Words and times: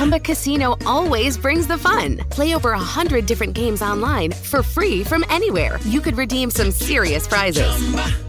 Chumba 0.00 0.18
Casino 0.18 0.78
always 0.86 1.36
brings 1.36 1.66
the 1.66 1.76
fun. 1.76 2.16
Play 2.30 2.54
over 2.54 2.72
a 2.72 2.78
hundred 2.78 3.26
different 3.26 3.52
games 3.52 3.82
online 3.82 4.32
for 4.32 4.62
free 4.62 5.04
from 5.04 5.26
anywhere. 5.28 5.78
You 5.84 6.00
could 6.00 6.16
redeem 6.16 6.50
some 6.50 6.70
serious 6.70 7.26
prizes. 7.26 7.68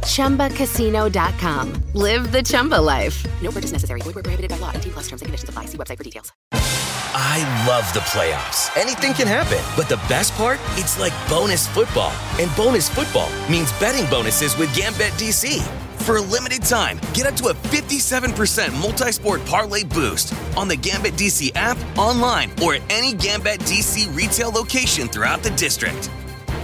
Chumba. 0.03 0.49
ChumbaCasino.com. 0.49 1.71
Live 1.93 2.33
the 2.33 2.43
Chumba 2.43 2.75
life. 2.75 3.25
No 3.41 3.51
purchase 3.51 3.71
necessary. 3.71 4.01
Void 4.01 4.15
where 4.15 4.23
prohibited 4.23 4.51
by 4.51 4.57
law. 4.57 4.73
T 4.73 4.89
plus 4.89 5.03
terms 5.07 5.21
and 5.21 5.27
conditions 5.27 5.47
apply. 5.47 5.67
See 5.67 5.77
website 5.77 5.97
for 5.97 6.03
details. 6.03 6.33
I 6.51 7.39
love 7.65 7.87
the 7.93 8.01
playoffs. 8.01 8.75
Anything 8.75 9.13
can 9.13 9.27
happen. 9.27 9.63
But 9.77 9.87
the 9.87 9.95
best 10.09 10.33
part? 10.33 10.59
It's 10.71 10.99
like 10.99 11.13
bonus 11.29 11.67
football. 11.67 12.11
And 12.37 12.53
bonus 12.57 12.89
football 12.89 13.29
means 13.49 13.71
betting 13.79 14.09
bonuses 14.09 14.57
with 14.57 14.75
Gambit 14.75 15.13
DC. 15.13 15.65
For 16.01 16.17
a 16.17 16.21
limited 16.21 16.63
time, 16.63 16.99
get 17.13 17.27
up 17.27 17.35
to 17.35 17.49
a 17.49 17.53
57% 17.53 18.73
multi 18.81 19.11
sport 19.11 19.45
parlay 19.45 19.83
boost 19.83 20.33
on 20.57 20.67
the 20.67 20.75
Gambit 20.75 21.13
DC 21.13 21.51
app, 21.53 21.77
online, 21.95 22.51
or 22.63 22.73
at 22.73 22.81
any 22.89 23.13
Gambit 23.13 23.59
DC 23.61 24.07
retail 24.17 24.49
location 24.49 25.07
throughout 25.07 25.43
the 25.43 25.51
district. 25.51 26.09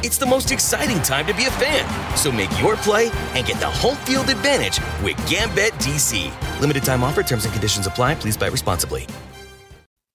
It's 0.02 0.18
the 0.18 0.26
most 0.26 0.52
exciting 0.52 1.00
time 1.04 1.28
to 1.28 1.36
be 1.36 1.46
a 1.46 1.52
fan. 1.52 1.86
So 2.18 2.32
make 2.32 2.50
your 2.60 2.78
play 2.78 3.12
and 3.36 3.46
get 3.46 3.60
the 3.60 3.70
home 3.70 3.98
field 4.08 4.30
advantage 4.30 4.82
with 5.04 5.16
Gambit 5.30 5.74
DC. 5.74 6.32
Limited 6.60 6.84
time 6.84 7.04
offer, 7.04 7.22
terms 7.22 7.46
and 7.46 7.54
conditions 7.54 7.86
apply. 7.86 8.16
Please 8.16 8.38
buy 8.38 8.48
responsibly. 8.50 9.06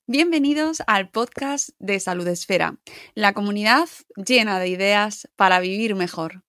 Bienvenidos 0.09 0.83
al 0.89 1.11
podcast 1.11 1.71
de 1.79 2.01
Salud 2.01 2.27
Esfera, 2.27 2.77
la 3.15 3.35
comunidad 3.35 3.89
llena 4.17 4.59
de 4.59 4.67
ideas 4.67 5.29
para 5.37 5.61
vivir 5.61 5.95
mejor. 5.95 6.43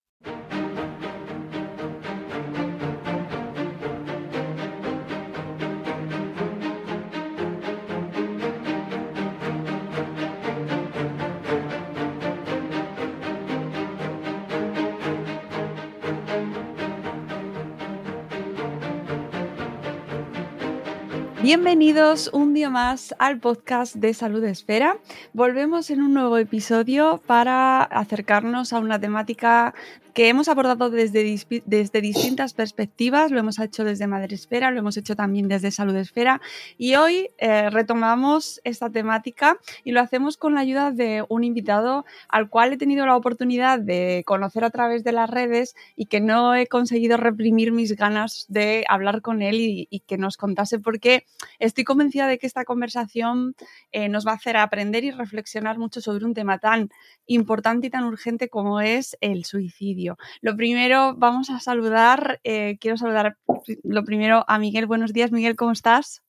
Bienvenidos 21.43 22.29
un 22.31 22.53
día 22.53 22.69
más 22.69 23.13
al 23.19 23.37
podcast 23.37 23.95
de 23.95 24.13
Salud 24.13 24.41
Esfera. 24.45 24.97
Volvemos 25.33 25.89
en 25.89 26.01
un 26.01 26.13
nuevo 26.13 26.37
episodio 26.37 27.21
para 27.27 27.83
acercarnos 27.83 28.71
a 28.71 28.79
una 28.79 28.97
temática 28.97 29.73
que 30.13 30.29
hemos 30.29 30.47
abordado 30.47 30.89
desde, 30.89 31.23
desde 31.65 32.01
distintas 32.01 32.53
perspectivas, 32.53 33.31
lo 33.31 33.39
hemos 33.39 33.59
hecho 33.59 33.83
desde 33.83 34.07
Madre 34.07 34.35
Esfera, 34.35 34.71
lo 34.71 34.79
hemos 34.79 34.97
hecho 34.97 35.15
también 35.15 35.47
desde 35.47 35.71
Salud 35.71 35.95
Esfera 35.95 36.41
y 36.77 36.95
hoy 36.95 37.29
eh, 37.37 37.69
retomamos 37.69 38.61
esta 38.63 38.89
temática 38.89 39.57
y 39.83 39.91
lo 39.91 40.01
hacemos 40.01 40.37
con 40.37 40.53
la 40.53 40.61
ayuda 40.61 40.91
de 40.91 41.25
un 41.29 41.43
invitado 41.43 42.05
al 42.29 42.49
cual 42.49 42.73
he 42.73 42.77
tenido 42.77 43.05
la 43.05 43.15
oportunidad 43.15 43.79
de 43.79 44.23
conocer 44.25 44.63
a 44.63 44.69
través 44.69 45.03
de 45.03 45.11
las 45.11 45.29
redes 45.29 45.75
y 45.95 46.05
que 46.05 46.21
no 46.21 46.55
he 46.55 46.67
conseguido 46.67 47.17
reprimir 47.17 47.71
mis 47.71 47.95
ganas 47.95 48.45
de 48.49 48.85
hablar 48.87 49.21
con 49.21 49.41
él 49.41 49.55
y, 49.55 49.87
y 49.89 50.01
que 50.01 50.17
nos 50.17 50.37
contase 50.37 50.79
porque 50.79 51.25
estoy 51.59 51.83
convencida 51.83 52.27
de 52.27 52.37
que 52.37 52.47
esta 52.47 52.65
conversación 52.65 53.55
eh, 53.91 54.09
nos 54.09 54.25
va 54.27 54.31
a 54.31 54.35
hacer 54.35 54.57
aprender 54.57 55.03
y 55.03 55.11
reflexionar 55.11 55.77
mucho 55.77 56.01
sobre 56.01 56.25
un 56.25 56.33
tema 56.33 56.59
tan 56.59 56.89
importante 57.25 57.87
y 57.87 57.89
tan 57.89 58.03
urgente 58.03 58.49
como 58.49 58.81
es 58.81 59.17
el 59.21 59.45
suicidio. 59.45 60.02
Lo 60.41 60.55
primero, 60.55 61.15
vamos 61.17 61.49
a 61.49 61.59
saludar, 61.59 62.39
eh, 62.43 62.77
quiero 62.79 62.97
saludar 62.97 63.37
lo 63.83 64.03
primero 64.03 64.43
a 64.47 64.59
Miguel. 64.59 64.87
Buenos 64.87 65.13
días, 65.13 65.31
Miguel, 65.31 65.55
¿cómo 65.55 65.71
estás? 65.71 66.23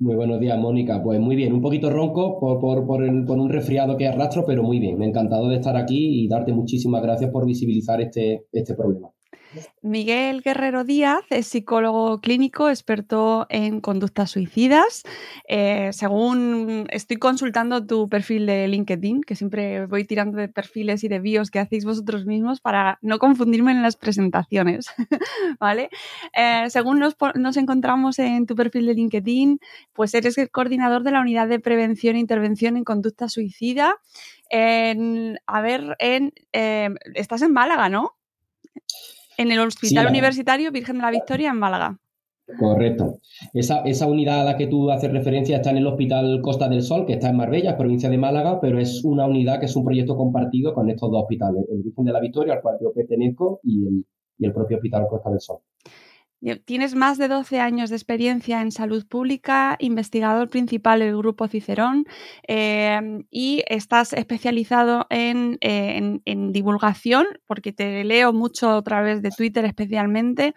Muy 0.00 0.16
buenos 0.16 0.40
días, 0.40 0.58
Mónica. 0.58 1.02
Pues 1.02 1.20
muy 1.20 1.36
bien, 1.36 1.52
un 1.52 1.62
poquito 1.62 1.88
ronco 1.88 2.38
por, 2.40 2.60
por, 2.60 2.84
por, 2.84 3.00
un 3.02 3.48
resfriado 3.48 3.96
que 3.96 4.08
arrastro, 4.08 4.44
pero 4.44 4.62
muy 4.62 4.80
bien. 4.80 4.98
Me 4.98 5.06
encantado 5.06 5.48
de 5.48 5.56
estar 5.56 5.76
aquí 5.76 6.24
y 6.24 6.28
darte 6.28 6.52
muchísimas 6.52 7.02
gracias 7.02 7.30
por 7.30 7.46
visibilizar 7.46 8.00
este, 8.00 8.46
este 8.50 8.74
problema. 8.74 9.10
Miguel 9.82 10.42
Guerrero 10.42 10.84
Díaz 10.84 11.24
es 11.30 11.46
psicólogo 11.46 12.20
clínico, 12.20 12.68
experto 12.68 13.46
en 13.48 13.80
conductas 13.80 14.30
suicidas. 14.30 15.02
Eh, 15.48 15.90
según 15.92 16.86
estoy 16.90 17.18
consultando 17.18 17.86
tu 17.86 18.08
perfil 18.08 18.46
de 18.46 18.68
LinkedIn, 18.68 19.22
que 19.22 19.36
siempre 19.36 19.86
voy 19.86 20.04
tirando 20.04 20.38
de 20.38 20.48
perfiles 20.48 21.04
y 21.04 21.08
de 21.08 21.20
bios 21.20 21.50
que 21.50 21.58
hacéis 21.58 21.84
vosotros 21.84 22.26
mismos 22.26 22.60
para 22.60 22.98
no 23.02 23.18
confundirme 23.18 23.72
en 23.72 23.82
las 23.82 23.96
presentaciones, 23.96 24.86
¿vale? 25.60 25.90
Eh, 26.36 26.66
según 26.70 26.98
nos, 26.98 27.56
encontramos 27.56 28.18
en 28.18 28.46
tu 28.46 28.54
perfil 28.54 28.86
de 28.86 28.94
LinkedIn, 28.94 29.60
pues 29.92 30.14
eres 30.14 30.38
el 30.38 30.50
coordinador 30.50 31.02
de 31.02 31.10
la 31.10 31.20
unidad 31.20 31.48
de 31.48 31.60
prevención 31.60 32.16
e 32.16 32.20
intervención 32.20 32.76
en 32.76 32.84
conducta 32.84 33.28
suicida. 33.28 33.96
A 34.50 35.60
ver, 35.60 35.96
en, 35.98 36.32
eh, 36.52 36.90
estás 37.14 37.42
en 37.42 37.52
Málaga, 37.52 37.88
¿no? 37.88 38.14
En 39.38 39.50
el 39.50 39.60
Hospital 39.60 40.08
Universitario 40.08 40.70
Virgen 40.70 40.96
de 40.96 41.02
la 41.02 41.10
Victoria 41.10 41.50
en 41.50 41.58
Málaga. 41.58 41.98
Correcto. 42.58 43.20
Esa, 43.54 43.80
esa, 43.84 44.06
unidad 44.06 44.42
a 44.42 44.44
la 44.44 44.56
que 44.56 44.66
tú 44.66 44.90
haces 44.90 45.10
referencia 45.10 45.56
está 45.56 45.70
en 45.70 45.78
el 45.78 45.86
Hospital 45.86 46.40
Costa 46.42 46.68
del 46.68 46.82
Sol, 46.82 47.06
que 47.06 47.14
está 47.14 47.30
en 47.30 47.36
Marbella, 47.36 47.76
provincia 47.76 48.10
de 48.10 48.18
Málaga, 48.18 48.60
pero 48.60 48.78
es 48.78 49.02
una 49.02 49.26
unidad 49.26 49.60
que 49.60 49.66
es 49.66 49.76
un 49.76 49.84
proyecto 49.84 50.14
compartido 50.16 50.74
con 50.74 50.90
estos 50.90 51.10
dos 51.10 51.22
hospitales, 51.22 51.64
el 51.70 51.82
Virgen 51.82 52.04
de 52.04 52.12
la 52.12 52.20
Victoria, 52.20 52.54
al 52.54 52.60
cual 52.60 52.76
yo 52.82 52.92
pertenezco, 52.92 53.60
y 53.62 53.86
el, 53.86 54.04
y 54.38 54.46
el 54.46 54.52
propio 54.52 54.76
Hospital 54.76 55.06
Costa 55.08 55.30
del 55.30 55.40
Sol. 55.40 55.58
Tienes 56.66 56.94
más 56.94 57.16
de 57.16 57.28
12 57.28 57.58
años 57.58 57.88
de 57.88 57.96
experiencia 57.96 58.60
en 58.60 58.70
salud 58.70 59.06
pública, 59.06 59.76
investigador 59.78 60.50
principal 60.50 61.00
del 61.00 61.16
Grupo 61.16 61.48
Cicerón 61.48 62.04
em, 62.46 63.24
y 63.30 63.62
estás 63.66 64.12
especializado 64.12 65.06
en, 65.08 65.56
en, 65.62 66.20
en, 66.26 66.52
divulgación, 66.52 67.26
porque 67.46 67.72
te 67.72 68.04
leo 68.04 68.34
mucho 68.34 68.70
a 68.72 68.82
través 68.82 69.22
de 69.22 69.30
Twitter 69.30 69.64
especialmente, 69.64 70.54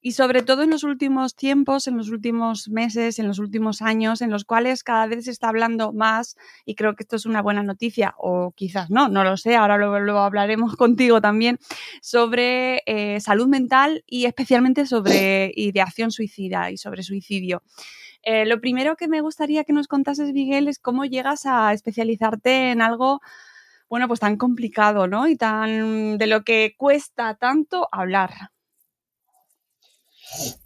y 0.00 0.12
sobre 0.12 0.42
todo 0.42 0.62
en 0.62 0.70
los 0.70 0.84
últimos 0.84 1.34
tiempos, 1.34 1.86
en 1.86 1.96
los 1.96 2.08
últimos 2.08 2.68
meses, 2.68 3.18
en 3.18 3.28
los 3.28 3.38
últimos 3.38 3.82
años, 3.82 4.22
en 4.22 4.30
los 4.30 4.44
cuales 4.44 4.82
cada 4.82 5.06
vez 5.06 5.26
se 5.26 5.30
está 5.30 5.48
hablando 5.48 5.92
más, 5.92 6.36
y 6.64 6.74
creo 6.74 6.94
que 6.96 7.02
esto 7.02 7.16
es 7.16 7.26
una 7.26 7.42
buena 7.42 7.62
noticia, 7.62 8.14
o 8.18 8.52
quizás 8.52 8.90
no, 8.90 9.08
no 9.08 9.24
lo 9.24 9.36
sé, 9.36 9.56
ahora 9.56 9.76
lo, 9.78 10.18
hablaremos 10.18 10.76
contigo 10.76 11.20
también, 11.20 11.58
sobre 12.00 12.82
eh, 12.86 13.20
salud 13.20 13.48
mental 13.48 14.02
y 14.06 14.24
especialmente 14.24 14.86
sobre 14.86 15.52
ideación 15.54 16.10
suicida 16.10 16.70
y 16.70 16.76
sobre 16.76 17.02
suicidio. 17.02 17.62
Eh, 18.22 18.44
lo 18.46 18.60
primero 18.60 18.96
que 18.96 19.08
me 19.08 19.20
gustaría 19.20 19.64
que 19.64 19.72
nos 19.72 19.88
contases, 19.88 20.32
Miguel, 20.32 20.68
es 20.68 20.78
cómo 20.78 21.04
llegas 21.04 21.46
a 21.46 21.72
especializarte 21.72 22.70
en 22.70 22.82
algo 22.82 23.20
bueno, 23.88 24.06
pues 24.06 24.20
tan 24.20 24.36
complicado, 24.36 25.08
¿no? 25.08 25.26
Y 25.26 25.36
tan 25.36 26.16
de 26.16 26.26
lo 26.28 26.44
que 26.44 26.74
cuesta 26.78 27.34
tanto 27.34 27.88
hablar. 27.90 28.30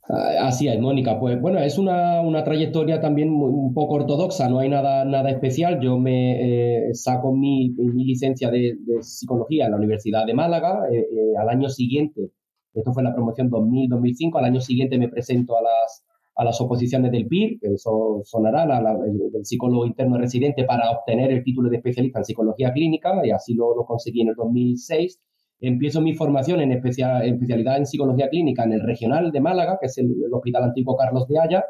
Ah, 0.08 0.48
así 0.48 0.68
es, 0.68 0.78
Mónica. 0.78 1.18
Pues 1.18 1.40
bueno, 1.40 1.58
es 1.58 1.78
una, 1.78 2.44
trayectoria 2.44 3.00
también 3.00 3.30
un 3.30 3.72
poco 3.72 3.94
ortodoxa, 3.94 4.48
no 4.48 4.58
hay 4.58 4.68
nada, 4.68 5.04
nada 5.04 5.30
especial. 5.30 5.80
Yo 5.80 5.98
me 5.98 6.88
eh, 6.88 6.94
saco 6.94 7.32
mi, 7.32 7.70
licencia 7.94 8.50
de, 8.50 8.76
psicología 9.00 9.66
en 9.66 9.72
la 9.72 9.78
Universidad 9.78 10.26
de 10.26 10.34
Málaga. 10.34 10.86
Eh, 10.92 10.98
eh, 10.98 11.36
al 11.40 11.48
año 11.48 11.68
siguiente, 11.68 12.30
esto 12.74 12.92
fue 12.92 13.02
la 13.02 13.14
promoción 13.14 13.50
2000-2005, 13.50 14.38
al 14.38 14.44
año 14.44 14.60
siguiente 14.60 14.98
me 14.98 15.08
presento 15.08 15.56
a 15.56 15.62
las, 15.62 16.04
a 16.36 16.44
las 16.44 16.60
oposiciones 16.60 17.10
del 17.12 17.26
PIR, 17.26 17.58
que 17.60 17.74
eso 17.74 18.20
sonará, 18.24 18.66
la, 18.66 18.90
el, 19.06 19.44
psicólogo 19.44 19.86
interno 19.86 20.18
residente, 20.18 20.64
para 20.64 20.90
obtener 20.90 21.30
el 21.30 21.42
título 21.42 21.70
de 21.70 21.76
especialista 21.76 22.18
en 22.18 22.24
psicología 22.24 22.72
clínica, 22.72 23.14
y 23.24 23.30
así 23.30 23.54
lo, 23.54 23.74
lo 23.74 23.84
conseguí 23.86 24.20
en 24.20 24.28
el 24.28 24.34
2006 24.34 25.20
empiezo 25.66 26.00
mi 26.00 26.14
formación 26.14 26.60
en 26.60 26.72
especialidad 26.72 27.76
en 27.76 27.86
psicología 27.86 28.28
clínica 28.28 28.64
en 28.64 28.72
el 28.72 28.80
regional 28.80 29.30
de 29.30 29.40
Málaga, 29.40 29.78
que 29.80 29.86
es 29.86 29.98
el, 29.98 30.14
Hospital 30.32 30.64
Antiguo 30.64 30.96
Carlos 30.96 31.26
de 31.28 31.38
Haya, 31.38 31.64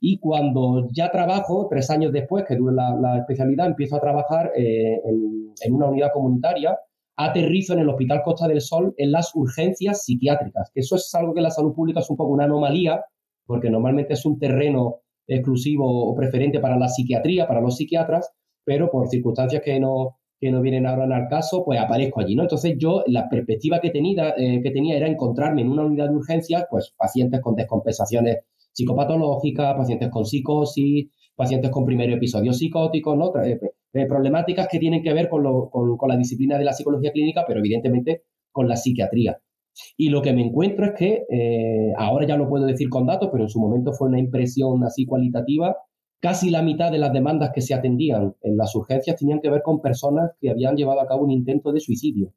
y 0.00 0.18
cuando 0.18 0.88
ya 0.92 1.10
trabajo, 1.10 1.66
tres 1.68 1.90
años 1.90 2.12
después 2.12 2.44
que 2.46 2.56
dura 2.56 2.94
la, 3.00 3.18
especialidad, 3.18 3.66
empiezo 3.66 3.96
a 3.96 4.00
trabajar 4.00 4.52
eh, 4.56 5.00
en, 5.04 5.74
una 5.74 5.86
unidad 5.86 6.10
comunitaria, 6.12 6.78
aterrizo 7.16 7.72
en 7.72 7.80
el 7.80 7.88
Hospital 7.88 8.22
Costa 8.22 8.46
del 8.46 8.60
Sol 8.60 8.94
en 8.96 9.10
las 9.10 9.34
urgencias 9.34 10.04
psiquiátricas, 10.04 10.70
eso 10.74 10.96
es 10.96 11.12
algo 11.14 11.34
que 11.34 11.40
la 11.40 11.50
salud 11.50 11.74
pública 11.74 12.00
es 12.00 12.10
un 12.10 12.16
poco 12.16 12.32
una 12.32 12.44
anomalía, 12.44 13.04
porque 13.44 13.70
normalmente 13.70 14.14
es 14.14 14.24
un 14.24 14.38
terreno 14.38 15.00
exclusivo 15.26 16.10
o 16.10 16.14
preferente 16.14 16.60
para 16.60 16.78
la 16.78 16.88
psiquiatría, 16.88 17.48
para 17.48 17.60
los 17.60 17.76
psiquiatras, 17.76 18.32
pero 18.64 18.90
por 18.90 19.08
circunstancias 19.08 19.62
que 19.64 19.80
no, 19.80 20.17
que 20.40 20.50
no 20.50 20.60
vienen 20.60 20.86
ahora 20.86 21.04
el 21.04 21.28
caso, 21.28 21.64
pues 21.64 21.80
aparezco 21.80 22.20
allí, 22.20 22.36
¿no? 22.36 22.42
Entonces 22.42 22.76
yo, 22.78 23.02
la 23.06 23.28
perspectiva 23.28 23.80
que 23.80 23.90
tenía, 23.90 24.34
eh, 24.36 24.60
que 24.62 24.70
tenía 24.70 24.96
era 24.96 25.08
encontrarme 25.08 25.62
en 25.62 25.68
una 25.68 25.84
unidad 25.84 26.08
de 26.08 26.16
urgencias, 26.16 26.64
pues 26.70 26.94
pacientes 26.96 27.40
con 27.40 27.56
descompensaciones 27.56 28.38
psicopatológicas, 28.72 29.74
pacientes 29.74 30.10
con 30.10 30.24
psicosis, 30.24 31.08
pacientes 31.34 31.70
con 31.70 31.84
primeros 31.84 32.16
episodios 32.16 32.58
psicóticos, 32.58 33.16
¿no? 33.16 33.32
Eh, 33.42 33.58
eh, 33.94 34.06
problemáticas 34.06 34.68
que 34.68 34.78
tienen 34.78 35.02
que 35.02 35.12
ver 35.12 35.28
con, 35.28 35.42
con, 35.70 36.08
la 36.08 36.16
disciplina 36.16 36.56
de 36.56 36.64
la 36.64 36.72
psicología 36.72 37.10
clínica, 37.10 37.44
pero 37.46 37.58
evidentemente 37.58 38.22
con 38.52 38.68
la 38.68 38.76
psiquiatría. 38.76 39.38
Y 39.96 40.10
lo 40.10 40.22
que 40.22 40.32
me 40.32 40.42
encuentro 40.42 40.86
es 40.86 40.92
que, 40.92 41.92
ahora 41.96 42.26
ya 42.26 42.36
lo 42.36 42.48
puedo 42.48 42.66
decir 42.66 42.88
con 42.88 43.06
datos, 43.06 43.28
pero 43.30 43.44
en 43.44 43.48
su 43.48 43.60
momento 43.60 43.92
fue 43.92 44.08
una 44.08 44.18
impresión 44.18 44.82
así 44.84 45.06
cualitativa, 45.06 45.76
casi 46.20 46.50
la 46.50 46.62
mitad 46.62 46.90
de 46.90 46.98
las 46.98 47.12
demandas 47.12 47.50
que 47.54 47.60
se 47.60 47.74
atendían 47.74 48.34
en 48.42 48.56
las 48.56 48.74
urgencias 48.74 49.16
tenían 49.16 49.40
que 49.40 49.50
ver 49.50 49.62
con 49.62 49.80
personas 49.80 50.32
que 50.40 50.50
habían 50.50 50.76
llevado 50.76 51.00
a 51.00 51.06
cabo 51.06 51.24
un 51.24 51.30
intento 51.30 51.72
de 51.72 51.80
suicidio. 51.80 52.32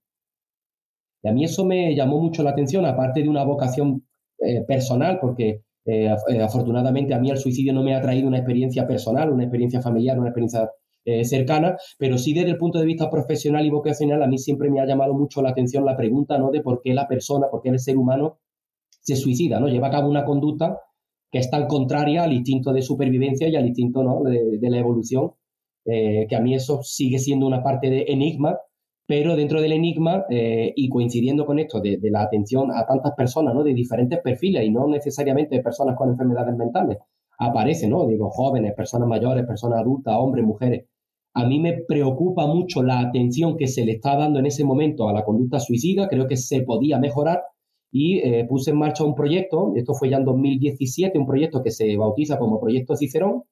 Y 1.24 1.28
a 1.28 1.34
mí 1.34 1.44
eso 1.44 1.66
me 1.66 1.96
llamó 1.96 2.20
mucho 2.20 2.44
la 2.44 2.52
atención, 2.52 2.86
aparte 2.86 3.22
de 3.22 3.30
una 3.30 3.44
vocación 3.44 4.06
eh, 4.40 4.64
personal, 4.68 5.20
porque 5.20 5.64
eh, 5.86 6.10
afortunadamente 6.10 7.14
a 7.14 7.20
mí 7.20 7.30
el 7.30 7.38
suicidio 7.38 7.74
no 7.74 7.84
me 7.84 7.96
ha 7.96 8.02
traído 8.02 8.28
una 8.28 8.38
experiencia 8.38 8.88
personal, 8.88 9.32
una 9.32 9.44
experiencia 9.44 9.82
familiar, 9.82 10.20
una 10.20 10.30
experiencia 10.30 10.70
eh, 11.04 11.26
cercana, 11.26 11.78
pero 11.98 12.18
sí 12.18 12.34
desde 12.34 12.52
el 12.52 12.58
punto 12.58 12.80
de 12.80 12.86
vista 12.86 13.10
profesional 13.10 13.66
y 13.66 13.72
vocacional, 13.72 14.22
a 14.22 14.28
mí 14.28 14.38
siempre 14.38 14.70
me 14.70 14.80
ha 14.80 14.86
llamado 14.86 15.14
mucho 15.16 15.42
la 15.42 15.50
atención 15.50 15.84
la 15.84 15.98
pregunta 15.98 16.38
¿no? 16.38 16.52
de 16.52 16.62
por 16.62 16.82
qué 16.82 16.94
la 16.94 17.08
persona, 17.08 17.48
por 17.50 17.62
qué 17.62 17.70
el 17.70 17.80
ser 17.80 17.98
humano 17.98 18.40
se 19.00 19.16
suicida, 19.16 19.60
¿no? 19.60 19.68
Lleva 19.68 19.88
a 19.88 19.92
cabo 19.92 20.08
una 20.08 20.24
conducta 20.24 20.80
que 21.32 21.40
es 21.40 21.50
tan 21.50 21.68
contraria 21.68 22.24
al 22.24 22.34
instinto 22.34 22.74
de 22.74 22.82
supervivencia 22.82 23.48
y 23.48 23.56
al 23.56 23.68
instinto 23.68 24.04
¿no? 24.04 24.22
de, 24.24 24.70
la 24.70 24.78
evolución, 24.78 25.32
eh, 25.86 26.28
que 26.30 26.36
a 26.36 26.42
mí 26.42 26.54
eso 26.54 26.84
sigue 26.84 27.20
siendo 27.20 27.48
una 27.48 27.64
parte 27.64 27.90
de 27.90 28.06
enigma, 28.10 28.58
pero 29.08 29.36
dentro 29.36 29.62
del 29.62 29.72
enigma 29.72 30.26
eh, 30.30 30.74
y 30.76 30.90
coincidiendo 30.90 31.46
con 31.46 31.60
esto 31.60 31.80
de, 31.80 31.98
de, 31.98 32.12
la 32.12 32.22
atención 32.22 32.72
a 32.72 32.86
tantas 32.86 33.14
personas, 33.14 33.54
¿no? 33.54 33.64
De 33.64 33.74
diferentes 33.74 34.20
perfiles 34.20 34.64
y 34.64 34.72
no 34.72 34.88
necesariamente 34.88 35.62
personas 35.62 35.96
con 35.98 36.10
enfermedades 36.10 36.56
mentales, 36.56 36.98
aparece, 37.40 37.88
¿no? 37.88 38.06
Digo, 38.06 38.30
jóvenes, 38.30 38.74
personas 38.76 39.08
mayores, 39.08 39.46
personas 39.46 39.80
adultas, 39.80 40.16
hombres, 40.18 40.46
mujeres. 40.46 40.86
A 41.34 41.46
mí 41.46 41.60
me 41.60 41.82
preocupa 41.88 42.46
mucho 42.46 42.84
la 42.84 43.00
atención 43.00 43.58
que 43.58 43.68
se 43.68 43.86
le 43.86 43.94
está 43.94 44.18
dando 44.18 44.40
en 44.40 44.46
ese 44.46 44.64
momento 44.64 45.08
a 45.08 45.14
la 45.14 45.24
conducta 45.24 45.60
suicida, 45.60 46.08
creo 46.10 46.28
que 46.28 46.38
se 46.38 46.62
podía 46.62 47.00
mejorar 47.00 47.42
y 47.92 48.20
eh, 48.20 48.46
puse 48.48 48.72
en 48.72 48.78
marcha 48.78 49.04
un 49.04 49.16
proyecto, 49.16 49.74
esto 49.76 49.94
fue 49.94 50.10
ya 50.10 50.18
en 50.18 50.26
2017, 50.26 51.20
un 51.20 51.28
proyecto 51.28 51.62
que 51.62 51.72
se 51.72 51.98
bautiza 51.98 52.40
como 52.40 52.60
Proyecto 52.60 52.96
Cicerón, 52.96 53.44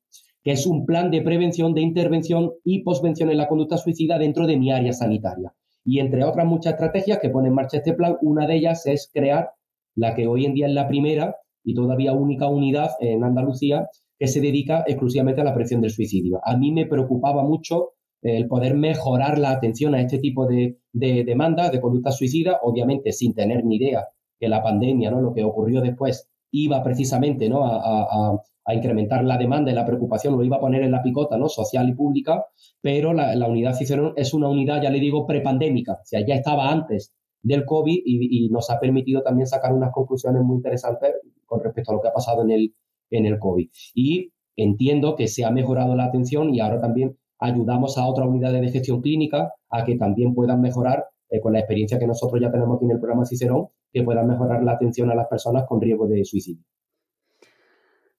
que 0.41 0.51
es 0.51 0.65
un 0.65 0.86
plan 0.86 1.12
de 1.12 1.21
prevención, 1.21 1.74
de 1.74 1.81
intervención 1.81 2.53
y 2.63 2.83
posvención 2.83 3.30
en 3.30 3.38
la 3.38 3.50
conducta 3.50 3.77
suicida 3.77 4.18
dentro 4.18 4.47
de 4.47 4.57
mi 4.57 4.71
área 4.71 4.94
sanitaria. 4.94 5.53
Y 5.83 6.00
entre 6.00 6.24
otras 6.24 6.45
muchas 6.45 6.74
estrategias 6.74 7.19
que 7.19 7.30
pone 7.30 7.50
en 7.50 7.56
marcha 7.56 7.77
este 7.77 7.94
plan, 7.94 8.18
una 8.21 8.47
de 8.47 8.56
ellas 8.56 8.86
es 8.86 9.09
crear 9.13 9.50
la 9.95 10.15
que 10.15 10.27
hoy 10.27 10.45
en 10.45 10.53
día 10.53 10.68
es 10.68 10.74
la 10.74 10.88
primera 10.88 11.35
y 11.63 11.74
todavía 11.74 12.13
única 12.13 12.47
unidad 12.47 12.92
en 13.01 13.24
Andalucía 13.24 13.89
que 14.18 14.27
se 14.27 14.39
dedica 14.39 14.83
exclusivamente 14.88 15.42
a 15.42 15.44
la 15.44 15.53
prevención 15.53 15.81
del 15.81 15.92
suicidio. 15.92 16.39
A 16.44 16.56
mí 16.57 16.71
me 16.71 16.85
preocupaba 16.85 17.44
mucho 17.44 17.94
el 18.21 18.47
poder 18.47 18.75
mejorar 18.75 19.39
la 19.39 19.51
atención 19.51 19.95
a 19.95 20.01
este 20.01 20.19
tipo 20.19 20.45
de, 20.45 20.77
demandas 20.94 21.71
de 21.71 21.80
conducta 21.80 22.12
suicida, 22.12 22.59
obviamente 22.62 23.12
sin 23.12 23.33
tener 23.33 23.63
ni 23.65 23.77
idea 23.77 24.06
que 24.39 24.47
la 24.47 24.63
pandemia, 24.63 25.12
¿no? 25.12 25.21
lo 25.21 25.33
que 25.33 25.44
ocurrió 25.44 25.81
después, 25.81 26.30
iba 26.51 26.83
precisamente 26.83 27.50
¿no? 27.50 27.65
a, 27.65 28.41
incrementar 28.71 29.24
la 29.24 29.36
demanda 29.36 29.71
y 29.71 29.74
la 29.74 29.86
preocupación, 29.86 30.38
lo 30.38 30.44
iba 30.44 30.57
a 30.57 30.59
poner 30.59 30.83
en 30.83 30.91
la 30.91 31.01
picota 31.01 31.39
¿no? 31.39 31.50
social 31.50 31.89
y 31.89 31.94
pública, 31.94 32.45
pero 32.80 33.13
la, 33.13 33.47
unidad 33.47 33.74
Cicerón 33.74 34.13
es 34.15 34.31
una 34.33 34.47
unidad, 34.47 34.81
ya 34.81 34.91
le 34.91 35.00
digo, 35.00 35.25
prepandémica, 35.25 35.94
o 35.94 36.06
sea, 36.06 36.24
ya 36.24 36.36
estaba 36.36 36.69
antes 36.69 37.12
del 37.41 37.65
COVID 37.65 38.01
y, 38.06 38.50
nos 38.50 38.69
ha 38.69 38.80
permitido 38.80 39.24
también 39.24 39.47
sacar 39.47 39.74
unas 39.74 39.91
conclusiones 39.91 40.44
muy 40.44 40.57
interesantes 40.57 41.15
con 41.45 41.63
respecto 41.63 41.92
a 41.92 41.95
lo 41.95 42.01
que 42.01 42.09
ha 42.09 42.13
pasado 42.13 42.44
en 42.44 42.51
el, 42.51 42.75
en 43.09 43.25
el 43.25 43.39
COVID. 43.39 43.69
Y 43.95 44.31
entiendo 44.56 45.15
que 45.15 45.27
se 45.27 45.45
ha 45.45 45.51
mejorado 45.51 45.95
la 45.95 46.06
atención 46.06 46.53
y 46.53 46.59
ahora 46.59 46.80
también 46.80 47.18
ayudamos 47.39 47.97
a 47.97 48.06
otras 48.06 48.27
unidades 48.27 48.62
de 48.62 48.69
gestión 48.69 49.01
clínica 49.01 49.53
a 49.69 49.83
que 49.83 49.95
también 49.95 50.33
puedan 50.35 50.62
mejorar, 50.62 51.06
eh, 51.29 51.39
con 51.39 51.53
la 51.53 51.59
experiencia 51.59 51.99
que 51.99 52.07
nosotros 52.07 52.41
ya 52.41 52.51
tenemos 52.51 52.77
aquí 52.77 52.85
en 52.85 52.91
el 52.91 52.99
programa 52.99 53.25
Cicerón, 53.25 53.67
que 53.91 54.03
puedan 54.03 54.27
mejorar 54.27 54.63
la 54.63 54.73
atención 54.73 55.11
a 55.11 55.15
las 55.15 55.27
personas 55.27 55.65
con 55.67 55.81
riesgo 55.81 56.07
de 56.07 56.25
suicidio. 56.25 56.63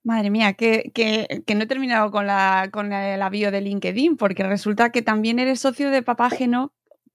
Madre 0.02 0.30
mía, 0.30 0.54
que, 0.54 0.92
que, 0.94 1.54
no 1.54 1.64
he 1.64 1.66
terminado 1.66 2.10
con 2.10 2.26
la, 2.26 2.70
con 2.72 2.92
el 2.92 3.20
avión 3.20 3.52
de 3.52 3.60
LinkedIn, 3.60 4.16
porque 4.16 4.44
resulta 4.44 4.90
que 4.90 5.02
también 5.02 5.38
eres 5.38 5.60
socio 5.60 5.90
de 5.90 6.02
Papágeno, 6.02 6.72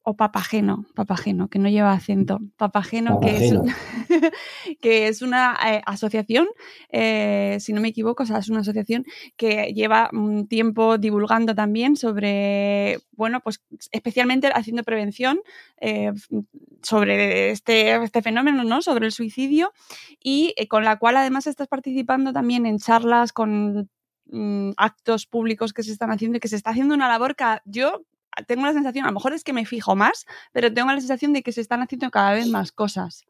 o 0.08 0.16
papageno, 0.16 0.86
papageno, 0.94 1.48
que 1.48 1.58
no 1.58 1.68
lleva 1.68 1.92
acento, 1.92 2.40
papageno, 2.58 3.20
Que, 3.20 3.38
es, 3.38 3.54
que 4.80 5.08
es 5.08 5.24
una 5.24 5.58
eh, 5.66 5.82
asociación, 5.84 6.48
eh, 6.90 7.58
si 7.60 7.74
no 7.74 7.82
me 7.82 7.88
equivoco, 7.88 8.22
o 8.22 8.26
sea, 8.28 8.38
es 8.38 8.48
una 8.50 8.60
asociación 8.60 9.04
que 9.36 9.74
lleva 9.74 10.12
un 10.14 10.48
tiempo 10.48 11.00
divulgando 11.00 11.56
también 11.56 11.96
sobre, 11.96 13.00
bueno, 13.14 13.40
pues 13.42 13.64
especialmente 13.92 14.52
haciendo 14.54 14.84
prevención 14.84 15.40
eh, 15.82 16.12
sobre 16.84 17.50
este, 17.50 17.96
este 17.96 18.22
fenómeno, 18.22 18.64
¿no? 18.64 18.84
Sobre 18.84 19.08
el 19.08 19.12
suicidio 19.12 19.74
y 20.24 20.54
con 20.70 20.84
la 20.84 20.98
cual 20.98 21.18
además 21.18 21.48
estás 21.48 21.68
participando 21.68 22.32
también 22.32 22.68
en 22.68 22.78
charlas 22.78 23.34
con 23.34 23.90
mm, 24.28 24.70
actos 24.78 25.26
públicos 25.26 25.74
que 25.74 25.82
se 25.82 25.92
están 25.92 26.12
haciendo 26.12 26.38
y 26.38 26.40
que 26.40 26.48
se 26.48 26.58
está 26.58 26.70
haciendo 26.70 26.94
una 26.94 27.08
labor 27.08 27.36
que 27.36 27.46
yo 27.66 28.04
tengo 28.48 28.66
la 28.66 28.74
sensación, 28.74 29.06
a 29.06 29.10
lo 29.10 29.14
mejor 29.14 29.34
es 29.34 29.44
que 29.44 29.54
me 29.54 29.66
fijo 29.66 29.96
más, 29.96 30.26
pero 30.52 30.74
tengo 30.74 30.92
la 30.92 31.00
sensación 31.00 31.34
de 31.34 31.44
que 31.44 31.52
se 31.52 31.62
están 31.62 31.82
haciendo 31.82 32.10
cada 32.12 32.34
vez 32.34 32.48
más 32.48 32.72
cosas. 32.72 33.26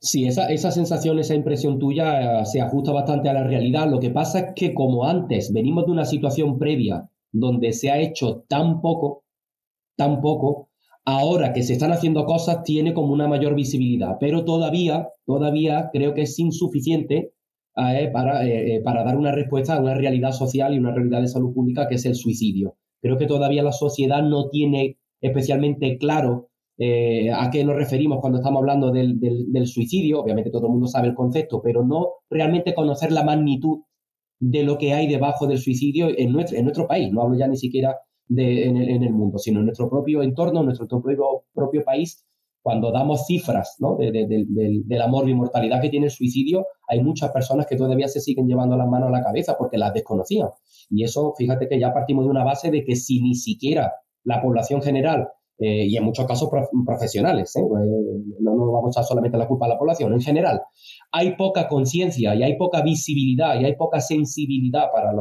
Sí, 0.00 0.26
esa, 0.26 0.48
esa 0.48 0.72
sensación, 0.72 1.20
esa 1.20 1.36
impresión 1.36 1.78
tuya 1.78 2.40
eh, 2.40 2.44
se 2.44 2.60
ajusta 2.60 2.90
bastante 2.90 3.28
a 3.28 3.34
la 3.34 3.44
realidad. 3.44 3.88
Lo 3.88 4.00
que 4.00 4.10
pasa 4.10 4.40
es 4.40 4.46
que 4.56 4.74
como 4.74 5.04
antes 5.04 5.52
venimos 5.52 5.86
de 5.86 5.92
una 5.92 6.04
situación 6.04 6.58
previa 6.58 7.08
donde 7.30 7.72
se 7.72 7.90
ha 7.90 8.00
hecho 8.00 8.44
tan 8.48 8.80
poco, 8.80 9.22
tan 9.96 10.20
poco, 10.20 10.70
ahora 11.04 11.52
que 11.52 11.62
se 11.62 11.74
están 11.74 11.92
haciendo 11.92 12.24
cosas 12.24 12.64
tiene 12.64 12.94
como 12.94 13.12
una 13.12 13.28
mayor 13.28 13.54
visibilidad, 13.54 14.16
pero 14.18 14.44
todavía, 14.44 15.08
todavía 15.24 15.90
creo 15.92 16.14
que 16.14 16.22
es 16.22 16.36
insuficiente 16.38 17.32
eh, 17.76 18.10
para, 18.12 18.44
eh, 18.44 18.80
para 18.84 19.04
dar 19.04 19.16
una 19.16 19.30
respuesta 19.30 19.74
a 19.74 19.80
una 19.80 19.94
realidad 19.94 20.32
social 20.32 20.74
y 20.74 20.78
una 20.78 20.92
realidad 20.92 21.22
de 21.22 21.28
salud 21.28 21.54
pública 21.54 21.86
que 21.88 21.94
es 21.94 22.04
el 22.06 22.16
suicidio. 22.16 22.76
Creo 23.02 23.18
que 23.18 23.26
todavía 23.26 23.62
la 23.62 23.72
sociedad 23.72 24.22
no 24.22 24.48
tiene 24.48 24.98
especialmente 25.20 25.98
claro 25.98 26.48
eh, 26.78 27.30
a 27.30 27.50
qué 27.50 27.64
nos 27.64 27.76
referimos 27.76 28.18
cuando 28.20 28.38
estamos 28.38 28.60
hablando 28.60 28.90
del, 28.90 29.66
suicidio. 29.66 30.20
Obviamente 30.20 30.50
todo 30.50 30.66
el 30.66 30.72
mundo 30.72 30.86
sabe 30.86 31.08
el 31.08 31.14
concepto, 31.14 31.60
pero 31.62 31.84
no 31.84 32.08
realmente 32.30 32.74
conocer 32.74 33.12
la 33.12 33.24
magnitud 33.24 33.80
de 34.40 34.62
lo 34.62 34.78
que 34.78 34.92
hay 34.92 35.06
debajo 35.06 35.46
del 35.46 35.58
suicidio 35.58 36.08
en 36.16 36.32
nuestro, 36.32 36.56
en 36.56 36.64
nuestro 36.64 36.86
país. 36.86 37.12
No 37.12 37.22
hablo 37.22 37.36
ya 37.36 37.46
ni 37.46 37.56
siquiera 37.56 37.96
de, 38.28 38.66
en, 38.66 38.76
el, 38.76 39.12
mundo, 39.12 39.38
sino 39.38 39.60
en 39.60 39.66
nuestro 39.66 39.90
propio 39.90 40.22
entorno, 40.22 40.60
en 40.60 40.66
nuestro 40.66 40.88
propio, 40.88 41.44
propio 41.52 41.84
país. 41.84 42.24
Cuando 42.62 42.92
damos 42.92 43.26
cifras 43.26 43.76
¿no? 43.80 43.96
de, 43.96 44.12
del 44.12 45.02
amor 45.02 45.28
y 45.28 45.34
mortalidad 45.34 45.82
que 45.82 45.88
tiene 45.88 46.06
el 46.06 46.12
suicidio, 46.12 46.64
hay 46.92 47.02
muchas 47.02 47.32
personas 47.32 47.66
que 47.66 47.76
todavía 47.76 48.06
se 48.06 48.20
siguen 48.20 48.46
llevando 48.46 48.76
las 48.76 48.86
manos 48.86 49.08
a 49.08 49.12
la 49.12 49.22
cabeza 49.22 49.56
porque 49.56 49.78
las 49.78 49.94
desconocían. 49.94 50.48
Y 50.90 51.04
eso, 51.04 51.32
fíjate 51.36 51.66
que 51.66 51.80
ya 51.80 51.92
partimos 51.92 52.26
de 52.26 52.30
una 52.30 52.44
base 52.44 52.70
de 52.70 52.84
que 52.84 52.96
si 52.96 53.22
ni 53.22 53.34
siquiera 53.34 53.94
la 54.24 54.42
población 54.42 54.82
general, 54.82 55.28
eh, 55.58 55.86
y 55.86 55.96
en 55.96 56.04
muchos 56.04 56.26
casos 56.26 56.50
profesionales, 56.84 57.56
¿eh? 57.56 57.60
Eh, 57.60 58.36
no 58.40 58.72
vamos 58.72 58.88
a 58.88 59.00
echar 59.00 59.04
solamente 59.04 59.38
la 59.38 59.48
culpa 59.48 59.66
a 59.66 59.68
la 59.70 59.78
población, 59.78 60.12
en 60.12 60.20
general, 60.20 60.60
hay 61.12 61.34
poca 61.36 61.66
conciencia 61.68 62.34
y 62.34 62.42
hay 62.42 62.56
poca 62.56 62.82
visibilidad 62.82 63.58
y 63.58 63.64
hay 63.64 63.76
poca 63.76 64.00
sensibilidad 64.00 64.90
para, 64.92 65.12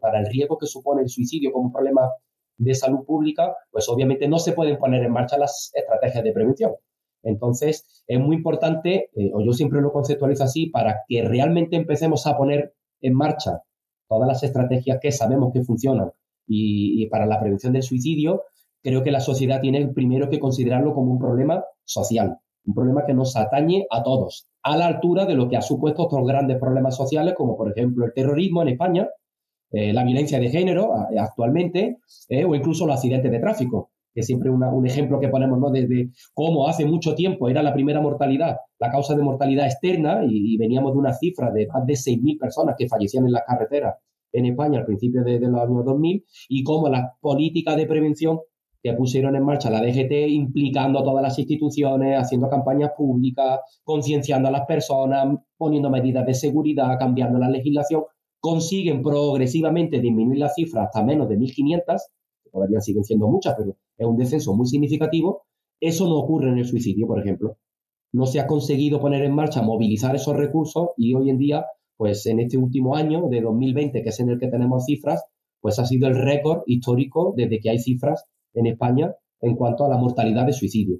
para 0.00 0.20
el 0.20 0.26
riesgo 0.26 0.58
que 0.58 0.66
supone 0.66 1.02
el 1.02 1.08
suicidio 1.08 1.52
como 1.52 1.70
problema 1.70 2.10
de 2.56 2.74
salud 2.74 3.04
pública, 3.06 3.54
pues 3.70 3.88
obviamente 3.88 4.26
no 4.26 4.38
se 4.38 4.52
pueden 4.52 4.78
poner 4.78 5.04
en 5.04 5.12
marcha 5.12 5.38
las 5.38 5.70
estrategias 5.74 6.24
de 6.24 6.32
prevención. 6.32 6.72
Entonces, 7.22 8.04
es 8.06 8.18
muy 8.18 8.36
importante, 8.36 9.10
o 9.32 9.42
yo 9.44 9.52
siempre 9.52 9.80
lo 9.80 9.92
conceptualizo 9.92 10.44
así, 10.44 10.66
para 10.66 11.02
que 11.06 11.22
realmente 11.22 11.76
empecemos 11.76 12.26
a 12.26 12.36
poner 12.36 12.74
en 13.00 13.14
marcha 13.14 13.62
todas 14.08 14.26
las 14.26 14.42
estrategias 14.42 14.98
que 15.00 15.12
sabemos 15.12 15.52
que 15.52 15.62
funcionan 15.62 16.10
y, 16.46 17.06
para 17.06 17.26
la 17.26 17.38
prevención 17.40 17.72
del 17.72 17.84
suicidio, 17.84 18.42
creo 18.82 19.02
que 19.04 19.12
la 19.12 19.20
sociedad 19.20 19.60
tiene 19.60 19.86
primero 19.88 20.28
que 20.28 20.40
considerarlo 20.40 20.94
como 20.94 21.12
un 21.12 21.18
problema 21.18 21.64
social, 21.84 22.38
un 22.64 22.74
problema 22.74 23.04
que 23.06 23.14
nos 23.14 23.36
atañe 23.36 23.86
a 23.90 24.02
todos, 24.02 24.48
a 24.62 24.76
la 24.76 24.86
altura 24.86 25.26
de 25.26 25.34
lo 25.34 25.48
que 25.48 25.56
ha 25.56 25.62
supuesto 25.62 26.02
otros 26.02 26.26
grandes 26.26 26.58
problemas 26.58 26.96
sociales, 26.96 27.34
como 27.36 27.56
por 27.56 27.70
ejemplo 27.70 28.04
el 28.04 28.12
terrorismo 28.12 28.62
en 28.62 28.68
España, 28.68 29.08
eh, 29.70 29.92
la 29.92 30.02
violencia 30.02 30.40
de 30.40 30.50
género 30.50 30.92
actualmente, 31.16 31.98
eh, 32.28 32.44
o 32.44 32.54
incluso 32.56 32.86
los 32.86 32.96
accidentes 32.96 33.30
de 33.30 33.38
tráfico, 33.38 33.90
que 34.14 34.22
siempre 34.22 34.50
un 34.50 34.86
ejemplo 34.86 35.20
que 35.20 35.28
ponemos, 35.28 35.58
¿no? 35.58 35.70
Desde 35.70 36.10
cómo 36.34 36.66
hace 36.66 36.84
mucho 36.84 37.14
tiempo 37.14 37.48
era 37.48 37.62
la 37.62 37.72
primera 37.72 38.00
mortalidad, 38.00 38.56
la 38.78 38.90
causa 38.90 39.14
de 39.14 39.22
mortalidad 39.22 39.66
externa, 39.66 40.22
y, 40.28 40.56
veníamos 40.56 40.92
de 40.92 40.98
una 40.98 41.12
cifra 41.12 41.50
de 41.50 41.66
más 41.68 41.86
de 41.86 41.94
6.000 41.94 42.38
personas 42.38 42.74
que 42.76 42.88
fallecían 42.88 43.26
en 43.26 43.32
las 43.32 43.42
carreteras 43.46 43.96
en 44.32 44.46
España 44.46 44.80
al 44.80 44.86
principio 44.86 45.24
de, 45.24 45.40
los 45.40 45.60
años 45.60 45.84
2000, 45.84 46.24
y 46.48 46.62
cómo 46.62 46.88
las 46.88 47.12
políticas 47.20 47.76
de 47.76 47.86
prevención 47.86 48.40
que 48.82 48.94
pusieron 48.94 49.36
en 49.36 49.44
marcha 49.44 49.70
la 49.70 49.82
DGT, 49.82 50.28
implicando 50.30 51.00
a 51.00 51.04
todas 51.04 51.22
las 51.22 51.38
instituciones, 51.38 52.18
haciendo 52.18 52.48
campañas 52.48 52.92
públicas, 52.96 53.60
concienciando 53.84 54.48
a 54.48 54.52
las 54.52 54.66
personas, 54.66 55.36
poniendo 55.56 55.90
medidas 55.90 56.24
de 56.24 56.34
seguridad, 56.34 56.98
cambiando 56.98 57.38
la 57.38 57.50
legislación, 57.50 58.04
consiguen 58.40 59.02
progresivamente 59.02 60.00
disminuir 60.00 60.38
la 60.38 60.48
cifra 60.48 60.84
hasta 60.84 61.04
menos 61.04 61.28
de 61.28 61.36
1.500, 61.36 62.00
que 62.42 62.50
todavía 62.50 62.80
siguen 62.80 63.04
siendo 63.04 63.28
muchas, 63.28 63.54
pero 63.56 63.76
es 64.00 64.06
un 64.06 64.16
descenso 64.16 64.54
muy 64.54 64.66
significativo, 64.66 65.42
eso 65.78 66.06
no 66.08 66.16
ocurre 66.16 66.48
en 66.48 66.58
el 66.58 66.64
suicidio, 66.64 67.06
por 67.06 67.20
ejemplo. 67.20 67.58
No 68.12 68.24
se 68.24 68.40
ha 68.40 68.46
conseguido 68.46 68.98
poner 68.98 69.22
en 69.22 69.34
marcha, 69.34 69.62
movilizar 69.62 70.16
esos 70.16 70.34
recursos 70.34 70.88
y 70.96 71.14
hoy 71.14 71.28
en 71.28 71.36
día, 71.36 71.66
pues 71.96 72.24
en 72.24 72.40
este 72.40 72.56
último 72.56 72.96
año 72.96 73.28
de 73.28 73.42
2020, 73.42 74.02
que 74.02 74.08
es 74.08 74.20
en 74.20 74.30
el 74.30 74.40
que 74.40 74.48
tenemos 74.48 74.86
cifras, 74.86 75.22
pues 75.60 75.78
ha 75.78 75.84
sido 75.84 76.08
el 76.08 76.16
récord 76.16 76.62
histórico 76.66 77.34
desde 77.36 77.60
que 77.60 77.70
hay 77.70 77.78
cifras 77.78 78.24
en 78.54 78.66
España 78.66 79.14
en 79.42 79.54
cuanto 79.54 79.84
a 79.84 79.88
la 79.90 79.98
mortalidad 79.98 80.46
de 80.46 80.54
suicidio. 80.54 80.98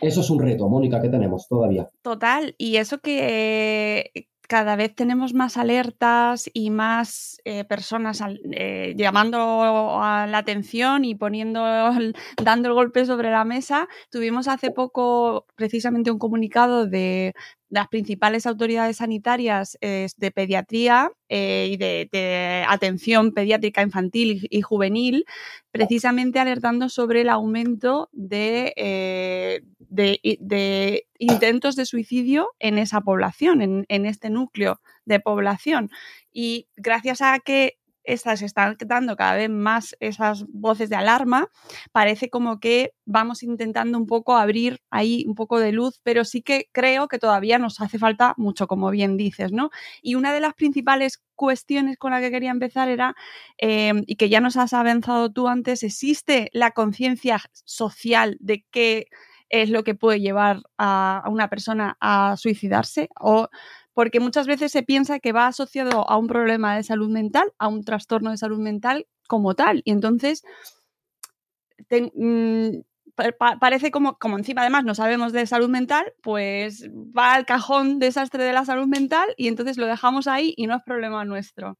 Eso 0.00 0.20
es 0.20 0.30
un 0.30 0.38
reto, 0.38 0.68
Mónica, 0.68 1.02
que 1.02 1.08
tenemos 1.08 1.48
todavía. 1.48 1.88
Total, 2.02 2.54
y 2.56 2.76
eso 2.76 2.98
que 2.98 4.28
cada 4.48 4.76
vez 4.76 4.94
tenemos 4.94 5.34
más 5.34 5.56
alertas 5.56 6.50
y 6.52 6.70
más 6.70 7.38
eh, 7.44 7.64
personas 7.64 8.22
eh, 8.52 8.94
llamando 8.96 10.00
a 10.02 10.26
la 10.26 10.38
atención 10.38 11.04
y 11.04 11.14
poniendo, 11.14 11.62
dando 12.42 12.68
el 12.68 12.74
golpe 12.74 13.06
sobre 13.06 13.30
la 13.30 13.44
mesa. 13.44 13.88
Tuvimos 14.10 14.48
hace 14.48 14.70
poco 14.70 15.46
precisamente 15.56 16.10
un 16.10 16.18
comunicado 16.18 16.86
de 16.86 17.34
las 17.74 17.88
principales 17.88 18.46
autoridades 18.46 18.98
sanitarias 18.98 19.76
de 19.80 20.30
pediatría 20.32 21.10
eh, 21.28 21.68
y 21.72 21.76
de, 21.76 22.64
atención 22.68 23.32
pediátrica 23.32 23.82
infantil 23.82 24.46
y, 24.48 24.60
juvenil, 24.62 25.24
precisamente 25.72 26.38
alertando 26.38 26.88
sobre 26.88 27.22
el 27.22 27.28
aumento 27.28 28.10
de, 28.12 28.72
de, 29.88 31.06
intentos 31.18 31.74
de 31.74 31.84
suicidio 31.84 32.50
en 32.60 32.78
esa 32.78 33.00
población, 33.00 33.84
en 33.88 34.06
este 34.06 34.30
núcleo 34.30 34.80
de 35.04 35.18
población. 35.18 35.90
Y 36.32 36.68
gracias 36.76 37.22
a 37.22 37.40
que 37.40 37.78
estas 38.04 38.42
están 38.42 38.76
dando 38.86 39.16
cada 39.16 39.34
vez 39.36 39.50
más 39.50 39.96
esas 40.00 40.44
voces 40.48 40.90
de 40.90 40.96
alarma, 40.96 41.48
parece 41.92 42.30
como 42.30 42.60
que 42.60 42.92
vamos 43.04 43.42
intentando 43.42 43.98
un 43.98 44.06
poco 44.06 44.36
abrir 44.36 44.80
ahí 44.90 45.24
un 45.26 45.34
poco 45.34 45.58
de 45.60 45.72
luz, 45.72 46.00
pero 46.02 46.24
sí 46.24 46.42
que 46.42 46.68
creo 46.72 47.08
que 47.08 47.18
todavía 47.18 47.58
nos 47.58 47.80
hace 47.80 47.98
falta 47.98 48.34
mucho, 48.36 48.66
como 48.66 48.90
bien 48.90 49.16
dices, 49.16 49.52
¿no? 49.52 49.70
Y 50.02 50.14
una 50.14 50.32
de 50.32 50.40
las 50.40 50.54
principales 50.54 51.22
cuestiones 51.34 51.96
con 51.98 52.12
la 52.12 52.20
que 52.20 52.30
quería 52.30 52.50
empezar 52.50 52.88
era, 52.88 53.14
em, 53.58 54.04
y 54.06 54.16
que 54.16 54.28
ya 54.28 54.40
nos 54.40 54.56
has 54.56 54.72
avanzado 54.72 55.30
tú 55.32 55.48
antes, 55.48 55.82
¿existe 55.82 56.48
la 56.52 56.70
conciencia 56.72 57.40
social 57.64 58.36
de 58.40 58.64
qué 58.70 59.06
es 59.48 59.70
lo 59.70 59.84
que 59.84 59.94
puede 59.94 60.20
llevar 60.20 60.62
a, 60.78 61.22
a 61.24 61.28
una 61.30 61.48
persona 61.48 61.96
a 62.00 62.36
suicidarse? 62.36 63.08
¿O 63.20 63.48
porque 63.94 64.20
muchas 64.20 64.46
veces 64.46 64.72
se 64.72 64.82
piensa 64.82 65.20
que 65.20 65.32
va 65.32 65.46
asociado 65.46 66.08
a 66.08 66.18
un 66.18 66.26
problema 66.26 66.76
de 66.76 66.82
salud 66.82 67.08
mental, 67.08 67.52
a 67.58 67.68
un 67.68 67.84
trastorno 67.84 68.30
de 68.30 68.36
salud 68.36 68.58
mental 68.58 69.06
como 69.28 69.54
tal. 69.54 69.82
Y 69.84 69.92
entonces 69.92 70.42
mm, 71.90 72.80
parece 73.60 73.90
como, 73.90 74.18
como 74.18 74.36
encima 74.36 74.62
además 74.62 74.84
no 74.84 74.94
sabemos 74.94 75.32
de 75.32 75.46
salud 75.46 75.68
mental, 75.68 76.12
pues 76.22 76.90
va 76.92 77.34
al 77.34 77.46
cajón 77.46 78.00
desastre 78.00 78.42
de 78.44 78.52
la 78.52 78.64
salud 78.64 78.86
mental 78.86 79.28
y 79.36 79.48
entonces 79.48 79.78
lo 79.78 79.86
dejamos 79.86 80.26
ahí 80.26 80.52
y 80.56 80.66
no 80.66 80.76
es 80.76 80.82
problema 80.82 81.24
nuestro. 81.24 81.78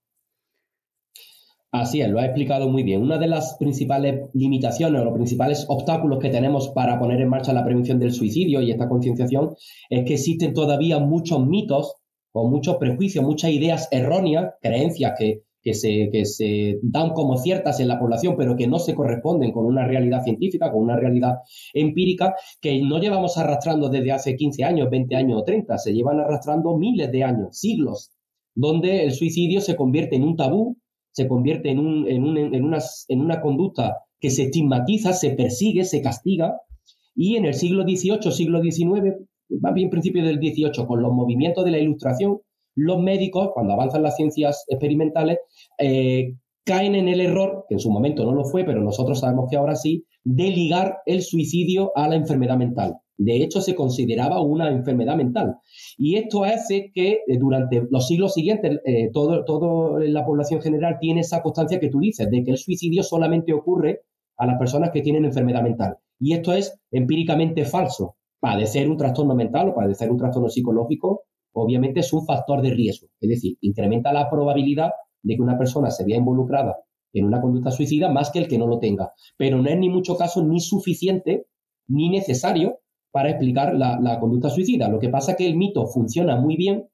Así 1.73 2.01
es, 2.01 2.09
lo 2.09 2.21
ha 2.21 2.27
explicado 2.27 2.69
muy 2.69 2.85
bien. 2.85 3.03
Una 3.03 3.19
de 3.19 3.27
las 3.27 3.57
principales 3.59 4.31
limitaciones 4.33 5.01
o 5.01 5.05
los 5.07 5.15
principales 5.15 5.67
obstáculos 5.69 6.21
que 6.21 6.31
tenemos 6.31 6.69
para 6.69 7.01
poner 7.01 7.21
en 7.21 7.29
marcha 7.29 7.53
la 7.53 7.65
prevención 7.65 7.99
del 7.99 8.13
suicidio 8.13 8.63
y 8.63 8.71
esta 8.71 8.89
concienciación 8.89 9.57
es 9.91 10.05
que 10.05 10.15
existen 10.15 10.55
todavía 10.55 11.01
muchos 11.01 11.45
mitos 11.45 11.97
o 12.37 12.49
muchos 12.49 12.77
prejuicios, 12.79 13.25
muchas 13.25 13.53
ideas 13.53 13.89
erróneas, 13.93 14.55
creencias 14.61 15.15
que, 15.17 15.73
se, 15.73 16.11
que 16.11 16.27
se 16.27 16.81
dan 16.83 17.11
como 17.11 17.37
ciertas 17.37 17.79
en 17.79 17.87
la 17.87 17.99
población, 17.99 18.35
pero 18.37 18.57
que 18.57 18.67
no 18.67 18.81
se 18.81 18.95
corresponden 18.95 19.53
con 19.53 19.65
una 19.65 19.87
realidad 19.87 20.25
científica, 20.25 20.73
con 20.73 20.83
una 20.83 20.97
realidad 20.97 21.37
empírica, 21.73 22.35
que 22.61 22.83
no 22.83 22.99
llevamos 22.99 23.39
arrastrando 23.39 23.89
desde 23.89 24.11
hace 24.11 24.35
15 24.35 24.65
años, 24.65 24.91
20 24.91 25.15
años 25.15 25.41
o 25.41 25.45
30, 25.45 25.79
se 25.79 25.93
llevan 25.93 26.19
arrastrando 26.19 26.77
miles 26.77 27.13
de 27.13 27.23
años, 27.23 27.57
siglos, 27.57 28.11
donde 28.53 29.05
el 29.05 29.13
suicidio 29.13 29.61
se 29.61 29.77
convierte 29.77 30.17
en 30.17 30.25
un 30.25 30.37
tabú, 30.37 30.77
se 31.13 31.29
convierte 31.29 31.71
en, 31.71 31.79
un, 31.79 32.09
en, 32.09 32.25
un, 32.25 32.37
una, 32.37 32.79
en 33.07 33.21
una 33.21 33.41
conducta 33.41 33.99
que 34.19 34.31
se 34.31 34.43
estigmatiza, 34.45 35.13
se 35.13 35.31
persigue, 35.31 35.85
se 35.85 36.03
castiga, 36.03 36.57
y 37.15 37.37
en 37.37 37.45
el 37.45 37.55
siglo 37.55 37.85
XVIII, 37.85 38.33
siglo 38.33 38.61
XIX, 38.61 39.25
más 39.49 39.75
bien 39.75 39.91
principio 39.91 40.25
del 40.25 40.39
18, 40.39 40.87
con 40.87 41.03
los 41.03 41.13
movimientos 41.13 41.65
de 41.65 41.71
la 41.71 41.79
ilustración, 41.79 42.41
los 42.75 43.01
médicos, 43.01 43.51
cuando 43.55 43.73
avanzan 43.73 44.03
las 44.03 44.17
ciencias 44.17 44.65
experimentales, 44.69 45.39
eh, 45.79 46.35
caen 46.65 46.95
en 46.95 47.09
el 47.09 47.21
error, 47.21 47.67
que 47.69 47.75
en 47.75 47.81
su 47.81 47.91
momento 47.91 48.25
no 48.25 48.33
lo 48.33 48.45
fue, 48.45 48.65
pero 48.65 48.83
nosotros 48.83 49.21
sabemos 49.21 49.47
que 49.51 49.57
ahora 49.57 49.77
sí, 49.77 50.07
de 50.25 50.51
ligar 50.51 50.99
el 51.07 51.23
suicidio 51.23 51.93
a 51.95 52.09
la 52.09 52.17
enfermedad 52.17 52.57
mental. 52.57 52.97
De 53.17 53.37
hecho, 53.37 53.61
se 53.61 53.77
consideraba 53.77 54.41
una 54.41 54.71
enfermedad 54.71 55.17
mental. 55.17 55.57
Y 55.97 56.17
esto 56.17 56.43
hace 56.43 56.91
que 56.93 57.21
eh, 57.29 57.39
durante 57.39 57.83
los 57.89 58.09
siglos 58.09 58.35
siguientes 58.35 58.81
eh, 58.85 59.11
todo 59.13 59.99
la 60.01 60.25
población 60.25 60.61
general 60.61 60.97
tiene 61.01 61.21
esa 61.21 61.43
constancia 61.43 61.79
que 61.79 61.91
tú 61.91 62.01
dices, 62.01 62.29
de 62.29 62.43
que 62.43 62.51
el 62.51 62.59
suicidio 62.59 63.05
solamente 63.05 63.53
ocurre 63.53 64.01
a 64.37 64.47
las 64.47 64.59
personas 64.59 64.91
que 64.91 65.03
tienen 65.03 65.25
enfermedad 65.25 65.63
mental. 65.63 65.99
Y 66.19 66.33
esto 66.33 66.53
es 66.55 66.77
empíricamente 66.91 67.65
falso 67.65 68.17
padecer 68.45 68.91
un 68.91 68.99
trastorno 68.99 69.35
mental 69.35 69.71
o 69.71 69.75
padecer 69.75 70.11
un 70.11 70.19
trastorno 70.19 70.51
psicológico, 70.51 71.23
obviamente 71.55 72.01
es 72.01 72.13
un 72.13 72.27
factor 72.27 72.61
de 72.61 72.75
riesgo. 72.75 73.07
Es 73.19 73.31
decir, 73.31 73.57
incrementa 73.63 74.13
la 74.13 74.29
probabilidad 74.29 74.91
de 75.23 75.35
que 75.35 75.41
una 75.41 75.57
persona 75.57 75.91
se 75.91 76.05
vea 76.05 76.19
involucrada 76.19 76.77
en 77.15 77.25
una 77.25 77.41
conducta 77.41 77.71
suicida 77.71 78.11
más 78.11 78.31
que 78.31 78.41
el 78.41 78.47
que 78.47 78.59
no 78.59 78.67
lo 78.67 78.79
tenga. 78.79 79.13
Pero 79.39 79.63
no 79.63 79.71
es 79.71 79.79
ni 79.79 79.89
mucho 79.89 80.19
caso 80.19 80.45
ni 80.45 80.61
suficiente 80.61 81.47
ni 81.89 82.11
necesario 82.11 82.81
para 83.11 83.31
explicar 83.31 83.75
la, 83.75 83.99
la 83.99 84.21
conducta 84.21 84.51
suicida. 84.51 84.91
Lo 84.91 84.99
que 84.99 85.09
pasa 85.09 85.31
es 85.31 85.39
que 85.39 85.47
el 85.47 85.57
mito 85.57 85.87
funciona 85.87 86.37
muy 86.37 86.57
bien 86.57 86.87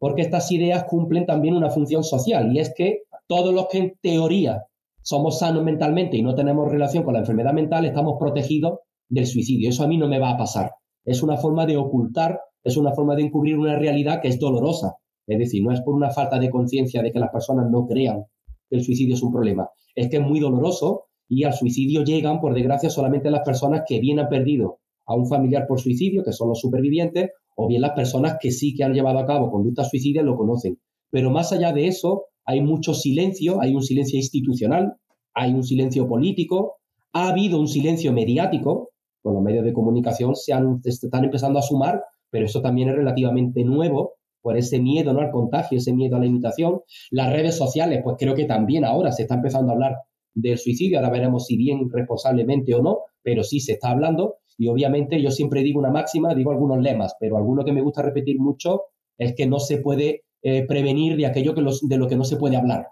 porque 0.00 0.22
estas 0.22 0.50
ideas 0.50 0.86
cumplen 0.88 1.24
también 1.24 1.54
una 1.54 1.70
función 1.70 2.02
social 2.02 2.52
y 2.52 2.58
es 2.58 2.74
que 2.76 3.02
todos 3.28 3.54
los 3.54 3.68
que 3.68 3.78
en 3.78 3.94
teoría 4.02 4.64
somos 5.02 5.38
sanos 5.38 5.62
mentalmente 5.62 6.16
y 6.16 6.22
no 6.22 6.34
tenemos 6.34 6.68
relación 6.68 7.04
con 7.04 7.14
la 7.14 7.20
enfermedad 7.20 7.52
mental 7.52 7.84
estamos 7.84 8.16
protegidos 8.18 8.80
del 9.08 9.26
suicidio. 9.28 9.68
Eso 9.68 9.84
a 9.84 9.86
mí 9.86 9.98
no 9.98 10.08
me 10.08 10.18
va 10.18 10.30
a 10.30 10.36
pasar 10.36 10.72
es 11.06 11.22
una 11.22 11.36
forma 11.38 11.64
de 11.64 11.76
ocultar, 11.76 12.40
es 12.62 12.76
una 12.76 12.92
forma 12.92 13.14
de 13.16 13.22
encubrir 13.22 13.56
una 13.56 13.78
realidad 13.78 14.20
que 14.20 14.28
es 14.28 14.38
dolorosa. 14.38 14.96
Es 15.26 15.38
decir, 15.38 15.62
no 15.62 15.72
es 15.72 15.80
por 15.80 15.94
una 15.94 16.10
falta 16.10 16.38
de 16.38 16.50
conciencia 16.50 17.02
de 17.02 17.12
que 17.12 17.18
las 17.18 17.30
personas 17.30 17.70
no 17.70 17.86
crean 17.86 18.24
que 18.68 18.76
el 18.76 18.84
suicidio 18.84 19.14
es 19.14 19.22
un 19.22 19.32
problema, 19.32 19.70
es 19.94 20.08
que 20.08 20.16
es 20.16 20.22
muy 20.22 20.40
doloroso 20.40 21.04
y 21.28 21.44
al 21.44 21.54
suicidio 21.54 22.04
llegan, 22.04 22.40
por 22.40 22.54
desgracia, 22.54 22.90
solamente 22.90 23.30
las 23.30 23.42
personas 23.44 23.82
que 23.86 24.00
bien 24.00 24.18
han 24.18 24.28
perdido 24.28 24.80
a 25.06 25.14
un 25.14 25.28
familiar 25.28 25.66
por 25.66 25.80
suicidio, 25.80 26.22
que 26.24 26.32
son 26.32 26.48
los 26.48 26.60
supervivientes, 26.60 27.30
o 27.56 27.68
bien 27.68 27.80
las 27.80 27.92
personas 27.92 28.36
que 28.40 28.50
sí 28.50 28.74
que 28.74 28.84
han 28.84 28.92
llevado 28.92 29.18
a 29.18 29.26
cabo 29.26 29.50
conductas 29.50 29.88
suicidas 29.88 30.24
lo 30.24 30.36
conocen. 30.36 30.78
Pero 31.10 31.30
más 31.30 31.52
allá 31.52 31.72
de 31.72 31.86
eso, 31.86 32.24
hay 32.44 32.60
mucho 32.60 32.94
silencio, 32.94 33.60
hay 33.60 33.74
un 33.74 33.82
silencio 33.82 34.18
institucional, 34.18 34.96
hay 35.34 35.52
un 35.52 35.64
silencio 35.64 36.06
político, 36.06 36.76
ha 37.12 37.28
habido 37.28 37.58
un 37.58 37.68
silencio 37.68 38.12
mediático, 38.12 38.90
con 39.26 39.34
los 39.34 39.42
medios 39.42 39.64
de 39.64 39.72
comunicación 39.72 40.36
se, 40.36 40.52
han, 40.52 40.80
están 40.84 41.24
empezando 41.24 41.58
a 41.58 41.62
sumar, 41.62 42.00
pero 42.30 42.46
eso 42.46 42.62
también 42.62 42.90
es 42.90 42.94
relativamente 42.94 43.64
nuevo 43.64 44.12
por 44.40 44.56
ese 44.56 44.78
miedo 44.78 45.12
¿no? 45.12 45.18
al 45.18 45.32
contagio, 45.32 45.78
ese 45.78 45.92
miedo 45.92 46.14
a 46.14 46.20
la 46.20 46.26
imitación. 46.26 46.82
Las 47.10 47.32
redes 47.32 47.56
sociales, 47.56 48.02
pues 48.04 48.14
creo 48.20 48.36
que 48.36 48.44
también 48.44 48.84
ahora 48.84 49.10
se 49.10 49.22
está 49.22 49.34
empezando 49.34 49.70
a 49.70 49.74
hablar 49.74 49.96
del 50.32 50.56
suicidio, 50.58 50.98
ahora 50.98 51.10
veremos 51.10 51.46
si 51.46 51.56
bien 51.56 51.90
responsablemente 51.90 52.72
o 52.76 52.82
no, 52.82 53.00
pero 53.20 53.42
sí 53.42 53.58
se 53.58 53.72
está 53.72 53.90
hablando. 53.90 54.36
Y 54.56 54.68
obviamente 54.68 55.20
yo 55.20 55.32
siempre 55.32 55.64
digo 55.64 55.80
una 55.80 55.90
máxima, 55.90 56.32
digo 56.32 56.52
algunos 56.52 56.78
lemas, 56.78 57.16
pero 57.18 57.36
alguno 57.36 57.64
que 57.64 57.72
me 57.72 57.82
gusta 57.82 58.02
repetir 58.02 58.38
mucho 58.38 58.82
es 59.18 59.34
que 59.34 59.46
no 59.46 59.58
se 59.58 59.78
puede 59.78 60.22
eh, 60.40 60.64
prevenir 60.68 61.16
de 61.16 61.26
aquello 61.26 61.52
que 61.52 61.62
de 61.62 61.96
lo 61.96 62.06
que 62.06 62.16
no 62.16 62.22
se 62.22 62.36
puede 62.36 62.56
hablar. 62.56 62.86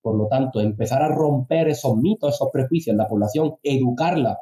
Por 0.00 0.16
lo 0.16 0.26
tanto, 0.26 0.58
empezar 0.58 1.02
a 1.02 1.14
romper 1.14 1.68
esos 1.68 1.98
mitos, 1.98 2.34
esos 2.34 2.48
prejuicios 2.50 2.94
en 2.94 2.98
la 2.98 3.08
población, 3.08 3.56
educarla 3.62 4.38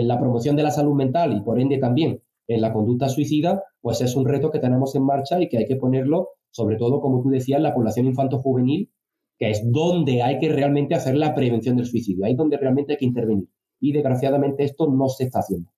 en 0.00 0.08
la 0.08 0.18
promoción 0.18 0.56
de 0.56 0.62
la 0.62 0.70
salud 0.70 0.94
mental 0.94 1.36
y 1.36 1.40
por 1.40 1.60
ende 1.60 1.78
también 1.78 2.22
en 2.48 2.60
la 2.60 2.72
conducta 2.72 3.08
suicida, 3.08 3.62
pues 3.80 4.00
es 4.00 4.14
un 4.14 4.26
reto 4.26 4.50
que 4.50 4.58
tenemos 4.58 4.94
en 4.94 5.04
marcha 5.04 5.40
y 5.40 5.48
que 5.48 5.58
hay 5.58 5.66
que 5.66 5.76
ponerlo, 5.76 6.30
sobre 6.50 6.76
todo, 6.76 7.00
como 7.00 7.22
tú 7.22 7.30
decías, 7.30 7.58
en 7.58 7.64
la 7.64 7.74
población 7.74 8.06
infanto-juvenil, 8.06 8.90
que 9.38 9.50
es 9.50 9.62
donde 9.70 10.22
hay 10.22 10.38
que 10.38 10.48
realmente 10.48 10.94
hacer 10.94 11.16
la 11.16 11.34
prevención 11.34 11.76
del 11.76 11.86
suicidio, 11.86 12.24
ahí 12.24 12.32
es 12.32 12.38
donde 12.38 12.56
realmente 12.56 12.92
hay 12.92 12.98
que 12.98 13.04
intervenir. 13.04 13.48
Y 13.80 13.92
desgraciadamente 13.92 14.64
esto 14.64 14.86
no 14.86 15.08
se 15.08 15.24
está 15.24 15.40
haciendo. 15.40 15.70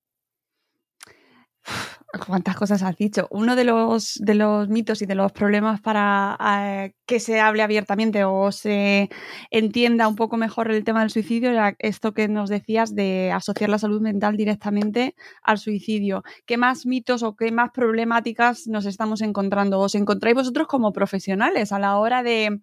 Cuántas 2.27 2.57
cosas 2.57 2.83
has 2.83 2.97
dicho. 2.97 3.29
Uno 3.31 3.55
de 3.57 3.65
los, 3.65 4.15
de 4.15 4.35
los 4.35 4.69
mitos 4.69 5.03
y 5.03 5.07
de 5.07 5.15
los 5.15 5.33
problemas 5.33 5.81
para 5.81 6.39
eh, 6.41 6.95
que 7.07 7.21
se 7.21 7.41
hable 7.41 7.63
abiertamente 7.63 8.25
o 8.25 8.51
se 8.53 9.11
entienda 9.51 10.09
un 10.09 10.17
poco 10.17 10.37
mejor 10.37 10.71
el 10.71 10.85
tema 10.85 11.01
del 11.01 11.11
suicidio 11.11 11.51
era 11.51 11.77
esto 11.79 12.15
que 12.15 12.29
nos 12.29 12.49
decías 12.49 12.95
de 12.95 13.31
asociar 13.33 13.71
la 13.71 13.79
salud 13.79 14.01
mental 14.01 14.37
directamente 14.37 15.15
al 15.43 15.59
suicidio. 15.59 16.23
¿Qué 16.47 16.57
más 16.57 16.87
mitos 16.87 17.23
o 17.23 17.37
qué 17.37 17.53
más 17.53 17.71
problemáticas 17.73 18.67
nos 18.67 18.87
estamos 18.87 19.21
encontrando? 19.21 19.79
¿Os 19.81 19.95
encontráis 19.95 20.35
vosotros 20.35 20.67
como 20.67 20.93
profesionales 20.93 21.73
a 21.73 21.79
la 21.79 21.99
hora 21.99 22.23
de, 22.23 22.61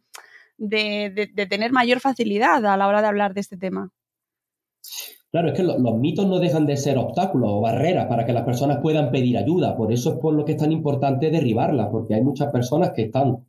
de 0.58 1.48
tener 1.50 1.72
mayor 1.72 2.00
facilidad 2.00 2.66
a 2.66 2.78
la 2.78 2.88
hora 2.88 3.02
de 3.02 3.08
hablar 3.08 3.34
de 3.34 3.42
este 3.42 3.58
tema? 3.58 3.92
Claro, 5.36 5.50
es 5.50 5.54
que 5.54 5.64
los 5.64 5.98
mitos 5.98 6.26
no 6.30 6.40
dejan 6.40 6.66
de 6.66 6.78
ser 6.78 6.98
obstáculos 6.98 7.50
o 7.52 7.60
barreras 7.60 8.06
para 8.06 8.26
que 8.26 8.32
las 8.32 8.46
personas 8.46 8.80
puedan 8.82 9.12
pedir 9.12 9.38
ayuda. 9.38 9.76
Por 9.76 9.92
eso 9.92 10.14
es 10.14 10.20
por 10.20 10.34
lo 10.34 10.46
que 10.46 10.54
es 10.54 10.58
tan 10.58 10.72
importante 10.72 11.30
derribarlas, 11.30 11.90
porque 11.92 12.16
hay 12.16 12.24
muchas 12.24 12.54
personas 12.54 12.92
que 12.92 13.02
están 13.02 13.46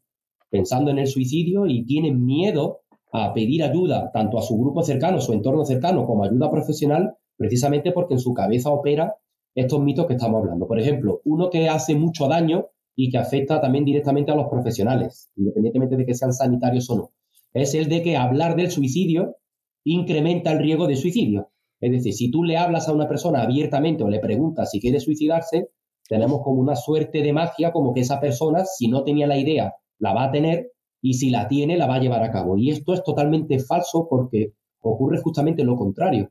pensando 0.51 0.91
en 0.91 0.99
el 0.99 1.07
suicidio 1.07 1.65
y 1.69 1.85
tienen 1.85 2.25
miedo 2.25 2.81
a 3.13 3.33
pedir 3.33 3.63
ayuda 3.63 4.11
tanto 4.13 4.37
a 4.37 4.43
su 4.43 4.59
grupo 4.59 4.83
cercano, 4.83 5.21
su 5.21 5.33
entorno 5.33 5.65
cercano, 5.65 6.05
como 6.07 6.25
ayuda 6.25 6.51
profesional, 6.51 7.15
precisamente 7.37 7.93
porque 7.93 8.15
en 8.15 8.19
su 8.21 8.35
cabeza 8.35 8.71
opera 8.71 9.15
estos 9.55 9.81
mitos 9.81 10.07
que 10.07 10.15
estamos 10.15 10.43
hablando. 10.43 10.67
Por 10.67 10.81
ejemplo, 10.81 11.21
uno 11.25 11.51
que 11.51 11.69
hace 11.69 11.95
mucho 11.95 12.27
daño 12.27 12.67
y 12.97 13.11
que 13.11 13.19
afecta 13.19 13.61
también 13.61 13.85
directamente 13.85 14.33
a 14.33 14.35
los 14.35 14.49
profesionales, 14.49 15.31
independientemente 15.37 15.97
de 15.97 16.05
que 16.05 16.15
sean 16.17 16.33
sanitarios 16.33 16.91
o 16.91 16.97
no, 16.97 17.11
es 17.55 17.77
el 17.77 17.89
de 17.89 18.03
que 18.03 18.17
hablar 18.17 18.57
del 18.57 18.73
suicidio 18.73 19.37
incrementa 19.85 20.51
el 20.51 20.59
riesgo 20.59 20.89
de 20.89 20.97
suicidio. 20.97 21.51
Es 21.81 21.93
decir, 21.93 22.15
si 22.15 22.31
tú 22.31 22.43
le 22.43 22.57
hablas 22.57 22.89
a 22.89 22.93
una 22.93 23.09
persona 23.09 23.43
abiertamente 23.43 24.03
o 24.03 24.09
le 24.09 24.19
preguntas 24.19 24.71
si 24.71 24.81
quiere 24.81 25.01
suicidarse, 25.01 25.69
tenemos 26.09 26.41
como 26.43 26.61
una 26.61 26.77
suerte 26.77 27.23
de 27.23 27.33
magia, 27.33 27.73
como 27.73 27.93
que 27.93 28.01
esa 28.01 28.21
persona, 28.21 28.65
si 28.65 28.89
no 28.89 29.05
tenía 29.05 29.27
la 29.27 29.39
idea, 29.39 29.75
la 29.99 30.15
va 30.15 30.25
a 30.25 30.31
tener 30.31 30.73
y 31.03 31.15
si 31.15 31.31
la 31.31 31.49
tiene, 31.49 31.77
la 31.77 31.87
va 31.87 31.97
a 31.97 32.01
llevar 32.01 32.23
a 32.23 32.31
cabo. 32.31 32.57
Y 32.57 32.71
esto 32.71 32.95
es 32.95 33.03
totalmente 33.03 33.59
falso 33.59 34.07
porque 34.09 34.53
ocurre 34.81 35.19
justamente 35.21 35.65
lo 35.65 35.77
contrario. 35.77 36.31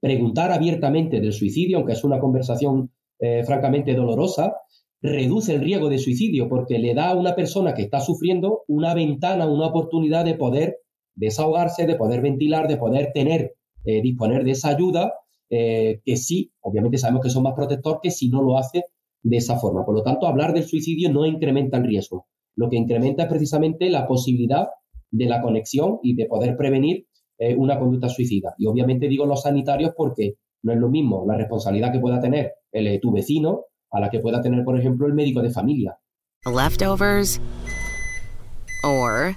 Preguntar 0.00 0.52
abiertamente 0.52 1.20
del 1.20 1.32
suicidio, 1.32 1.78
aunque 1.78 1.94
es 1.94 2.04
una 2.04 2.20
conversación 2.20 2.90
eh, 3.18 3.44
francamente 3.44 3.94
dolorosa, 3.94 4.54
reduce 5.02 5.54
el 5.54 5.60
riesgo 5.60 5.88
de 5.88 5.98
suicidio 5.98 6.48
porque 6.48 6.78
le 6.78 6.94
da 6.94 7.10
a 7.10 7.16
una 7.16 7.34
persona 7.34 7.74
que 7.74 7.82
está 7.82 8.00
sufriendo 8.00 8.62
una 8.66 8.94
ventana, 8.94 9.46
una 9.46 9.66
oportunidad 9.66 10.24
de 10.24 10.34
poder 10.34 10.78
desahogarse, 11.14 11.86
de 11.86 11.96
poder 11.96 12.20
ventilar, 12.22 12.68
de 12.68 12.76
poder 12.76 13.10
tener 13.12 13.54
eh, 13.86 14.02
disponer 14.02 14.44
de 14.44 14.50
esa 14.50 14.70
ayuda, 14.70 15.14
eh, 15.48 16.00
que 16.04 16.16
sí, 16.16 16.52
obviamente 16.60 16.98
sabemos 16.98 17.22
que 17.22 17.30
son 17.30 17.44
más 17.44 17.54
protector 17.54 18.00
que 18.02 18.10
si 18.10 18.28
no 18.28 18.42
lo 18.42 18.58
hace 18.58 18.82
de 19.22 19.36
esa 19.36 19.58
forma. 19.58 19.84
Por 19.84 19.94
lo 19.94 20.02
tanto, 20.02 20.26
hablar 20.26 20.52
del 20.52 20.64
suicidio 20.64 21.12
no 21.12 21.24
incrementa 21.24 21.76
el 21.76 21.84
riesgo. 21.84 22.26
Lo 22.56 22.68
que 22.68 22.76
incrementa 22.76 23.24
es 23.24 23.28
precisamente 23.28 23.88
la 23.88 24.06
posibilidad 24.08 24.66
de 25.10 25.26
la 25.26 25.40
conexión 25.40 26.00
y 26.02 26.16
de 26.16 26.26
poder 26.26 26.56
prevenir 26.56 27.06
eh, 27.38 27.54
una 27.54 27.78
conducta 27.78 28.08
suicida. 28.08 28.54
Y 28.58 28.66
obviamente 28.66 29.08
digo 29.08 29.24
los 29.24 29.42
sanitarios 29.42 29.92
porque 29.96 30.34
no 30.62 30.72
es 30.72 30.78
lo 30.78 30.88
mismo 30.88 31.24
la 31.26 31.36
responsabilidad 31.36 31.92
que 31.92 32.00
pueda 32.00 32.20
tener 32.20 32.54
el, 32.72 32.98
tu 33.00 33.12
vecino 33.12 33.66
a 33.92 34.00
la 34.00 34.10
que 34.10 34.18
pueda 34.18 34.40
tener, 34.40 34.64
por 34.64 34.78
ejemplo, 34.78 35.06
el 35.06 35.14
médico 35.14 35.42
de 35.42 35.50
familia. 35.50 35.96
Leftovers 36.44 37.40
or 38.82 39.36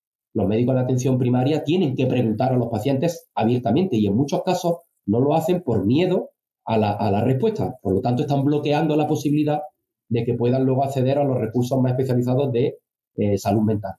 Los 0.33 0.47
médicos 0.47 0.75
de 0.75 0.81
atención 0.81 1.17
primaria 1.17 1.63
tienen 1.63 1.95
que 1.95 2.07
preguntar 2.07 2.53
a 2.53 2.57
los 2.57 2.69
pacientes 2.69 3.29
abiertamente 3.35 3.97
y 3.97 4.07
en 4.07 4.15
muchos 4.15 4.43
casos 4.43 4.77
no 5.05 5.19
lo 5.19 5.33
hacen 5.33 5.61
por 5.61 5.85
miedo 5.85 6.29
a 6.65 6.77
la, 6.77 7.23
respuesta. 7.23 7.75
Por 7.81 7.93
lo 7.93 8.01
tanto, 8.01 8.21
están 8.21 8.43
bloqueando 8.45 8.95
la 8.95 9.07
posibilidad 9.07 9.61
de 10.09 10.23
que 10.23 10.35
puedan 10.35 10.63
luego 10.63 10.83
acceder 10.83 11.17
a 11.17 11.23
los 11.23 11.37
recursos 11.37 11.79
más 11.81 11.91
especializados 11.91 12.51
de 12.51 12.77
eh, 13.17 13.37
salud 13.37 13.63
mental. 13.63 13.93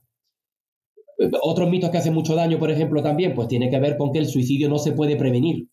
Otros 1.42 1.68
mitos 1.68 1.90
que 1.90 1.98
hacen 1.98 2.14
mucho 2.14 2.34
daño, 2.34 2.58
por 2.58 2.70
ejemplo, 2.70 3.02
también, 3.02 3.34
pues 3.34 3.48
tiene 3.48 3.68
que 3.70 3.78
ver 3.78 3.96
con 3.96 4.12
que 4.12 4.18
el 4.18 4.26
suicidio 4.26 4.68
no 4.68 4.78
se 4.78 4.92
puede 4.92 5.16
prevenir. 5.16 5.68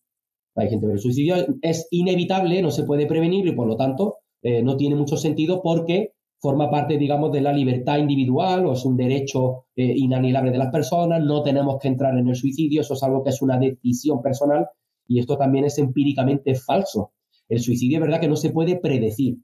Hay 0.56 0.70
gente 0.70 0.88
que 0.88 0.94
el 0.94 1.00
suicidio 1.00 1.36
es 1.62 1.88
inevitable, 1.92 2.62
no 2.62 2.72
se 2.72 2.84
puede 2.84 3.06
prevenir 3.06 3.48
y 3.48 3.54
por 3.54 3.68
lo 3.68 3.78
tanto 3.78 4.18
eh, 4.42 4.62
no 4.62 4.76
tiene 4.76 4.96
mucho 4.96 5.16
sentido 5.16 5.62
porque 5.62 6.14
forma 6.40 6.70
parte, 6.70 6.98
digamos, 6.98 7.32
de 7.32 7.42
la 7.42 7.52
libertad 7.52 7.98
individual 7.98 8.66
o 8.66 8.74
es 8.74 8.86
un 8.86 8.96
derecho 8.96 9.66
eh, 9.76 9.94
inanilable 9.96 10.52
de 10.52 10.58
las 10.58 10.72
personas, 10.72 11.22
no 11.22 11.44
tenemos 11.44 11.78
que 11.80 11.90
entrar 11.90 12.18
en 12.18 12.28
el 12.28 12.36
suicidio, 12.36 12.82
eso 12.82 12.94
es 12.94 13.04
algo 13.04 13.24
que 13.24 13.30
es 13.32 13.42
una 13.42 13.60
decisión 13.60 14.22
personal 14.22 14.68
y 15.08 15.20
esto 15.20 15.38
también 15.38 15.66
es 15.66 15.78
empíricamente 15.78 16.56
falso. 16.56 17.12
El 17.50 17.60
suicidio 17.60 17.98
es 17.98 18.02
verdad 18.02 18.22
que 18.22 18.30
no 18.30 18.36
se 18.36 18.52
puede 18.52 18.78
predecir. 18.78 19.38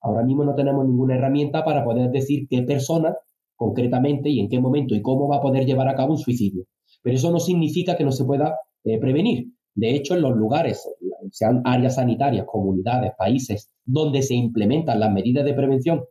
Ahora 0.00 0.22
mismo 0.22 0.44
no 0.44 0.54
tenemos 0.54 0.86
ninguna 0.86 1.16
herramienta 1.16 1.64
para 1.64 1.84
poder 1.84 2.10
decir 2.10 2.46
qué 2.48 2.62
persona 2.62 3.14
concretamente 3.56 4.30
y 4.30 4.40
en 4.40 4.48
qué 4.48 4.60
momento 4.60 4.94
y 4.94 5.02
cómo 5.02 5.28
va 5.28 5.36
a 5.36 5.42
poder 5.42 5.66
llevar 5.66 5.88
a 5.88 5.96
cabo 5.96 6.12
un 6.12 6.18
suicidio. 6.18 6.64
Pero 7.02 7.16
eso 7.16 7.30
no 7.30 7.40
significa 7.40 7.96
que 7.96 8.04
no 8.04 8.12
se 8.12 8.24
pueda 8.24 8.56
eh, 8.84 8.98
prevenir. 8.98 9.48
De 9.74 9.94
hecho, 9.94 10.14
en 10.14 10.22
los 10.22 10.36
lugares, 10.36 10.88
sean 11.32 11.62
áreas 11.64 11.96
sanitarias, 11.96 12.46
comunidades, 12.46 13.12
países, 13.16 13.70
donde 13.84 14.22
se 14.22 14.34
implementan 14.34 15.00
las 15.00 15.12
medidas 15.12 15.44
de 15.44 15.54
prevención 15.54 16.04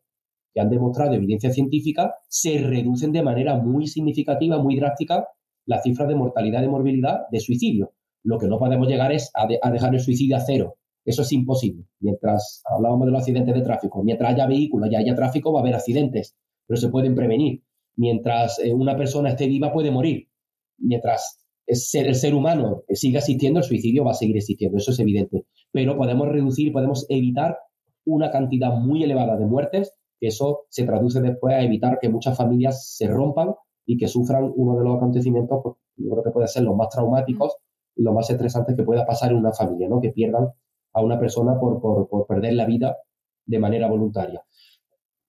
que 0.56 0.62
han 0.62 0.70
demostrado 0.70 1.14
evidencia 1.14 1.52
científica, 1.52 2.16
se 2.30 2.60
reducen 2.60 3.12
de 3.12 3.22
manera 3.22 3.58
muy 3.58 3.88
significativa, 3.88 4.58
muy 4.58 4.78
drástica, 4.78 5.28
las 5.66 5.84
cifras 5.84 6.08
de 6.08 6.16
mortalidad 6.16 6.64
y 6.64 6.68
morbilidad 6.70 7.28
de 7.30 7.42
suicidio. 7.42 7.92
Lo 8.24 8.40
que 8.40 8.48
no 8.48 8.58
podemos 8.58 8.88
llegar 8.88 9.12
es 9.12 9.32
a, 9.36 9.48
dejar 9.70 9.94
el 9.94 10.00
suicidio 10.00 10.38
a 10.38 10.40
cero. 10.40 10.78
Eso 11.04 11.24
es 11.24 11.32
imposible. 11.34 11.86
Mientras 12.00 12.64
hablábamos 12.66 13.06
de 13.06 13.12
los 13.12 13.20
accidentes 13.20 13.54
de 13.54 13.62
tráfico, 13.62 14.02
mientras 14.02 14.34
haya 14.34 14.48
vehículos 14.48 14.90
y 14.90 14.96
haya 14.96 15.14
tráfico, 15.14 15.52
va 15.52 15.60
a 15.60 15.62
haber 15.62 15.76
accidentes, 15.76 16.36
pero 16.66 16.80
se 16.80 16.88
pueden 16.88 17.16
prevenir. 17.16 17.62
Mientras 17.98 18.58
eh, 18.60 18.74
una 18.74 18.96
persona 18.96 19.30
esté 19.30 19.48
viva, 19.48 19.74
puede 19.74 19.92
morir. 19.92 20.30
Mientras 20.78 21.45
ser, 21.68 22.08
el 22.08 22.16
ser 22.16 22.36
humano 22.36 22.84
siga 22.90 23.20
existiendo, 23.20 23.60
el 23.60 23.66
suicidio 23.66 24.04
va 24.04 24.12
a 24.12 24.16
seguir 24.16 24.38
existiendo, 24.38 24.78
eso 24.78 24.92
es 24.92 25.00
evidente. 25.00 25.46
Pero 25.72 25.98
podemos 25.98 26.28
reducir, 26.28 26.72
podemos 26.72 27.06
evitar 27.10 27.58
una 28.06 28.32
cantidad 28.32 28.74
muy 28.74 29.04
elevada 29.04 29.38
de 29.38 29.46
muertes, 29.46 29.94
que 30.20 30.28
eso 30.28 30.66
se 30.70 30.86
traduce 30.86 31.22
después 31.22 31.56
a 31.56 31.62
evitar 31.62 32.00
que 32.00 32.10
muchas 32.10 32.38
familias 32.38 32.96
se 32.96 33.08
rompan 33.08 33.56
y 33.86 33.98
que 33.98 34.08
sufran 34.08 34.52
uno 34.56 34.78
de 34.78 34.84
los 34.84 34.98
acontecimientos, 34.98 35.60
pues, 35.64 35.76
yo 35.98 36.12
creo 36.12 36.24
que 36.24 36.32
puede 36.32 36.48
ser 36.48 36.64
los 36.64 36.76
más 36.76 36.90
traumáticos 36.90 37.58
y 37.96 38.04
los 38.04 38.14
más 38.14 38.30
estresantes 38.30 38.76
que 38.76 38.84
pueda 38.84 39.06
pasar 39.06 39.32
en 39.32 39.38
una 39.38 39.54
familia, 39.54 39.88
¿no? 39.88 40.02
Que 40.02 40.12
pierdan 40.12 40.50
a 40.94 41.02
una 41.02 41.20
persona 41.20 41.60
por, 41.60 41.80
por, 41.82 42.28
perder 42.28 42.54
la 42.54 42.66
vida 42.66 42.98
de 43.46 43.60
manera 43.60 43.88
voluntaria. 43.88 44.44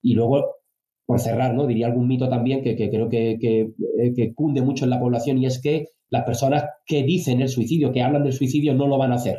Y 0.03 0.15
luego, 0.15 0.57
por 1.05 1.21
cerrar, 1.21 1.55
¿no? 1.55 1.67
Diría 1.67 1.87
algún 1.87 2.09
mito 2.09 2.29
también 2.29 2.63
que, 2.63 2.77
que 2.77 2.91
creo 2.91 3.09
que, 3.09 3.39
que, 3.41 3.73
eh, 3.99 4.15
que, 4.15 4.35
cunde 4.35 4.63
mucho 4.63 4.85
en 4.85 4.91
la 4.91 5.01
población 5.01 5.39
y 5.39 5.47
es 5.47 5.61
que 5.61 5.89
las 6.11 6.25
personas 6.25 6.65
que 6.85 7.03
dicen 7.03 7.41
el 7.41 7.49
suicidio, 7.49 7.93
que 7.93 8.03
hablan 8.03 8.25
del 8.25 8.33
suicidio, 8.33 8.75
no 8.75 8.87
lo 8.87 8.99
van 8.99 9.13
a 9.13 9.17
hacer. 9.17 9.39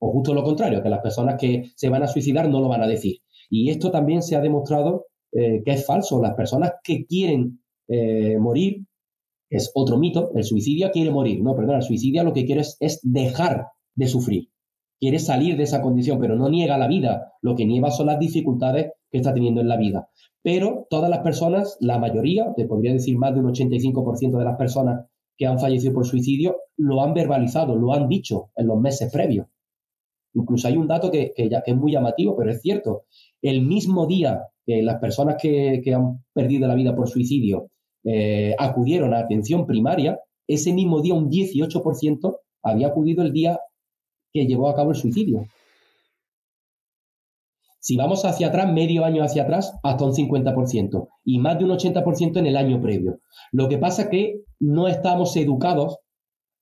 O 0.00 0.10
justo 0.12 0.34
lo 0.34 0.42
contrario, 0.42 0.82
que 0.82 0.88
las 0.88 1.00
personas 1.00 1.36
que 1.38 1.70
se 1.76 1.88
van 1.88 2.02
a 2.02 2.06
suicidar 2.06 2.48
no 2.48 2.60
lo 2.60 2.68
van 2.68 2.82
a 2.82 2.86
decir. 2.86 3.18
Y 3.50 3.70
esto 3.70 3.90
también 3.90 4.22
se 4.22 4.36
ha 4.36 4.40
demostrado 4.40 5.06
eh, 5.32 5.62
que 5.64 5.72
es 5.72 5.86
falso. 5.86 6.20
Las 6.20 6.34
personas 6.34 6.72
que 6.82 7.04
quieren 7.06 7.62
eh, 7.88 8.38
morir, 8.38 8.84
es 9.50 9.72
otro 9.74 9.98
mito, 9.98 10.30
el 10.36 10.44
suicidio 10.44 10.90
quiere 10.92 11.10
morir. 11.10 11.42
No, 11.42 11.56
perdón, 11.56 11.76
el 11.76 11.82
suicidio 11.82 12.22
lo 12.22 12.32
que 12.32 12.46
quiere 12.46 12.60
es, 12.60 12.76
es 12.80 13.00
dejar 13.02 13.66
de 13.96 14.06
sufrir. 14.06 14.48
Quiere 15.00 15.18
salir 15.18 15.56
de 15.56 15.64
esa 15.64 15.82
condición, 15.82 16.20
pero 16.20 16.36
no 16.36 16.48
niega 16.48 16.78
la 16.78 16.86
vida. 16.86 17.32
Lo 17.42 17.56
que 17.56 17.66
niega 17.66 17.90
son 17.90 18.06
las 18.06 18.18
dificultades 18.18 18.92
que 19.10 19.18
está 19.18 19.34
teniendo 19.34 19.60
en 19.60 19.68
la 19.68 19.76
vida. 19.76 20.08
Pero 20.42 20.86
todas 20.88 21.10
las 21.10 21.20
personas, 21.20 21.76
la 21.80 21.98
mayoría, 21.98 22.52
te 22.56 22.66
podría 22.66 22.92
decir 22.92 23.18
más 23.18 23.34
de 23.34 23.40
un 23.40 23.46
85% 23.46 24.38
de 24.38 24.44
las 24.44 24.56
personas 24.56 25.06
que 25.40 25.46
han 25.46 25.58
fallecido 25.58 25.94
por 25.94 26.06
suicidio 26.06 26.58
lo 26.76 27.02
han 27.02 27.14
verbalizado, 27.14 27.74
lo 27.74 27.94
han 27.94 28.08
dicho 28.08 28.50
en 28.54 28.66
los 28.66 28.78
meses 28.78 29.10
previos. 29.10 29.46
Incluso 30.34 30.68
hay 30.68 30.76
un 30.76 30.86
dato 30.86 31.10
que, 31.10 31.32
ya, 31.50 31.62
es 31.64 31.74
muy 31.74 31.92
llamativo, 31.92 32.36
pero 32.36 32.50
es 32.50 32.60
cierto. 32.60 33.04
El 33.40 33.62
mismo 33.62 34.06
día 34.06 34.42
que 34.66 34.82
las 34.82 35.00
personas 35.00 35.36
que, 35.40 35.82
han 35.94 36.22
perdido 36.34 36.68
la 36.68 36.74
vida 36.74 36.94
por 36.94 37.08
suicidio 37.08 37.70
eh, 38.04 38.54
acudieron 38.58 39.14
a 39.14 39.20
atención 39.20 39.66
primaria, 39.66 40.20
ese 40.46 40.74
mismo 40.74 41.00
día 41.00 41.14
un 41.14 41.30
18% 41.30 42.36
había 42.62 42.88
acudido 42.88 43.22
el 43.22 43.32
día 43.32 43.58
que 44.34 44.46
llevó 44.46 44.68
a 44.68 44.74
cabo 44.74 44.90
el 44.90 44.96
suicidio. 44.96 45.46
Si 47.82 47.96
vamos 47.96 48.26
hacia 48.26 48.48
atrás, 48.48 48.70
medio 48.70 49.06
año 49.06 49.22
hacia 49.22 49.44
atrás, 49.44 49.74
hasta 49.82 50.04
un 50.04 50.12
50% 50.12 51.08
y 51.24 51.38
más 51.38 51.58
de 51.58 51.64
un 51.64 51.70
80% 51.70 52.36
en 52.36 52.46
el 52.46 52.58
año 52.58 52.80
previo. 52.82 53.20
Lo 53.52 53.68
que 53.68 53.78
pasa 53.78 54.02
es 54.02 54.08
que 54.08 54.42
no 54.60 54.86
estamos 54.86 55.34
educados 55.36 55.98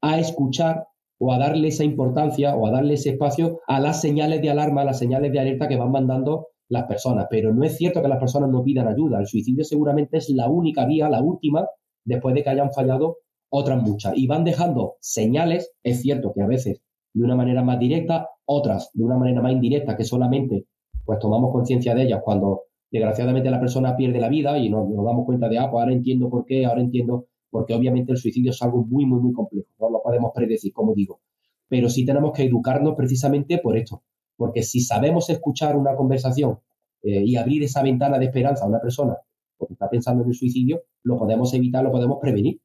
a 0.01 0.21
escuchar 0.21 0.87
o 1.19 1.33
a 1.33 1.39
darle 1.39 1.69
esa 1.69 1.83
importancia 1.83 2.55
o 2.55 2.69
a 2.69 2.71
darle 2.71 2.95
ese 2.95 3.11
espacio 3.11 3.59
a 3.67 3.81
las 3.81 4.01
señales 4.01 4.41
de 4.41 4.51
alarma, 4.51 4.83
a 4.83 4.85
las 4.85 5.01
señales 5.01 5.33
de 5.33 5.41
alerta 5.41 5.67
que 5.67 5.77
van 5.77 5.91
mandando 5.91 6.47
las 6.69 6.85
personas. 6.85 7.27
Pero 7.29 7.53
no 7.53 7.65
es 7.65 7.77
cierto 7.77 8.01
que 8.01 8.09
las 8.09 8.21
personas 8.21 8.49
no 8.51 8.63
pidan 8.63 8.87
ayuda. 8.87 9.19
El 9.19 9.27
suicidio 9.27 9.65
seguramente 9.65 10.19
es 10.19 10.31
la 10.31 10.49
única 10.49 10.87
vía, 10.87 11.09
la 11.09 11.21
última, 11.21 11.67
después 12.05 12.33
de 12.37 12.45
que 12.45 12.51
hayan 12.51 12.73
fallado 12.73 13.17
otras 13.51 13.83
muchas. 13.83 14.17
Y 14.17 14.29
van 14.29 14.45
dejando 14.45 14.95
señales, 15.01 15.73
es 15.83 16.01
cierto 16.01 16.33
que 16.33 16.43
a 16.43 16.47
veces 16.47 16.81
de 17.13 17.25
una 17.25 17.35
manera 17.35 17.65
más 17.65 17.81
directa, 17.81 18.29
otras 18.45 18.91
de 18.95 19.03
una 19.03 19.19
manera 19.19 19.43
más 19.43 19.53
indirecta, 19.53 19.97
que 19.97 20.05
solamente 20.05 20.67
pues 21.09 21.21
tomamos 21.21 21.51
conciencia 21.53 21.95
de 21.95 22.03
ellas 22.03 22.21
cuando 22.23 22.65
desgraciadamente 22.91 23.51
la 23.51 23.59
persona 23.59 23.97
pierde 23.97 24.21
la 24.21 24.29
vida 24.29 24.59
y 24.59 24.69
nos, 24.69 24.87
damos 24.91 25.25
cuenta 25.25 25.49
de, 25.49 25.57
ah, 25.57 25.71
pues 25.71 25.81
ahora 25.81 25.95
entiendo 25.95 26.29
por 26.29 26.45
qué, 26.45 26.67
ahora 26.67 26.83
entiendo, 26.83 27.29
porque 27.49 27.73
obviamente 27.73 28.13
el 28.13 28.19
suicidio 28.19 28.51
es 28.51 28.61
algo 28.61 28.85
muy, 28.85 29.07
muy, 29.07 29.19
muy 29.19 29.33
complejo, 29.33 29.69
no 29.81 29.89
lo 29.89 30.03
podemos 30.03 30.33
predecir, 30.35 30.71
como 30.71 30.93
digo. 30.93 31.23
Pero 31.67 31.89
sí 31.89 32.05
tenemos 32.05 32.33
que 32.33 32.43
educarnos 32.43 32.95
precisamente 32.95 33.57
por 33.57 33.79
esto, 33.79 34.03
porque 34.37 34.63
si 34.63 34.81
sabemos 34.81 35.31
escuchar 35.31 35.79
una 35.79 35.97
conversación 35.97 36.59
eh, 37.03 37.23
y 37.25 37.37
abrir 37.37 37.63
esa 37.63 37.83
ventana 37.83 38.19
de 38.19 38.27
esperanza 38.27 38.67
a 38.67 38.69
una 38.69 38.79
persona 38.79 39.17
porque 39.57 39.73
está 39.73 39.89
pensando 39.89 40.25
en 40.25 40.29
el 40.29 40.35
suicidio, 40.35 40.83
lo 41.05 41.17
podemos 41.17 41.55
evitar, 41.55 41.83
lo 41.83 41.91
podemos 41.91 42.19
prevenir. 42.21 42.61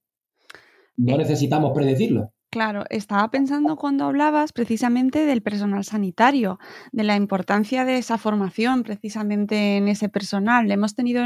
No 0.97 1.15
eh, 1.15 1.17
necesitamos 1.19 1.71
predecirlo. 1.73 2.33
Claro, 2.53 2.83
estaba 2.91 3.31
pensando 3.31 3.77
cuando 3.77 4.05
hablabas 4.05 4.53
precisamente 4.53 5.25
del 5.25 5.41
personal 5.41 5.83
sanitario, 5.83 6.59
de 6.91 7.03
la 7.03 7.15
importancia 7.15 7.83
de 7.83 7.97
esa 7.97 8.19
formación 8.19 8.83
precisamente 8.83 9.77
en 9.77 9.87
ese 9.87 10.07
personal. 10.07 10.69
Hemos 10.69 10.93
tenido 10.93 11.23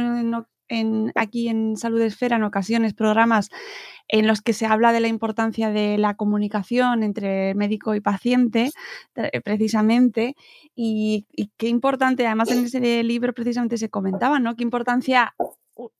aquí 1.15 1.49
en 1.49 1.75
Salud 1.75 1.99
Esfera 1.99 2.37
en 2.37 2.43
ocasiones 2.43 2.93
programas 2.93 3.49
en 4.07 4.25
los 4.25 4.41
que 4.41 4.53
se 4.53 4.67
habla 4.67 4.93
de 4.93 5.01
la 5.01 5.09
importancia 5.09 5.69
de 5.69 5.97
la 5.97 6.15
comunicación 6.15 7.03
entre 7.03 7.53
médico 7.55 7.93
y 7.93 7.99
paciente, 7.99 8.71
precisamente, 9.43 10.37
y, 10.75 11.25
y 11.35 11.51
qué 11.57 11.67
importante, 11.67 12.25
además 12.25 12.51
en 12.51 12.63
ese 12.63 13.03
libro 13.03 13.33
precisamente 13.33 13.77
se 13.77 13.89
comentaba, 13.89 14.39
¿no? 14.39 14.55
Qué 14.55 14.63
importancia 14.63 15.35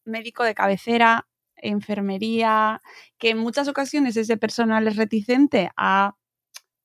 médico 0.06 0.46
de 0.46 0.56
cabecera, 0.56 1.28
enfermería, 1.58 2.82
que 3.18 3.32
en 3.32 3.38
muchas 3.38 3.68
ocasiones 3.68 4.18
ese 4.18 4.38
personal 4.38 4.88
es 4.88 4.96
reticente 4.96 5.72
a 5.78 6.16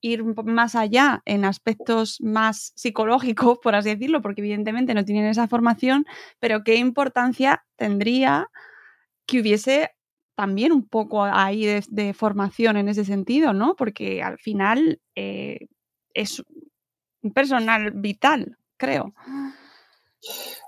ir 0.02 0.24
más 0.24 0.74
allá 0.74 1.22
en 1.24 1.44
aspectos 1.44 2.20
más 2.20 2.72
psicológicos, 2.74 3.58
por 3.62 3.74
así 3.74 3.90
decirlo, 3.90 4.20
porque 4.20 4.40
evidentemente 4.40 4.94
no 4.94 5.04
tienen 5.04 5.26
esa 5.26 5.48
formación, 5.48 6.04
pero 6.40 6.64
qué 6.64 6.76
importancia 6.76 7.64
tendría 7.76 8.48
que 9.26 9.40
hubiese 9.40 9.90
también 10.34 10.72
un 10.72 10.88
poco 10.88 11.24
ahí 11.24 11.66
de, 11.66 12.14
formación 12.14 12.76
en 12.76 12.88
ese 12.88 13.04
sentido, 13.04 13.52
¿no? 13.52 13.76
Porque 13.76 14.22
al 14.22 14.38
final 14.38 15.00
eh, 15.14 15.68
es 16.14 16.42
un 17.22 17.32
personal 17.32 17.92
vital, 17.92 18.56
creo. 18.76 19.14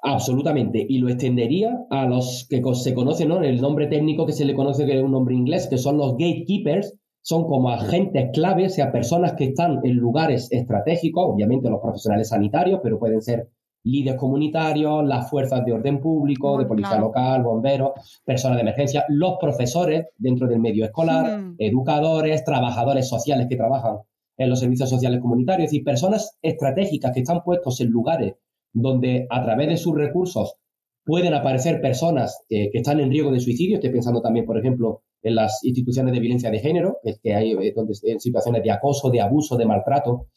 Absolutamente. 0.02 0.84
Y 0.86 0.98
lo 0.98 1.08
extendería 1.08 1.86
a 1.90 2.06
los 2.06 2.46
que 2.48 2.62
se 2.74 2.94
conocen, 2.94 3.28
¿no? 3.28 3.42
El 3.42 3.60
nombre 3.60 3.86
técnico 3.86 4.26
que 4.26 4.32
se 4.32 4.44
le 4.44 4.54
conoce 4.54 4.86
que 4.86 4.96
es 4.96 5.02
un 5.02 5.12
nombre 5.12 5.34
inglés, 5.34 5.66
que 5.68 5.78
son 5.78 5.96
los 5.96 6.12
gatekeepers, 6.12 6.94
son 7.22 7.46
como 7.46 7.70
agentes 7.70 8.30
claves, 8.34 8.72
o 8.72 8.74
sea, 8.74 8.92
personas 8.92 9.32
que 9.32 9.44
están 9.44 9.80
en 9.82 9.96
lugares 9.96 10.48
estratégicos, 10.52 11.24
obviamente 11.26 11.70
los 11.70 11.80
profesionales 11.80 12.28
sanitarios, 12.28 12.80
pero 12.82 12.98
pueden 12.98 13.22
ser 13.22 13.48
líderes 13.84 14.18
comunitarios, 14.18 15.04
las 15.06 15.30
fuerzas 15.30 15.64
de 15.64 15.72
orden 15.72 16.00
público, 16.00 16.58
de 16.58 16.66
policía 16.66 16.98
local, 16.98 17.42
bomberos, 17.42 17.92
personas 18.24 18.56
de 18.56 18.62
emergencia, 18.62 19.04
los 19.08 19.36
profesores 19.40 20.06
dentro 20.18 20.48
del 20.48 20.60
medio 20.60 20.84
escolar, 20.84 21.52
educadores, 21.58 22.44
trabajadores 22.44 23.08
sociales 23.08 23.46
que 23.48 23.56
trabajan 23.56 23.98
en 24.36 24.50
los 24.50 24.60
servicios 24.60 24.90
sociales 24.90 25.20
comunitarios, 25.20 25.66
es 25.66 25.70
decir, 25.70 25.84
personas 25.84 26.36
estratégicas 26.42 27.12
que 27.12 27.20
están 27.20 27.42
puestos 27.42 27.80
en 27.80 27.88
lugares 27.88 28.34
donde 28.74 29.26
a 29.30 29.42
través 29.42 29.68
de 29.68 29.76
sus 29.78 29.94
recursos 29.94 30.56
pueden 31.04 31.32
aparecer 31.32 31.80
personas 31.80 32.44
que 32.48 32.70
están 32.72 33.00
en 33.00 33.10
riesgo 33.10 33.30
de 33.30 33.40
suicidio. 33.40 33.76
Estoy 33.76 33.90
pensando 33.90 34.20
también, 34.20 34.44
por 34.44 34.58
ejemplo, 34.58 35.02
en 35.24 35.34
las 35.34 35.64
instituciones 35.64 36.12
de 36.12 36.20
violencia 36.20 36.50
de 36.50 36.60
género, 36.60 36.98
que 37.22 37.34
hay 37.34 37.52
eh, 37.52 37.72
donde, 37.74 37.94
en 38.02 38.20
situaciones 38.20 38.62
de 38.62 38.70
acoso, 38.70 39.10
de 39.10 39.22
abuso, 39.22 39.56
de 39.56 39.66
maltrato. 39.66 40.28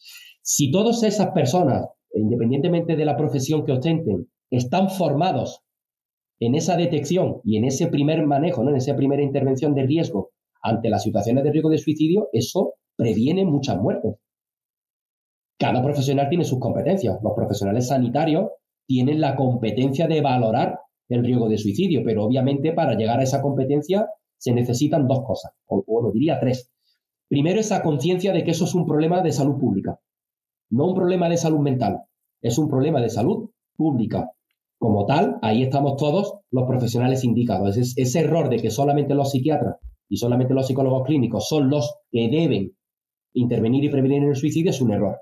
Si 0.41 0.71
todas 0.71 1.03
esas 1.03 1.31
personas, 1.31 1.87
independientemente 2.13 2.95
de 2.95 3.05
la 3.05 3.17
profesión 3.17 3.65
que 3.65 3.73
ostenten, 3.73 4.29
están 4.49 4.89
formados 4.89 5.61
en 6.39 6.55
esa 6.55 6.77
detección 6.77 7.41
y 7.43 7.57
en 7.57 7.65
ese 7.65 7.87
primer 7.87 8.25
manejo, 8.25 8.63
¿no? 8.63 8.69
en 8.69 8.77
esa 8.77 8.95
primera 8.95 9.21
intervención 9.21 9.75
de 9.75 9.83
riesgo 9.83 10.31
ante 10.61 10.89
las 10.89 11.03
situaciones 11.03 11.43
de 11.43 11.51
riesgo 11.51 11.69
de 11.69 11.77
suicidio, 11.79 12.29
eso 12.31 12.75
previene 12.95 13.43
muchas 13.45 13.77
muertes 13.77 14.15
cada 15.57 15.81
profesional 15.81 16.29
tiene 16.29 16.43
sus 16.43 16.59
competencias. 16.59 17.17
Los 17.23 17.33
profesionales 17.33 17.87
sanitarios 17.87 18.51
tienen 18.85 19.19
la 19.19 19.35
competencia 19.35 20.07
de 20.07 20.21
valorar 20.21 20.79
el 21.09 21.23
riesgo 21.23 21.49
de 21.49 21.57
suicidio, 21.57 22.01
pero 22.05 22.25
obviamente 22.25 22.73
para 22.73 22.95
llegar 22.95 23.19
a 23.19 23.23
esa 23.23 23.41
competencia 23.41 24.07
se 24.37 24.53
necesitan 24.53 25.07
dos 25.07 25.23
cosas, 25.25 25.51
o, 25.65 25.83
lo 26.01 26.11
diría 26.11 26.39
tres. 26.39 26.71
Primero, 27.27 27.59
esa 27.59 27.81
conciencia 27.81 28.33
de 28.33 28.43
que 28.43 28.51
eso 28.51 28.65
es 28.65 28.75
un 28.75 28.85
problema 28.85 29.21
de 29.21 29.31
salud 29.31 29.57
pública, 29.57 29.99
no 30.69 30.85
un 30.85 30.95
problema 30.95 31.27
de 31.27 31.37
salud 31.37 31.59
mental, 31.59 32.03
es 32.41 32.57
un 32.57 32.69
problema 32.69 33.01
de 33.01 33.09
salud 33.09 33.49
pública. 33.75 34.31
Como 34.79 35.05
tal, 35.05 35.39
ahí 35.41 35.63
estamos 35.63 35.95
todos 35.97 36.39
los 36.51 36.67
profesionales 36.67 37.23
indicados. 37.23 37.77
ese 37.77 38.19
error 38.19 38.49
de 38.49 38.57
que 38.57 38.69
solamente 38.69 39.15
los 39.15 39.31
psiquiatras 39.31 39.77
y 40.07 40.17
solamente 40.17 40.53
los 40.53 40.67
psicólogos 40.67 41.03
clínicos 41.05 41.47
son 41.47 41.69
los 41.69 41.95
que 42.11 42.29
deben 42.29 42.73
intervenir 43.33 43.83
y 43.83 43.89
prevenir 43.89 44.23
el 44.23 44.35
suicidio 44.35 44.69
es 44.69 44.81
un 44.81 44.93
error. 44.93 45.17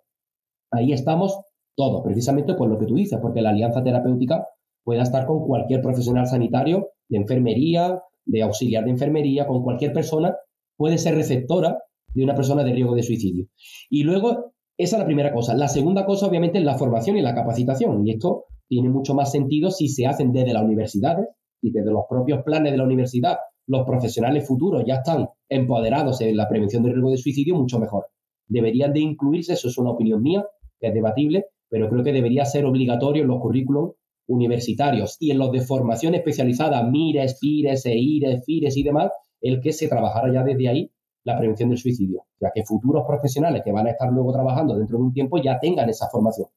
Ahí 0.76 0.92
estamos 0.94 1.40
todos, 1.76 2.04
precisamente 2.04 2.54
por 2.54 2.70
lo 2.70 2.78
que 2.78 2.86
tú 2.86 2.96
dices, 2.96 3.20
porque 3.22 3.42
la 3.42 3.50
alianza 3.50 3.84
terapéutica 3.84 4.46
puede 4.84 5.02
estar 5.02 5.26
con 5.26 5.46
cualquier 5.46 5.82
profesional 5.82 6.28
sanitario, 6.28 6.90
de 7.10 7.18
enfermería, 7.18 8.02
de 8.26 8.42
auxiliar 8.42 8.86
de 8.86 8.92
enfermería, 8.92 9.48
con 9.48 9.64
cualquier 9.64 9.94
persona, 9.94 10.36
puede 10.78 10.98
ser 10.98 11.16
receptora 11.16 11.80
de 12.14 12.24
una 12.24 12.36
persona 12.36 12.64
de 12.64 12.74
riesgo 12.74 12.96
de 12.96 13.04
suicidio. 13.04 13.48
Y 13.90 14.04
luego, 14.04 14.54
esa 14.78 14.96
es 14.96 15.00
la 15.00 15.06
primera 15.06 15.34
cosa. 15.34 15.56
La 15.56 15.68
segunda 15.68 16.06
cosa, 16.06 16.28
obviamente, 16.28 16.58
es 16.60 16.64
la 16.64 16.78
formación 16.78 17.18
y 17.18 17.22
la 17.22 17.36
capacitación. 17.36 18.06
Y 18.06 18.12
esto 18.12 18.46
tiene 18.68 18.90
mucho 18.90 19.14
más 19.14 19.32
sentido 19.32 19.72
si 19.72 19.88
se 19.88 20.06
hacen 20.06 20.32
desde 20.32 20.54
las 20.54 20.64
universidades 20.64 21.28
y 21.62 21.72
desde 21.72 21.92
los 21.92 22.04
propios 22.10 22.44
planes 22.44 22.72
de 22.72 22.78
la 22.78 22.84
universidad. 22.84 23.38
Los 23.68 23.86
profesionales 23.86 24.48
futuros 24.48 24.84
ya 24.86 24.96
están 24.96 25.28
empoderados 25.50 26.22
en 26.22 26.38
la 26.38 26.48
prevención 26.48 26.84
del 26.84 26.94
riesgo 26.94 27.12
de 27.12 27.18
suicidio, 27.18 27.56
mucho 27.56 27.80
mejor. 27.80 28.08
Deberían 28.48 28.94
de 28.94 29.00
incluirse, 29.00 29.54
eso 29.54 29.68
es 29.68 29.78
una 29.78 29.92
opinión 29.92 30.22
mía, 30.22 30.46
que 30.80 30.88
es 30.88 30.94
debatible, 30.94 31.46
pero 31.70 31.90
creo 31.90 32.04
que 32.04 32.14
debería 32.14 32.46
ser 32.46 32.66
obligatorio 32.66 33.24
en 33.24 33.28
los 33.28 33.42
currículums 33.42 33.94
universitarios 34.28 35.18
y 35.20 35.32
en 35.32 35.38
los 35.38 35.52
de 35.52 35.62
formación 35.62 36.16
especializada, 36.16 36.84
MIRES, 36.84 37.40
PIRES, 37.40 37.86
EIRES, 37.86 38.44
FIRES 38.46 38.78
y 38.78 38.84
demás, 38.84 39.12
el 39.42 39.62
que 39.62 39.74
se 39.74 39.88
trabajara 39.88 40.34
ya 40.34 40.44
desde 40.44 40.68
ahí 40.68 40.92
la 41.24 41.38
prevención 41.38 41.70
del 41.70 41.78
suicidio, 41.78 42.24
ya 42.40 42.52
que 42.54 42.64
futuros 42.64 43.04
profesionales 43.08 43.62
que 43.64 43.72
van 43.72 43.88
a 43.88 43.92
estar 43.92 44.12
luego 44.12 44.32
trabajando 44.32 44.78
dentro 44.78 44.98
de 44.98 45.04
un 45.04 45.14
tiempo 45.14 45.42
ya 45.42 45.60
tengan 45.60 45.90
esa 45.90 46.08
formación. 46.10 46.48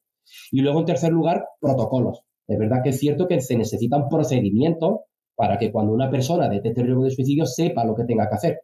Y 0.52 0.60
luego, 0.60 0.80
en 0.80 0.86
tercer 0.86 1.10
lugar, 1.10 1.46
protocolos. 1.60 2.22
Es 2.46 2.58
verdad 2.58 2.82
que 2.82 2.90
es 2.90 2.98
cierto 2.98 3.26
que 3.26 3.40
se 3.40 3.56
necesitan 3.56 4.08
procedimientos 4.08 5.00
para 5.34 5.58
que 5.58 5.70
cuando 5.70 5.92
una 5.92 6.10
persona 6.10 6.48
detecte 6.48 6.80
el 6.80 6.86
riesgo 6.86 7.04
de 7.04 7.10
suicidio 7.10 7.46
sepa 7.46 7.84
lo 7.84 7.94
que 7.94 8.04
tenga 8.04 8.28
que 8.28 8.34
hacer. 8.34 8.60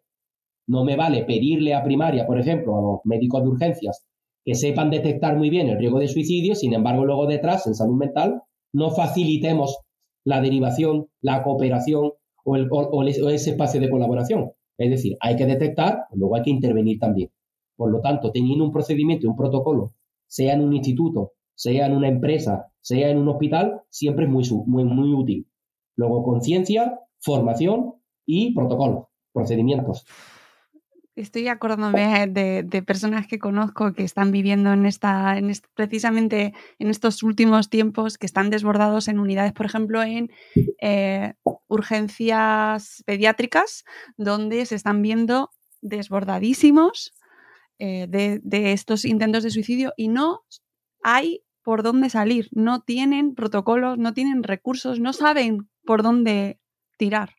No 0.66 0.84
me 0.84 0.96
vale 0.96 1.24
pedirle 1.24 1.74
a 1.74 1.82
primaria, 1.82 2.26
por 2.26 2.38
ejemplo, 2.38 2.76
a 2.76 2.82
los 2.82 3.00
médicos 3.04 3.42
de 3.42 3.48
urgencias 3.48 4.04
que 4.44 4.54
sepan 4.54 4.90
detectar 4.90 5.36
muy 5.36 5.48
bien 5.50 5.68
el 5.68 5.78
riesgo 5.78 5.98
de 5.98 6.08
suicidio, 6.08 6.54
sin 6.54 6.74
embargo, 6.74 7.04
luego 7.04 7.26
detrás, 7.26 7.66
en 7.66 7.74
salud 7.74 7.96
mental, 7.96 8.42
no 8.72 8.90
facilitemos 8.90 9.78
la 10.24 10.40
derivación, 10.40 11.06
la 11.20 11.42
cooperación 11.42 12.12
o, 12.44 12.56
el, 12.56 12.68
ese 13.08 13.50
espacio 13.50 13.80
de 13.80 13.90
colaboración. 13.90 14.52
Es 14.76 14.90
decir, 14.90 15.16
hay 15.20 15.36
que 15.36 15.46
detectar, 15.46 16.04
luego 16.12 16.36
hay 16.36 16.42
que 16.42 16.50
intervenir 16.50 16.98
también. 16.98 17.30
Por 17.76 17.90
lo 17.90 18.00
tanto, 18.00 18.30
teniendo 18.32 18.64
un 18.64 18.72
procedimiento, 18.72 19.28
un 19.28 19.36
protocolo, 19.36 19.92
sea 20.26 20.54
en 20.54 20.60
un 20.60 20.74
instituto, 20.74 21.32
sea 21.54 21.86
en 21.86 21.96
una 21.96 22.08
empresa, 22.08 22.72
sea 22.80 23.08
en 23.08 23.18
un 23.18 23.28
hospital, 23.28 23.82
siempre 23.88 24.26
es 24.26 24.30
muy, 24.30 24.44
muy, 24.66 24.84
muy 24.84 25.14
útil. 25.14 25.46
Luego, 25.96 26.22
conciencia, 26.22 27.00
formación 27.20 27.94
y 28.26 28.52
protocolos, 28.54 29.06
procedimientos 29.32 30.04
estoy 31.16 31.48
acordándome 31.48 32.26
de, 32.26 32.82
personas 32.82 33.26
que 33.26 33.38
conozco 33.38 33.92
que 33.92 34.04
están 34.04 34.32
viviendo 34.32 34.72
en 34.72 34.86
esta, 34.86 35.38
en 35.38 35.52
precisamente 35.74 36.54
en 36.78 36.90
estos 36.90 37.22
últimos 37.22 37.70
tiempos, 37.70 38.18
que 38.18 38.26
están 38.26 38.50
desbordados 38.50 39.08
en 39.08 39.18
unidades, 39.18 39.52
por 39.52 39.66
ejemplo, 39.66 40.02
en 40.02 40.30
eh, 40.80 41.34
urgencias 41.68 43.02
pediátricas, 43.06 43.84
donde 44.16 44.66
se 44.66 44.74
están 44.74 45.02
viendo 45.02 45.50
desbordadísimos 45.82 47.14
eh, 47.78 48.06
de 48.08 48.72
estos 48.72 49.04
intentos 49.04 49.42
de 49.42 49.50
suicidio 49.50 49.92
y 49.96 50.08
no 50.08 50.42
hay 51.02 51.42
por 51.62 51.82
dónde 51.82 52.10
salir, 52.10 52.48
no 52.52 52.82
tienen 52.82 53.34
protocolos, 53.34 53.98
no 53.98 54.12
tienen 54.12 54.42
recursos, 54.42 55.00
no 55.00 55.12
saben 55.12 55.68
por 55.84 56.02
dónde 56.02 56.60
tirar. 56.98 57.36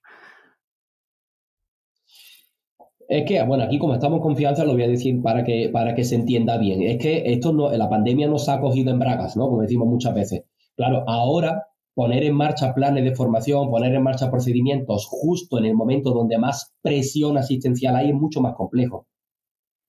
Es 3.07 3.25
que, 3.25 3.41
bueno, 3.43 3.63
aquí 3.63 3.77
como 3.77 3.93
estamos 3.93 4.17
en 4.17 4.23
confianza, 4.23 4.65
lo 4.65 4.73
voy 4.73 4.83
a 4.83 4.87
decir 4.87 5.21
para 5.21 5.43
que, 5.43 5.69
para 5.71 5.93
que 5.93 6.03
se 6.03 6.15
entienda 6.15 6.57
bien. 6.57 6.81
Es 6.81 6.97
que 6.97 7.23
esto 7.33 7.53
no, 7.53 7.71
la 7.71 7.89
pandemia 7.89 8.27
nos 8.27 8.49
ha 8.49 8.59
cogido 8.59 8.91
en 8.91 8.99
bragas, 8.99 9.37
¿no? 9.37 9.47
Como 9.47 9.61
decimos 9.61 9.87
muchas 9.87 10.13
veces. 10.13 10.43
Claro, 10.75 11.03
ahora 11.07 11.67
poner 11.93 12.23
en 12.23 12.35
marcha 12.35 12.73
planes 12.73 13.03
de 13.03 13.15
formación, 13.15 13.69
poner 13.69 13.95
en 13.95 14.03
marcha 14.03 14.29
procedimientos 14.29 15.07
justo 15.09 15.57
en 15.57 15.65
el 15.65 15.75
momento 15.75 16.11
donde 16.11 16.37
más 16.37 16.75
presión 16.81 17.37
asistencial 17.37 17.95
hay 17.95 18.09
es 18.09 18.15
mucho 18.15 18.41
más 18.41 18.53
complejo. 18.53 19.07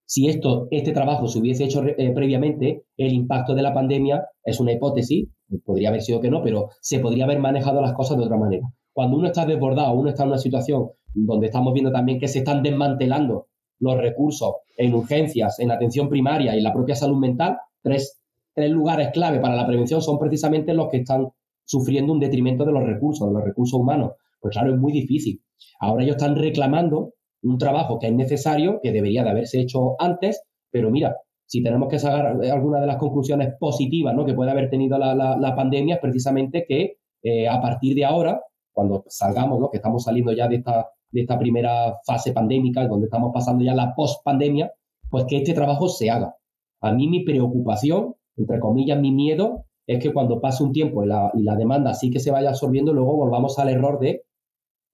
Si 0.09 0.29
esto, 0.29 0.69
este 0.71 0.93
trabajo 0.93 1.27
se 1.27 1.41
hubiese 1.41 1.65
hecho 1.65 1.83
eh, 1.85 2.13
previamente, 2.15 2.85
el 2.97 3.13
impacto 3.13 3.55
de 3.57 3.63
la 3.63 3.75
pandemia 3.75 4.25
es 4.45 4.61
una 4.61 4.73
hipótesis, 4.73 5.29
podría 5.65 5.89
haber 5.89 6.03
sido 6.03 6.21
que 6.21 6.31
no, 6.31 6.43
pero 6.43 6.69
se 6.81 7.01
podría 7.01 7.25
haber 7.25 7.41
manejado 7.41 7.81
las 7.81 7.93
cosas 7.93 8.17
de 8.17 8.25
otra 8.25 8.37
manera. 8.37 8.69
Cuando 8.93 9.17
uno 9.17 9.27
está 9.27 9.45
desbordado, 9.45 9.93
uno 9.95 10.09
está 10.09 10.23
en 10.23 10.29
una 10.29 10.39
situación 10.39 10.91
donde 11.25 11.47
estamos 11.47 11.73
viendo 11.73 11.91
también 11.91 12.19
que 12.19 12.29
se 12.29 12.41
están 12.41 12.63
desmantelando 12.63 13.47
los 13.79 13.97
recursos 13.97 14.57
en 14.77 14.95
urgencias, 14.95 15.59
en 15.59 15.71
atención 15.71 16.09
primaria 16.09 16.55
y 16.55 16.59
en 16.59 16.65
la 16.65 16.73
propia 16.73 16.95
salud 16.95 17.19
mental, 17.19 17.59
tres, 17.83 18.21
tres 18.55 18.71
lugares 18.71 19.09
clave 19.13 19.41
para 19.41 19.57
la 19.57 19.67
prevención 19.67 20.03
son 20.03 20.19
precisamente 20.19 20.75
los 20.75 20.89
que 20.89 20.99
están 20.99 21.29
sufriendo 21.65 22.13
un 22.13 22.21
detrimento 22.21 22.65
de 22.65 22.73
los 22.73 22.85
recursos, 22.85 23.29
de 23.29 23.35
los 23.35 23.45
recursos 23.45 23.79
humanos. 23.79 24.13
Pues 24.41 24.53
claro, 24.53 24.75
es 24.75 24.79
muy 24.79 24.93
difícil. 24.93 25.43
Ahora 25.81 26.05
ellos 26.05 26.17
están 26.17 26.37
reclamando 26.37 27.15
un 27.43 27.59
trabajo 27.59 27.99
que 27.99 28.09
es 28.09 28.13
necesario, 28.13 28.81
que 28.83 28.93
debería 28.93 29.25
de 29.25 29.31
haberse 29.31 29.61
hecho 29.61 29.97
antes, 29.99 30.43
pero 30.71 30.91
mira, 30.91 31.17
si 31.47 31.63
tenemos 31.63 31.89
que 31.89 31.99
sacar 31.99 32.27
alguna 32.27 32.81
de 32.81 32.87
las 32.87 32.97
conclusiones 32.97 33.55
positivas 33.59 34.15
¿no? 34.15 34.25
que 34.27 34.35
puede 34.35 34.51
haber 34.51 34.69
tenido 34.69 34.99
la, 34.99 35.55
pandemia, 35.57 35.97
es 35.97 36.01
precisamente 36.01 36.65
que 36.69 36.99
eh, 37.23 37.49
a 37.49 37.61
partir 37.61 37.95
de 37.95 38.05
ahora, 38.05 38.41
cuando 38.73 39.05
salgamos, 39.09 39.61
¿no? 39.61 39.71
que 39.71 39.79
estamos 39.79 40.05
saliendo 40.05 40.33
ya 40.33 40.49
de 40.49 40.57
esta, 40.57 40.89
de 41.17 41.23
esta 41.23 41.39
primera 41.39 41.99
fase 42.05 42.33
pandémica, 42.33 42.87
donde 42.87 43.07
estamos 43.07 43.31
pasando 43.33 43.65
ya 43.65 43.75
la 43.75 43.95
post-pandemia, 43.95 44.71
pues 45.09 45.25
que 45.25 45.39
este 45.39 45.55
trabajo 45.55 45.89
se 45.89 46.11
haga. 46.11 46.37
A 46.83 46.93
mí 46.93 47.09
mi 47.09 47.25
preocupación, 47.25 48.15
entre 48.37 48.61
comillas, 48.61 49.01
mi 49.01 49.13
miedo, 49.13 49.65
es 49.87 49.99
que 49.99 50.13
cuando 50.13 50.43
pase 50.43 50.63
un 50.63 50.73
tiempo 50.73 51.03
y 51.03 51.07
la, 51.07 51.31
y 51.33 51.43
la 51.43 51.57
demanda 51.57 51.95
sí 51.95 52.11
que 52.11 52.21
se 52.21 52.31
vaya 52.31 52.51
absorbiendo, 52.51 52.93
luego 52.93 53.17
volvamos 53.17 53.59
al 53.59 53.71
error 53.71 53.99
de 53.99 54.25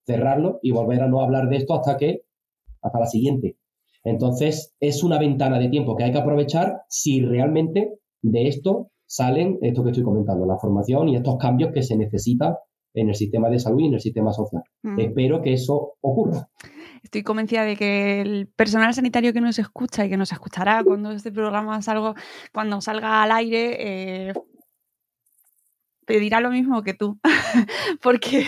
cerrarlo 0.06 0.61
y 0.62 0.70
volver 0.70 1.02
a 1.02 1.08
no 1.08 1.20
hablar 1.20 1.48
de 1.48 1.56
esto 1.56 1.74
hasta 1.74 1.96
que 1.96 2.22
hasta 2.80 3.00
la 3.00 3.06
siguiente. 3.06 3.56
Entonces, 4.04 4.74
es 4.78 5.02
una 5.02 5.18
ventana 5.18 5.58
de 5.58 5.68
tiempo 5.68 5.96
que 5.96 6.04
hay 6.04 6.12
que 6.12 6.18
aprovechar 6.18 6.82
si 6.88 7.20
realmente 7.20 7.98
de 8.22 8.46
esto 8.46 8.90
salen 9.06 9.58
esto 9.61 9.82
que 9.82 9.90
estoy 9.90 10.04
comentando, 10.04 10.46
la 10.46 10.58
formación 10.58 11.08
y 11.08 11.16
estos 11.16 11.37
cambios 11.37 11.72
que 11.72 11.82
se 11.82 11.96
necesitan 11.96 12.54
en 12.94 13.09
el 13.09 13.14
sistema 13.14 13.48
de 13.48 13.59
salud 13.59 13.81
y 13.81 13.87
en 13.87 13.94
el 13.94 14.00
sistema 14.00 14.33
social. 14.33 14.62
Mm. 14.83 15.00
Espero 15.00 15.42
que 15.42 15.52
eso 15.55 15.94
ocurra. 16.00 16.48
Estoy 17.02 17.22
convencida 17.22 17.64
de 17.64 17.76
que 17.76 18.20
el 18.20 18.48
personal 18.48 18.94
sanitario 18.94 19.33
que 19.33 19.40
nos 19.40 19.59
escucha 19.59 20.05
y 20.05 20.09
que 20.09 20.16
nos 20.16 20.33
escuchará 20.33 20.85
cuando 20.85 21.11
este 21.11 21.33
programa 21.33 21.83
salga, 21.83 22.14
cuando 22.52 22.81
salga 22.81 23.22
al 23.22 23.33
aire, 23.33 24.28
eh, 24.28 24.33
pedirá 26.12 26.40
lo 26.40 26.51
mismo 26.51 26.83
que 26.83 26.92
tú, 26.92 27.18
porque, 28.03 28.46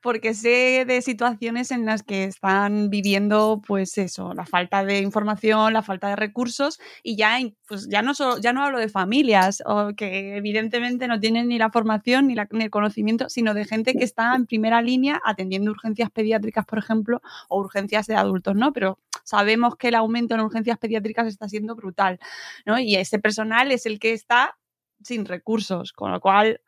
porque 0.00 0.34
sé 0.34 0.84
de 0.86 1.02
situaciones 1.02 1.72
en 1.72 1.84
las 1.84 2.04
que 2.04 2.22
están 2.22 2.90
viviendo, 2.90 3.60
pues 3.66 3.98
eso, 3.98 4.34
la 4.34 4.46
falta 4.46 4.84
de 4.84 5.00
información, 5.00 5.72
la 5.72 5.82
falta 5.82 6.10
de 6.10 6.14
recursos, 6.14 6.78
y 7.02 7.16
ya, 7.16 7.40
pues 7.66 7.88
ya, 7.88 8.02
no, 8.02 8.12
ya 8.40 8.52
no 8.52 8.62
hablo 8.62 8.78
de 8.78 8.88
familias, 8.88 9.64
o 9.66 9.96
que 9.96 10.36
evidentemente 10.36 11.08
no 11.08 11.18
tienen 11.18 11.48
ni 11.48 11.58
la 11.58 11.72
formación 11.72 12.28
ni, 12.28 12.36
ni 12.52 12.62
el 12.62 12.70
conocimiento, 12.70 13.28
sino 13.28 13.52
de 13.52 13.64
gente 13.64 13.94
que 13.94 14.04
está 14.04 14.36
en 14.36 14.46
primera 14.46 14.80
línea 14.80 15.20
atendiendo 15.24 15.72
urgencias 15.72 16.08
pediátricas, 16.08 16.64
por 16.66 16.78
ejemplo, 16.78 17.20
o 17.48 17.58
urgencias 17.58 18.06
de 18.06 18.14
adultos, 18.14 18.54
¿no? 18.54 18.72
Pero 18.72 19.00
sabemos 19.24 19.74
que 19.74 19.88
el 19.88 19.96
aumento 19.96 20.36
en 20.36 20.42
urgencias 20.42 20.78
pediátricas 20.78 21.26
está 21.26 21.48
siendo 21.48 21.74
brutal, 21.74 22.20
¿no? 22.64 22.78
Y 22.78 22.94
ese 22.94 23.18
personal 23.18 23.72
es 23.72 23.86
el 23.86 23.98
que 23.98 24.12
está 24.12 24.56
sin 25.04 25.24
recursos, 25.24 25.92
con 25.92 26.12
lo 26.12 26.20
cual 26.20 26.60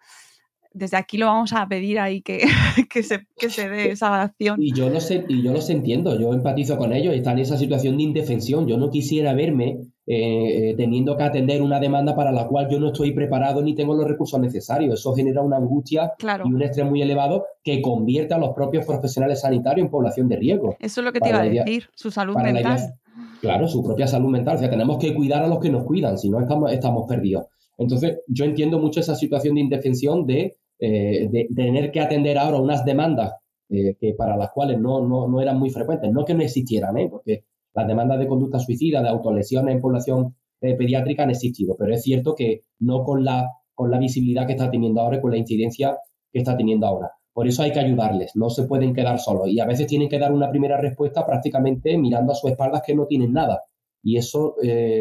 desde 0.74 0.96
aquí 0.96 1.16
lo 1.16 1.26
vamos 1.26 1.52
a 1.52 1.66
pedir 1.68 2.00
ahí 2.00 2.20
que, 2.20 2.40
que, 2.90 3.02
se, 3.02 3.26
que 3.38 3.48
se 3.48 3.68
dé 3.68 3.92
esa 3.92 4.22
acción. 4.22 4.60
Y 4.60 4.74
yo, 4.74 4.90
lo 4.90 5.00
sé, 5.00 5.24
y 5.28 5.40
yo 5.40 5.52
los 5.52 5.70
entiendo, 5.70 6.18
yo 6.18 6.34
empatizo 6.34 6.76
con 6.76 6.92
ellos, 6.92 7.14
están 7.14 7.38
en 7.38 7.42
esa 7.42 7.56
situación 7.56 7.96
de 7.96 8.02
indefensión. 8.02 8.66
Yo 8.66 8.76
no 8.76 8.90
quisiera 8.90 9.32
verme 9.34 9.78
eh, 10.06 10.70
eh, 10.70 10.74
teniendo 10.76 11.16
que 11.16 11.22
atender 11.22 11.62
una 11.62 11.78
demanda 11.78 12.16
para 12.16 12.32
la 12.32 12.48
cual 12.48 12.68
yo 12.68 12.80
no 12.80 12.88
estoy 12.88 13.12
preparado 13.12 13.62
ni 13.62 13.76
tengo 13.76 13.94
los 13.94 14.06
recursos 14.06 14.38
necesarios. 14.40 14.98
Eso 14.98 15.14
genera 15.14 15.42
una 15.42 15.56
angustia 15.58 16.12
y 16.20 16.52
un 16.52 16.60
estrés 16.60 16.86
muy 16.86 17.00
elevado 17.00 17.46
que 17.62 17.80
convierte 17.80 18.34
a 18.34 18.38
los 18.38 18.52
propios 18.52 18.84
profesionales 18.84 19.42
sanitarios 19.42 19.84
en 19.84 19.90
población 19.90 20.28
de 20.28 20.36
riesgo. 20.36 20.76
Eso 20.80 21.00
es 21.00 21.04
lo 21.04 21.12
que 21.12 21.20
te 21.20 21.28
iba 21.28 21.40
a 21.40 21.44
decir, 21.44 21.88
su 21.94 22.10
salud 22.10 22.36
mental. 22.36 22.94
claro, 23.40 23.68
su 23.68 23.82
propia 23.84 24.08
salud 24.08 24.28
mental. 24.28 24.56
O 24.56 24.58
sea, 24.58 24.68
tenemos 24.68 24.98
que 24.98 25.14
cuidar 25.14 25.44
a 25.44 25.46
los 25.46 25.60
que 25.60 25.70
nos 25.70 25.84
cuidan, 25.84 26.18
si 26.18 26.30
no 26.30 26.40
estamos, 26.40 26.72
estamos 26.72 27.06
perdidos. 27.06 27.44
Entonces, 27.78 28.20
yo 28.26 28.44
entiendo 28.44 28.78
mucho 28.78 29.00
esa 29.00 29.14
situación 29.14 29.56
de 29.56 29.60
indefensión 29.62 30.26
de 30.26 30.56
eh, 30.78 31.28
de, 31.30 31.48
tener 31.54 31.92
que 31.92 32.00
atender 32.00 32.36
ahora 32.36 32.58
unas 32.58 32.84
demandas 32.84 33.32
eh, 33.70 33.94
que 33.98 34.12
para 34.14 34.36
las 34.36 34.50
cuales 34.50 34.78
no, 34.80 35.06
no, 35.06 35.28
no, 35.28 35.40
eran 35.40 35.58
muy 35.58 35.70
frecuentes, 35.70 36.12
no 36.12 36.24
que 36.24 36.34
no 36.34 36.42
existieran, 36.42 36.98
¿eh? 36.98 37.08
porque 37.08 37.44
las 37.72 37.86
demandas 37.86 38.18
de 38.18 38.26
conducta 38.26 38.58
suicida, 38.58 39.00
de 39.00 39.08
autolesiones 39.08 39.74
en 39.74 39.80
población 39.80 40.36
pediátrica 40.60 41.24
han 41.24 41.30
existido, 41.30 41.76
pero 41.78 41.94
es 41.94 42.02
cierto 42.02 42.34
que 42.34 42.62
no 42.80 43.04
con 43.04 43.24
la, 43.24 43.50
con 43.74 43.90
la 43.90 43.98
visibilidad 43.98 44.46
que 44.46 44.52
está 44.52 44.70
teniendo 44.70 45.00
ahora 45.00 45.18
y 45.18 45.20
con 45.20 45.30
la 45.30 45.36
incidencia 45.36 45.98
que 46.32 46.38
está 46.40 46.56
teniendo 46.56 46.86
ahora. 46.86 47.10
Por 47.32 47.46
eso 47.46 47.62
hay 47.62 47.72
que 47.72 47.80
ayudarles, 47.80 48.32
no 48.34 48.48
se 48.48 48.64
pueden 48.64 48.94
quedar 48.94 49.18
solos. 49.18 49.48
Y 49.48 49.60
a 49.60 49.66
veces 49.66 49.86
tienen 49.86 50.08
que 50.08 50.18
dar 50.18 50.32
una 50.32 50.50
primera 50.50 50.78
respuesta 50.80 51.26
prácticamente 51.26 51.98
mirando 51.98 52.32
a 52.32 52.34
sus 52.34 52.50
espaldas 52.50 52.82
que 52.86 52.94
no 52.94 53.06
tienen 53.06 53.32
nada. 53.32 53.60
Y 54.02 54.16
eso 54.16 54.54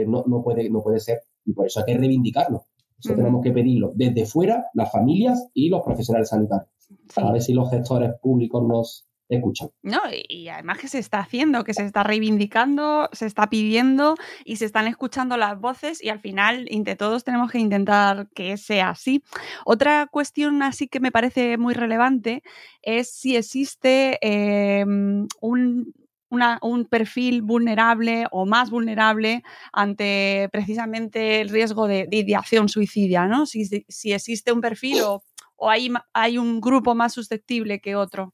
no, 0.07 0.23
no, 0.27 0.43
puede, 0.43 0.69
no 0.69 0.81
puede 0.81 0.99
ser 0.99 1.19
y 1.45 1.53
por 1.53 1.67
eso 1.67 1.79
hay 1.79 1.86
que 1.93 1.97
reivindicarlo. 1.97 2.65
Eso 2.99 3.15
tenemos 3.15 3.43
que 3.43 3.51
pedirlo 3.51 3.91
desde 3.95 4.25
fuera, 4.25 4.65
las 4.73 4.91
familias 4.91 5.49
y 5.53 5.69
los 5.69 5.82
profesionales 5.82 6.29
sanitarios. 6.29 6.69
A 7.17 7.32
ver 7.32 7.41
si 7.41 7.53
los 7.53 7.69
gestores 7.69 8.12
públicos 8.21 8.63
nos 8.65 9.06
escuchan. 9.29 9.69
No, 9.82 9.99
y 10.29 10.47
además 10.47 10.77
que 10.77 10.88
se 10.88 10.99
está 10.99 11.19
haciendo, 11.19 11.63
que 11.63 11.73
se 11.73 11.86
está 11.86 12.03
reivindicando, 12.03 13.10
se 13.12 13.25
está 13.25 13.49
pidiendo 13.49 14.15
y 14.45 14.58
se 14.58 14.65
están 14.65 14.88
escuchando 14.88 15.38
las 15.38 15.60
voces 15.60 16.03
y 16.03 16.10
al 16.10 16.19
final 16.19 16.67
entre 16.69 16.95
todos 16.95 17.23
tenemos 17.23 17.51
que 17.51 17.60
intentar 17.60 18.29
que 18.34 18.58
sea 18.58 18.89
así. 18.89 19.23
Otra 19.65 20.08
cuestión 20.08 20.62
así 20.62 20.88
que 20.88 20.99
me 20.99 21.12
parece 21.12 21.58
muy 21.58 21.73
relevante 21.73 22.43
es 22.82 23.12
si 23.12 23.36
existe 23.36 24.19
eh, 24.21 24.86
un, 25.41 25.93
un 26.62 26.86
perfil 26.86 27.41
vulnerable 27.41 28.26
o 28.32 28.46
más 28.46 28.69
vulnerable 28.69 29.43
ante 29.72 30.50
precisamente 30.52 31.41
el 31.41 31.50
riesgo 31.50 31.88
de, 31.88 32.08
ideación 32.12 32.69
suicidia, 32.69 33.26
¿no? 33.26 33.46
Si, 33.46 33.86
existe 34.12 34.52
un 34.52 34.62
perfil 34.62 35.02
o, 35.04 35.24
hay, 35.69 35.89
hay, 36.13 36.38
un 36.38 36.60
grupo 36.60 36.96
más 36.96 37.13
susceptible 37.13 37.80
que 37.80 37.96
otro. 37.96 38.34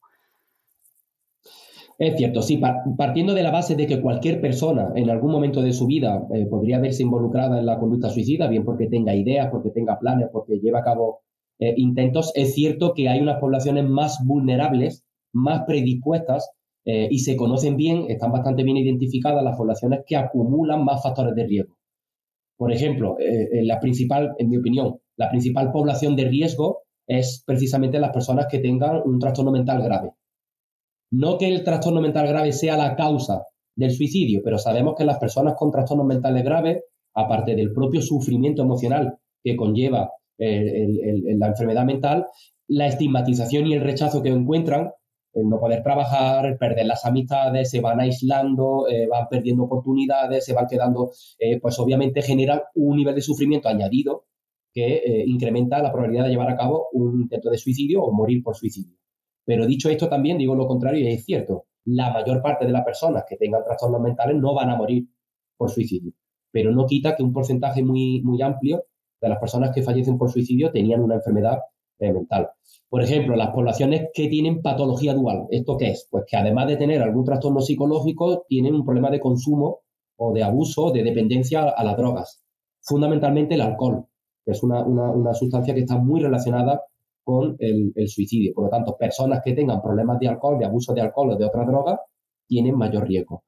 Es 1.98 2.16
cierto, 2.16 2.42
sí, 2.42 2.62
partiendo 2.98 3.34
de 3.34 3.44
la 3.44 3.52
base 3.52 3.76
de 3.76 3.86
que 3.86 4.02
cualquier 4.02 4.40
persona 4.40 4.88
en 4.96 5.10
algún 5.10 5.32
momento 5.32 5.62
de 5.62 5.74
su 5.74 5.86
vida 5.86 6.26
eh, 6.34 6.46
podría 6.46 6.80
verse 6.80 7.04
involucrada 7.04 7.60
en 7.60 7.66
la 7.66 7.78
conducta 7.78 8.10
suicida, 8.10 8.48
bien 8.48 8.64
porque 8.64 8.88
tenga 8.88 9.14
ideas, 9.14 9.50
porque 9.52 9.70
tenga 9.70 10.00
planes, 10.00 10.30
porque 10.32 10.60
lleva 10.60 10.80
a 10.80 10.84
cabo 10.84 11.24
eh, 11.60 11.74
intentos, 11.76 12.32
es 12.36 12.54
cierto 12.54 12.94
que 12.94 13.10
hay 13.10 13.20
unas 13.20 13.42
poblaciones 13.42 13.84
más 13.84 14.24
vulnerables, 14.26 15.04
más 15.34 15.64
predispuestas 15.68 16.50
eh, 16.92 17.08
y 17.12 17.20
se 17.20 17.38
conocen 17.38 17.78
bien, 17.78 18.06
están 18.10 18.32
bastante 18.32 18.64
bien 18.64 18.78
identificadas 18.78 19.44
las 19.44 19.56
poblaciones 19.56 20.00
que 20.08 20.16
acumulan 20.16 20.84
más 20.84 21.04
factores 21.04 21.36
de 21.36 21.46
riesgo. 21.46 21.78
Por 22.58 22.74
ejemplo, 22.74 23.16
eh, 23.20 23.64
la 23.64 23.80
principal, 23.80 24.34
en 24.40 24.50
mi 24.50 24.58
opinión, 24.58 25.00
la 25.16 25.30
principal 25.30 25.72
población 25.72 26.16
de 26.16 26.26
riesgo 26.26 26.82
es 27.06 27.44
precisamente 27.46 28.00
las 28.00 28.12
personas 28.12 28.48
que 28.50 28.58
tengan 28.58 29.04
un 29.06 29.20
trastorno 29.20 29.52
mental 29.52 29.84
grave. 29.84 30.14
No 31.12 31.38
que 31.38 31.48
el 31.48 31.64
trastorno 31.64 32.02
mental 32.02 32.28
grave 32.28 32.54
sea 32.54 32.76
la 32.76 32.96
causa 32.96 33.44
del 33.76 33.92
suicidio, 33.92 34.42
pero 34.44 34.58
sabemos 34.58 34.96
que 34.98 35.06
las 35.06 35.20
personas 35.20 35.54
con 35.56 35.70
trastornos 35.70 36.08
mentales 36.08 36.44
graves, 36.44 36.84
aparte 37.14 37.56
del 37.56 37.72
propio 37.72 38.02
sufrimiento 38.02 38.64
emocional 38.64 39.20
que 39.44 39.56
conlleva 39.56 40.10
eh, 40.40 40.88
la 41.38 41.48
enfermedad 41.50 41.86
mental, 41.86 42.26
la 42.68 42.88
estigmatización 42.88 43.68
y 43.68 43.76
el 43.76 43.82
rechazo 43.82 44.24
que 44.24 44.30
encuentran 44.30 44.90
el 45.34 45.48
no 45.48 45.60
poder 45.60 45.84
trabajar, 45.84 46.58
perder 46.58 46.86
las 46.86 47.06
amistades, 47.06 47.70
se 47.70 47.82
van 47.82 48.00
aislando, 48.00 48.88
eh, 48.90 49.08
van 49.08 49.28
perdiendo 49.30 49.64
oportunidades, 49.64 50.46
se 50.46 50.54
van 50.54 50.68
quedando, 50.68 51.12
eh, 51.38 51.60
pues 51.60 51.78
obviamente 51.80 52.22
genera 52.22 52.64
un 52.76 52.98
nivel 52.98 53.16
de 53.16 53.22
sufrimiento 53.22 53.70
añadido 53.70 54.26
que 54.74 54.96
eh, 54.98 55.24
incrementa 55.26 55.82
la 55.82 55.92
probabilidad 55.92 56.26
de 56.26 56.32
llevar 56.32 56.50
a 56.52 56.58
cabo 56.58 56.88
un 56.94 57.22
intento 57.22 57.50
de 57.50 57.58
suicidio 57.58 58.04
o 58.04 58.12
morir 58.12 58.44
por 58.44 58.56
suicidio. 58.56 58.96
Pero 59.46 59.66
dicho 59.66 59.90
esto 59.90 60.08
también 60.10 60.38
digo 60.38 60.56
lo 60.56 60.68
contrario 60.68 61.08
y 61.08 61.14
es 61.14 61.26
cierto, 61.26 61.66
la 61.86 62.12
mayor 62.12 62.42
parte 62.42 62.66
de 62.66 62.72
las 62.72 62.86
personas 62.86 63.24
que 63.28 63.36
tengan 63.38 63.64
trastornos 63.64 64.02
mentales 64.02 64.38
no 64.38 64.54
van 64.54 64.70
a 64.70 64.76
morir 64.76 65.08
por 65.58 65.70
suicidio, 65.70 66.14
pero 66.52 66.72
no 66.72 66.86
quita 66.86 67.16
que 67.16 67.24
un 67.24 67.34
porcentaje 67.34 67.84
muy, 67.84 68.22
muy 68.24 68.42
amplio 68.42 68.86
de 69.22 69.30
las 69.30 69.40
personas 69.40 69.72
que 69.74 69.82
fallecen 69.82 70.18
por 70.18 70.32
suicidio 70.32 70.72
tenían 70.72 71.02
una 71.02 71.16
enfermedad 71.16 71.60
mental. 72.00 72.50
Por 72.90 73.04
ejemplo, 73.04 73.36
las 73.36 73.52
poblaciones 73.52 74.10
que 74.14 74.28
tienen 74.28 74.62
patología 74.62 75.14
dual. 75.14 75.46
¿Esto 75.52 75.78
qué 75.78 75.92
es? 75.92 76.08
Pues 76.10 76.24
que 76.28 76.38
además 76.38 76.68
de 76.68 76.78
tener 76.78 77.02
algún 77.02 77.24
trastorno 77.24 77.62
psicológico, 77.62 78.46
tienen 78.48 78.74
un 78.74 78.84
problema 78.84 79.12
de 79.12 79.20
consumo 79.20 79.82
o 80.18 80.34
de 80.34 80.44
abuso, 80.44 80.92
de 80.92 81.04
dependencia 81.04 81.70
a 81.70 81.84
las 81.84 81.98
drogas. 81.98 82.44
Fundamentalmente 82.82 83.56
el 83.56 83.62
alcohol, 83.62 84.06
que 84.44 84.52
es 84.52 84.64
una, 84.64 84.84
sustancia 85.34 85.74
que 85.74 85.82
está 85.82 85.98
muy 85.98 86.20
relacionada 86.20 86.82
con 87.24 87.56
el, 87.60 87.92
el, 87.96 88.08
suicidio. 88.08 88.54
Por 88.56 88.66
lo 88.66 88.70
tanto, 88.70 88.98
personas 88.98 89.42
que 89.44 89.54
tengan 89.54 89.82
problemas 89.82 90.20
de 90.20 90.28
alcohol, 90.28 90.58
de 90.58 90.66
abuso 90.66 90.94
de 90.94 91.02
alcohol 91.02 91.32
o 91.32 91.38
de 91.38 91.46
otras 91.46 91.68
drogas, 91.68 92.00
tienen 92.48 92.76
mayor 92.76 93.08
riesgo. 93.08 93.44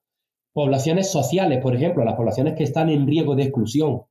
Poblaciones 0.53 1.09
sociales, 1.09 1.59
por 1.61 1.75
ejemplo, 1.75 2.05
las 2.05 2.15
poblaciones 2.15 2.55
que 2.55 2.63
están 2.63 2.89
en 2.89 3.07
riesgo 3.07 3.35
de 3.35 3.43
exclusión. 3.43 4.01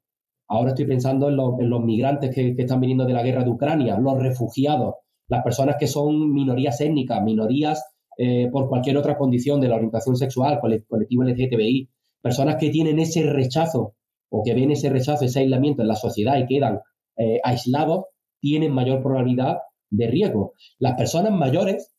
Ahora 0.52 0.70
estoy 0.70 0.84
pensando 0.84 1.28
en, 1.28 1.36
los 1.70 1.84
migrantes 1.84 2.34
que, 2.34 2.56
están 2.58 2.80
viniendo 2.80 3.04
de 3.04 3.12
la 3.12 3.22
guerra 3.22 3.44
de 3.44 3.50
Ucrania, 3.50 3.96
los 3.98 4.20
refugiados, 4.20 4.96
las 5.28 5.44
personas 5.44 5.76
que 5.78 5.86
son 5.86 6.32
minorías 6.32 6.80
étnicas, 6.80 7.22
minorías 7.22 7.84
eh, 8.18 8.48
por 8.50 8.68
cualquier 8.68 8.96
otra 8.96 9.16
condición 9.16 9.60
de 9.60 9.68
la 9.68 9.76
orientación 9.76 10.16
sexual, 10.16 10.58
colectivo 10.60 11.22
LGTBI, 11.22 11.88
personas 12.20 12.56
que 12.56 12.70
tienen 12.70 12.98
ese 12.98 13.22
rechazo 13.22 13.94
o 14.28 14.42
que 14.42 14.52
ven 14.54 14.72
ese 14.72 14.90
rechazo, 14.90 15.24
ese 15.24 15.38
aislamiento 15.38 15.82
en 15.82 15.88
la 15.88 15.94
sociedad 15.94 16.36
y 16.36 16.46
quedan 16.46 16.80
eh, 17.16 17.40
aislados, 17.44 18.06
tienen 18.40 18.72
mayor 18.72 19.02
probabilidad 19.04 19.58
de 19.88 20.08
riesgo. 20.08 20.54
Las 20.80 20.96
personas 20.96 21.32
mayores, 21.32 21.94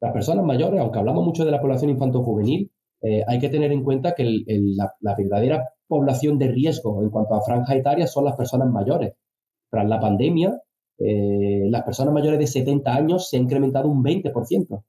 las 0.00 0.14
personas 0.14 0.42
mayores, 0.42 0.80
aunque 0.80 1.00
hablamos 1.00 1.22
mucho 1.22 1.44
de 1.44 1.50
la 1.50 1.60
población 1.60 1.90
infanto-juvenil, 1.90 2.72
eh, 3.02 3.24
hay 3.26 3.38
que 3.38 3.50
tener 3.50 3.72
en 3.72 3.84
cuenta 3.84 4.14
que 4.14 4.24
la, 4.46 5.14
verdadera 5.16 5.68
población 5.88 6.38
de 6.38 6.48
riesgo 6.48 7.02
en 7.02 7.10
cuanto 7.10 7.34
a 7.34 7.42
franja 7.42 7.74
etaria 7.74 8.06
son 8.06 8.24
las 8.24 8.36
personas 8.36 8.68
mayores. 8.70 9.14
Tras 9.70 9.88
la 9.88 9.98
pandemia, 9.98 10.60
eh, 10.98 11.66
las 11.70 11.82
personas 11.82 12.14
mayores 12.14 12.38
de 12.38 12.46
70 12.46 12.94
años 12.94 13.28
se 13.28 13.36
han 13.36 13.44
incrementado 13.44 13.88
un 13.88 14.02
20%. 14.02 14.84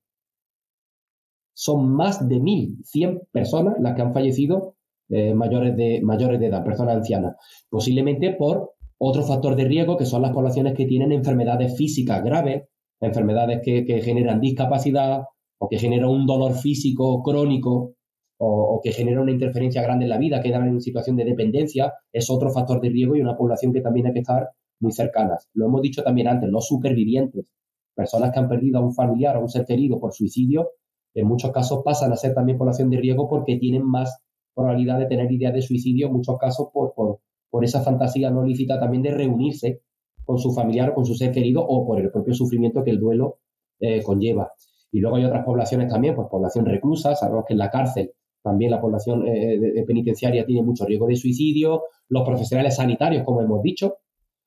Son 1.53 1.89
más 1.91 2.27
de 2.27 2.39
1.100 2.39 3.27
personas 3.31 3.75
las 3.79 3.95
que 3.95 4.01
han 4.01 4.13
fallecido 4.13 4.75
eh, 5.09 5.33
mayores, 5.33 5.75
de, 5.75 6.01
mayores 6.03 6.39
de 6.39 6.47
edad, 6.47 6.63
personas 6.63 6.97
ancianas. 6.97 7.35
Posiblemente 7.69 8.33
por 8.33 8.73
otro 8.97 9.23
factor 9.23 9.55
de 9.55 9.65
riesgo 9.65 9.97
que 9.97 10.05
son 10.05 10.21
las 10.21 10.31
poblaciones 10.31 10.73
que 10.73 10.85
tienen 10.85 11.11
enfermedades 11.11 11.75
físicas 11.77 12.23
graves, 12.23 12.63
enfermedades 13.01 13.61
que 13.63 14.01
generan 14.01 14.41
discapacidad 14.41 15.23
o 15.57 15.69
que 15.69 15.77
generan 15.77 16.09
un 16.09 16.25
dolor 16.25 16.53
físico 16.53 17.21
crónico 17.23 17.93
o, 18.41 18.79
que 18.81 18.93
genera 18.93 19.21
una 19.21 19.31
interferencia 19.31 19.81
grande 19.81 20.05
en 20.05 20.09
la 20.09 20.17
vida, 20.17 20.41
quedan 20.41 20.67
en 20.67 20.79
situación 20.79 21.17
de 21.17 21.25
dependencia, 21.25 21.93
es 22.11 22.29
otro 22.29 22.49
factor 22.49 22.79
de 22.79 22.89
riesgo 22.89 23.15
y 23.15 23.21
una 23.21 23.35
población 23.35 23.73
que 23.73 23.81
también 23.81 24.07
hay 24.07 24.13
que 24.13 24.19
estar 24.19 24.49
muy 24.79 24.93
cercanas. 24.93 25.49
Lo 25.53 25.65
hemos 25.65 25.81
dicho 25.81 26.03
también 26.03 26.29
antes, 26.29 26.49
los 26.49 26.65
supervivientes, 26.65 27.45
personas 27.93 28.31
que 28.31 28.39
han 28.39 28.47
perdido 28.47 28.79
a 28.79 28.81
un 28.81 28.93
familiar 28.93 29.35
o 29.35 29.39
a 29.39 29.41
un 29.41 29.49
ser 29.49 29.65
querido 29.65 29.99
por 29.99 30.13
suicidio, 30.13 30.69
en 31.13 31.27
muchos 31.27 31.51
casos 31.51 31.81
pasan 31.83 32.13
a 32.13 32.15
ser 32.15 32.33
también 32.33 32.57
población 32.57 32.89
de 32.89 32.97
riesgo 32.97 33.27
porque 33.27 33.57
tienen 33.57 33.83
más 33.85 34.21
probabilidad 34.55 34.99
de 34.99 35.07
tener 35.07 35.29
ideas 35.31 35.53
de 35.53 35.61
suicidio, 35.61 36.07
en 36.07 36.13
muchos 36.13 36.37
casos 36.37 36.69
por, 36.71 36.93
por, 36.93 37.65
esa 37.65 37.81
fantasía 37.81 38.29
no 38.29 38.45
lícita 38.45 38.79
también 38.79 39.03
de 39.03 39.11
reunirse 39.11 39.81
con 40.23 40.37
su 40.37 40.53
familiar 40.53 40.91
o 40.91 40.93
con 40.93 41.05
su 41.05 41.13
ser 41.13 41.33
querido 41.33 41.65
o 41.67 41.85
por 41.85 41.99
el 41.99 42.09
propio 42.09 42.33
sufrimiento 42.33 42.83
que 42.83 42.91
el 42.91 42.99
duelo 42.99 43.39
eh, 43.81 44.01
conlleva. 44.01 44.53
Y 44.91 45.01
luego 45.01 45.17
hay 45.17 45.25
otras 45.25 45.43
poblaciones 45.43 45.89
también, 45.91 46.15
pues 46.15 46.27
población 46.29 46.65
reclusa, 46.65 47.15
sabemos 47.15 47.43
que 47.45 47.53
en 47.53 47.59
la 47.59 47.69
cárcel 47.69 48.13
también 48.41 48.71
la 48.71 48.81
población 48.81 49.27
eh, 49.27 49.83
penitenciaria 49.85 50.45
tiene 50.45 50.61
mucho 50.61 50.85
riesgo 50.85 51.07
de 51.07 51.15
suicidio, 51.15 51.83
los 52.07 52.23
profesionales 52.23 52.75
sanitarios, 52.75 53.23
como 53.23 53.41
hemos 53.41 53.61
dicho. 53.61 53.97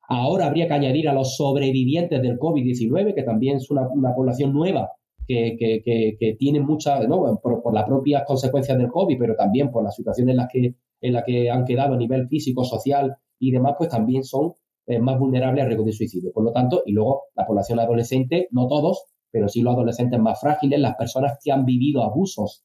Ahora 0.09 0.47
habría 0.47 0.67
que 0.67 0.75
añadir 0.75 1.09
a 1.09 1.15
los 1.15 1.37
sobrevivientes 1.37 2.21
del 2.21 2.39
COVID-19, 2.39 3.15
que 3.15 3.23
también 3.23 3.59
es 3.59 3.71
una, 3.71 3.89
población 4.15 4.53
nueva 4.53 4.91
que, 5.27 5.57
que, 5.59 6.37
tiene 6.39 6.61
muchas, 6.61 7.09
¿no? 7.09 7.39
por, 7.41 7.75
las 7.75 7.85
propias 7.85 8.25
consecuencias 8.27 8.77
del 8.77 8.89
COVID, 8.89 9.17
pero 9.19 9.35
también 9.37 9.71
por 9.71 9.85
la 9.85 9.91
situación 9.91 10.29
en 10.29 10.37
la 10.37 10.49
que, 10.49 10.75
en 11.01 11.17
que 11.25 11.51
han 11.51 11.65
quedado 11.65 11.95
a 11.95 11.97
nivel 11.97 12.29
físico, 12.29 12.65
social 12.65 13.17
y 13.39 13.53
demás, 13.53 13.75
pues 13.79 13.89
también 13.89 14.25
son 14.25 14.53
eh, 14.87 14.99
más 14.99 15.19
vulnerables 15.19 15.63
al 15.63 15.69
riesgo 15.69 15.85
de 15.85 15.93
suicidio. 15.93 16.33
Por 16.33 16.45
lo 16.45 16.53
tanto, 16.53 16.83
y 16.85 16.93
luego 16.93 17.23
la 17.35 17.47
población 17.47 17.79
adolescente, 17.79 18.49
no 18.51 18.67
todos, 18.67 19.07
pero 19.31 19.49
sí 19.49 19.63
los 19.63 19.75
adolescentes 19.75 20.21
más 20.21 20.41
frágiles, 20.41 20.81
las 20.81 20.97
personas 20.97 21.39
que 21.43 21.53
han 21.53 21.65
vivido 21.65 22.03
abusos 22.03 22.65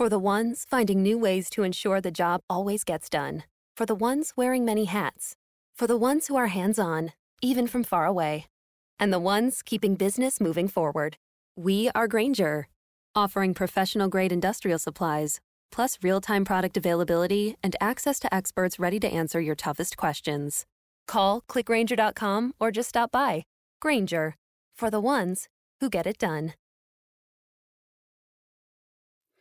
For 0.00 0.08
the 0.08 0.18
ones 0.18 0.64
finding 0.66 1.02
new 1.02 1.18
ways 1.18 1.50
to 1.50 1.62
ensure 1.62 2.00
the 2.00 2.10
job 2.10 2.40
always 2.48 2.84
gets 2.84 3.10
done. 3.10 3.44
For 3.76 3.84
the 3.84 3.94
ones 3.94 4.32
wearing 4.34 4.64
many 4.64 4.86
hats. 4.86 5.36
For 5.76 5.86
the 5.86 5.98
ones 5.98 6.26
who 6.26 6.36
are 6.36 6.46
hands-on, 6.46 7.12
even 7.42 7.66
from 7.66 7.84
far 7.84 8.06
away. 8.06 8.46
And 8.98 9.12
the 9.12 9.18
ones 9.18 9.60
keeping 9.60 9.96
business 9.96 10.40
moving 10.40 10.68
forward. 10.68 11.18
We 11.54 11.90
are 11.94 12.08
Granger, 12.08 12.68
offering 13.14 13.52
professional-grade 13.52 14.32
industrial 14.32 14.78
supplies 14.78 15.38
plus 15.70 15.98
real-time 16.00 16.46
product 16.46 16.78
availability 16.78 17.56
and 17.62 17.76
access 17.78 18.18
to 18.20 18.34
experts 18.34 18.78
ready 18.78 18.98
to 19.00 19.12
answer 19.12 19.38
your 19.38 19.54
toughest 19.54 19.98
questions. 19.98 20.64
Call, 21.06 21.42
clickgranger.com, 21.42 22.54
or 22.58 22.70
just 22.70 22.88
stop 22.88 23.12
by. 23.12 23.44
Granger, 23.82 24.34
for 24.74 24.88
the 24.88 24.98
ones 24.98 25.48
who 25.80 25.90
get 25.90 26.06
it 26.06 26.16
done. 26.16 26.54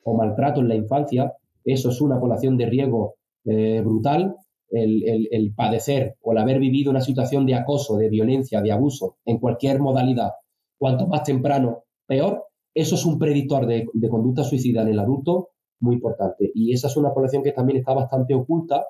O 0.03 0.15
maltrato 0.15 0.61
en 0.61 0.67
la 0.67 0.75
infancia, 0.75 1.33
eso 1.63 1.89
es 1.89 2.01
una 2.01 2.19
población 2.19 2.57
de 2.57 2.65
riesgo 2.65 3.15
eh, 3.45 3.81
brutal. 3.81 4.35
El, 4.71 5.01
el, 5.03 5.27
el, 5.31 5.53
padecer 5.55 6.15
o 6.21 6.31
el 6.31 6.37
haber 6.37 6.59
vivido 6.59 6.91
una 6.91 7.01
situación 7.01 7.47
de 7.47 7.55
acoso, 7.55 7.97
de 7.97 8.07
violencia, 8.07 8.61
de 8.61 8.71
abuso, 8.71 9.17
en 9.25 9.39
cualquier 9.39 9.79
modalidad, 9.79 10.29
cuanto 10.77 11.07
más 11.07 11.23
temprano, 11.23 11.85
peor. 12.05 12.45
Eso 12.75 12.93
es 12.93 13.03
un 13.03 13.17
predictor 13.17 13.65
de, 13.65 13.87
de 13.91 14.09
conducta 14.09 14.43
suicida 14.43 14.83
en 14.83 14.89
el 14.89 14.99
adulto 14.99 15.49
muy 15.79 15.95
importante. 15.95 16.51
Y 16.53 16.73
esa 16.73 16.87
es 16.87 16.97
una 16.97 17.13
población 17.13 17.43
que 17.43 17.51
también 17.51 17.79
está 17.79 17.93
bastante 17.93 18.33
oculta 18.35 18.85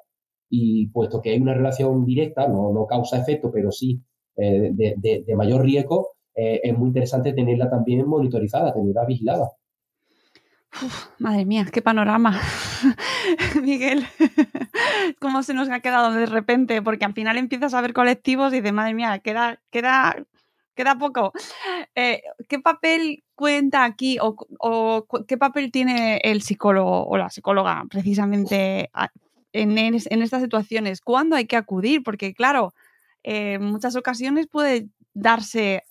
y 0.49 0.87
puesto 0.87 1.21
que 1.21 1.31
hay 1.31 1.39
una 1.39 1.53
relación 1.53 2.05
directa, 2.05 2.47
no, 2.47 2.73
no 2.73 2.85
causa 2.85 3.19
efecto, 3.19 3.51
pero 3.51 3.71
sí 3.71 4.01
eh, 4.35 4.71
de, 4.73 5.35
mayor 5.35 5.63
riesgo, 5.63 6.13
eh, 6.35 6.61
es 6.63 6.77
muy 6.77 6.87
interesante 6.87 7.33
tenerla 7.33 7.69
también 7.69 8.07
monitorizada, 8.07 8.73
tenerla 8.73 9.05
vigilada. 9.05 9.51
Madre 11.17 11.45
mía, 11.45 11.65
qué 11.71 11.81
panorama, 11.81 12.39
Miguel. 13.61 14.05
¿Cómo 15.19 15.43
se 15.43 15.53
nos 15.53 15.69
ha 15.69 15.79
quedado 15.79 16.11
de 16.13 16.25
repente? 16.25 16.81
Porque 16.81 17.05
al 17.05 17.13
final 17.13 17.37
empiezas 17.37 17.73
a 17.73 17.81
ver 17.81 17.93
colectivos 17.93 18.53
y 18.53 18.61
de 18.61 18.71
madre 18.71 18.93
mía, 18.93 19.19
queda, 19.19 19.59
queda 19.71 20.15
queda 20.79 20.97
poco. 20.97 21.33
Eh, 21.93 22.21
¿Qué 22.47 22.59
papel 22.59 23.25
cuenta 23.35 23.83
aquí 23.83 24.17
o, 24.21 25.05
qué 25.27 25.37
papel 25.37 25.73
tiene 25.73 26.21
el 26.23 26.41
psicólogo 26.41 27.05
o 27.05 27.17
la 27.17 27.29
psicóloga 27.29 27.83
precisamente 27.89 28.89
en, 29.51 29.77
estas 29.93 30.41
situaciones? 30.41 31.01
¿Cuándo 31.01 31.35
hay 31.35 31.47
que 31.47 31.57
acudir? 31.57 32.01
Porque 32.01 32.33
claro, 32.33 32.73
eh, 33.23 33.55
en 33.55 33.63
muchas 33.65 33.97
ocasiones 33.97 34.47
puede 34.47 34.87
darse 35.13 35.83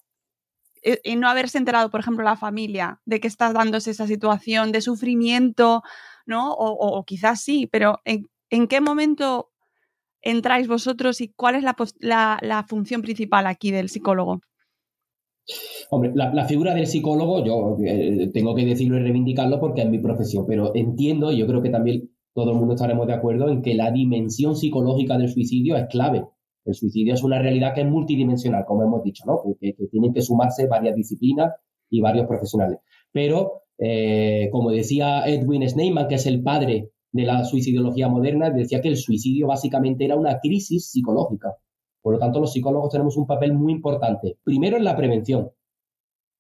y 1.05 1.17
no 1.17 1.29
haberse 1.29 1.59
enterado, 1.59 1.91
por 1.91 2.01
ejemplo, 2.01 2.25
la 2.25 2.37
familia 2.37 3.01
de 3.05 3.21
que 3.21 3.29
está 3.29 3.53
dándose 3.53 3.91
esa 3.91 4.07
situación 4.07 4.73
de 4.73 4.81
sufrimiento, 4.81 5.83
¿no? 6.27 6.53
O, 6.53 7.05
quizás 7.05 7.41
sí, 7.43 7.67
pero 7.67 8.01
¿en, 8.05 8.67
qué 8.69 8.81
momento 8.81 9.51
entráis 10.23 10.69
vosotros 10.69 11.21
y 11.21 11.29
cuál 11.29 11.57
es 11.57 11.65
la 11.65 12.67
función 12.69 13.03
principal 13.03 13.47
aquí 13.47 13.71
del 13.71 13.89
psicólogo? 13.89 14.41
Hombre, 15.91 16.13
la, 16.15 16.45
figura 16.45 16.75
del 16.75 16.87
psicólogo, 16.87 17.43
yo 17.45 17.79
eh, 17.83 18.31
tengo 18.35 18.55
que 18.55 18.67
decirlo 18.67 18.99
y 18.99 19.03
reivindicarlo 19.03 19.59
porque 19.59 19.81
es 19.81 19.89
mi 19.89 19.99
profesión, 19.99 20.45
pero 20.47 20.75
entiendo, 20.75 21.33
y 21.33 21.39
yo 21.39 21.47
creo 21.47 21.63
que 21.63 21.71
también 21.71 22.11
todo 22.35 22.53
el 22.53 22.59
mundo 22.59 22.75
estaremos 22.75 23.07
de 23.07 23.15
acuerdo 23.15 23.49
en 23.49 23.63
que 23.63 23.75
la 23.75 23.91
dimensión 23.91 24.57
psicológica 24.57 25.17
del 25.17 25.31
suicidio 25.31 25.77
es 25.77 25.87
clave. 25.89 26.27
El 26.69 26.75
suicidio 26.75 27.15
es 27.15 27.25
una 27.25 27.39
realidad 27.39 27.73
que 27.75 27.81
es 27.81 27.87
multidimensional, 27.89 28.67
como 28.67 28.83
hemos 28.83 29.03
dicho, 29.03 29.25
que, 29.59 29.75
tienen 29.91 30.13
que 30.13 30.21
sumarse 30.21 30.67
varias 30.67 30.95
disciplinas 30.95 31.55
y 31.89 32.03
varios 32.03 32.27
profesionales. 32.27 32.81
Pero, 33.11 33.63
eh, 33.79 34.51
como 34.53 34.71
decía 34.71 35.27
Edwin 35.27 35.67
Sneyman, 35.67 36.09
que 36.09 36.17
es 36.17 36.27
el 36.27 36.43
padre 36.43 36.91
de 37.11 37.23
la 37.23 37.43
suicidología 37.45 38.09
moderna, 38.09 38.51
decía 38.51 38.83
que 38.83 38.89
el 38.89 38.99
suicidio 38.99 39.47
básicamente 39.47 40.05
era 40.05 40.17
una 40.17 40.41
crisis 40.41 40.91
psicológica. 40.91 41.55
Por 42.03 42.13
lo 42.13 42.19
tanto, 42.19 42.39
los 42.39 42.53
psicólogos 42.53 42.91
tenemos 42.91 43.17
un 43.17 43.27
papel 43.27 43.55
muy 43.55 43.73
importante. 43.73 44.37
Primero 44.45 44.77
en 44.77 44.85
la 44.85 44.95
prevención. 44.95 45.51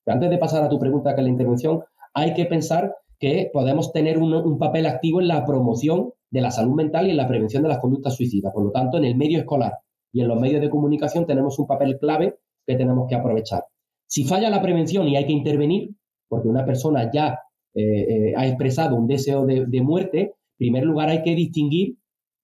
Antes 0.04 0.28
de 0.28 0.36
pasar 0.36 0.62
a 0.62 0.68
tu 0.68 0.78
pregunta, 0.78 1.14
que 1.14 1.22
es 1.22 1.24
la 1.24 1.30
intervención, 1.30 1.84
hay 2.12 2.34
que 2.34 2.44
pensar 2.44 2.94
que 3.18 3.48
podemos 3.50 3.92
tener 3.92 4.18
un, 4.18 4.58
papel 4.58 4.84
activo 4.84 5.22
en 5.22 5.28
la 5.28 5.46
promoción 5.46 6.12
de 6.30 6.42
la 6.42 6.50
salud 6.50 6.74
mental 6.74 7.06
y 7.06 7.12
en 7.12 7.16
la 7.16 7.26
prevención 7.26 7.62
de 7.62 7.70
las 7.70 7.78
conductas 7.78 8.14
suicidas. 8.14 8.52
Por 8.52 8.64
lo 8.64 8.70
tanto, 8.70 8.98
en 8.98 9.06
el 9.06 9.16
medio 9.16 9.38
escolar 9.38 9.72
y 10.12 10.20
en 10.20 10.28
los 10.28 10.40
medios 10.40 10.60
de 10.60 10.70
comunicación 10.70 11.26
tenemos 11.26 11.58
un 11.58 11.66
papel 11.66 11.98
clave 11.98 12.38
que 12.66 12.76
tenemos 12.76 13.06
que 13.08 13.14
aprovechar. 13.14 13.64
Si 14.06 14.24
falla 14.24 14.50
la 14.50 14.62
prevención 14.62 15.06
y 15.08 15.16
hay 15.16 15.26
que 15.26 15.32
intervenir, 15.32 15.90
porque 16.28 16.48
una 16.48 16.64
persona 16.64 17.10
ya 17.12 17.38
eh, 17.74 17.82
eh, 17.82 18.34
ha 18.36 18.46
expresado 18.46 18.96
un 18.96 19.06
deseo 19.06 19.44
de, 19.44 19.66
de 19.66 19.82
muerte, 19.82 20.20
en 20.20 20.32
primer 20.56 20.84
lugar 20.84 21.08
hay 21.08 21.22
que 21.22 21.34
distinguir 21.34 21.96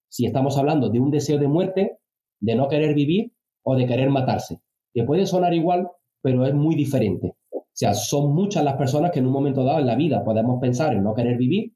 si 0.09 0.25
estamos 0.25 0.57
hablando 0.57 0.89
de 0.89 0.99
un 0.99 1.11
deseo 1.11 1.37
de 1.37 1.47
muerte, 1.47 1.97
de 2.39 2.55
no 2.55 2.67
querer 2.67 2.93
vivir 2.93 3.33
o 3.63 3.75
de 3.75 3.85
querer 3.85 4.09
matarse, 4.09 4.61
que 4.93 5.03
puede 5.03 5.25
sonar 5.25 5.53
igual, 5.53 5.89
pero 6.21 6.45
es 6.45 6.53
muy 6.53 6.75
diferente. 6.75 7.35
O 7.51 7.65
sea, 7.73 7.93
son 7.93 8.33
muchas 8.33 8.63
las 8.63 8.75
personas 8.75 9.11
que 9.11 9.19
en 9.19 9.25
un 9.25 9.33
momento 9.33 9.63
dado 9.63 9.79
en 9.79 9.87
la 9.87 9.95
vida 9.95 10.23
podemos 10.23 10.61
pensar 10.61 10.93
en 10.93 11.03
no 11.03 11.13
querer 11.13 11.37
vivir, 11.37 11.73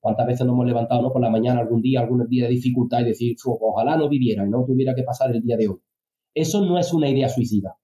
cuántas 0.00 0.26
veces 0.26 0.46
nos 0.46 0.54
hemos 0.54 0.66
levantado 0.66 1.02
¿no? 1.02 1.12
por 1.12 1.22
la 1.22 1.30
mañana 1.30 1.60
algún 1.60 1.80
día, 1.80 2.00
algún 2.00 2.26
día 2.28 2.44
de 2.44 2.50
dificultad 2.50 3.00
y 3.00 3.04
decir, 3.04 3.36
ojalá 3.44 3.96
no 3.96 4.08
viviera 4.08 4.44
y 4.44 4.50
no 4.50 4.64
tuviera 4.64 4.94
que 4.94 5.02
pasar 5.02 5.34
el 5.34 5.42
día 5.42 5.56
de 5.56 5.68
hoy. 5.68 5.78
Eso 6.34 6.64
no 6.64 6.78
es 6.78 6.92
una 6.92 7.08
idea 7.08 7.28
suicida. 7.28 7.76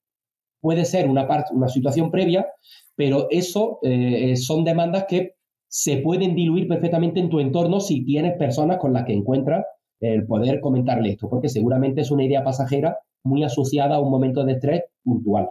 Puede 0.61 0.85
ser 0.85 1.09
una, 1.09 1.29
parte, 1.29 1.55
una 1.55 1.69
situación 1.69 2.11
previa, 2.11 2.47
pero 2.95 3.29
eso 3.31 3.79
eh, 3.83 4.35
son 4.37 4.65
demandas 4.65 5.05
que 5.09 5.37
se 5.69 5.99
pueden 5.99 6.35
diluir 6.35 6.69
perfectamente 6.69 7.21
en 7.21 7.29
tu 7.29 7.41
entorno 7.41 7.81
si 7.81 8.05
tienes 8.05 8.39
personas 8.39 8.79
con 8.79 8.93
las 8.93 9.05
que 9.05 9.13
encuentras 9.13 9.65
el 10.01 10.27
poder 10.27 10.61
comentarle 10.61 11.11
esto, 11.11 11.29
porque 11.29 11.49
seguramente 11.49 12.01
es 12.01 12.11
una 12.11 12.25
idea 12.25 12.45
pasajera 12.45 12.99
muy 13.25 13.45
asociada 13.45 13.97
a 13.97 14.01
un 14.01 14.11
momento 14.11 14.45
de 14.45 14.53
estrés 14.53 14.83
puntual. 15.03 15.51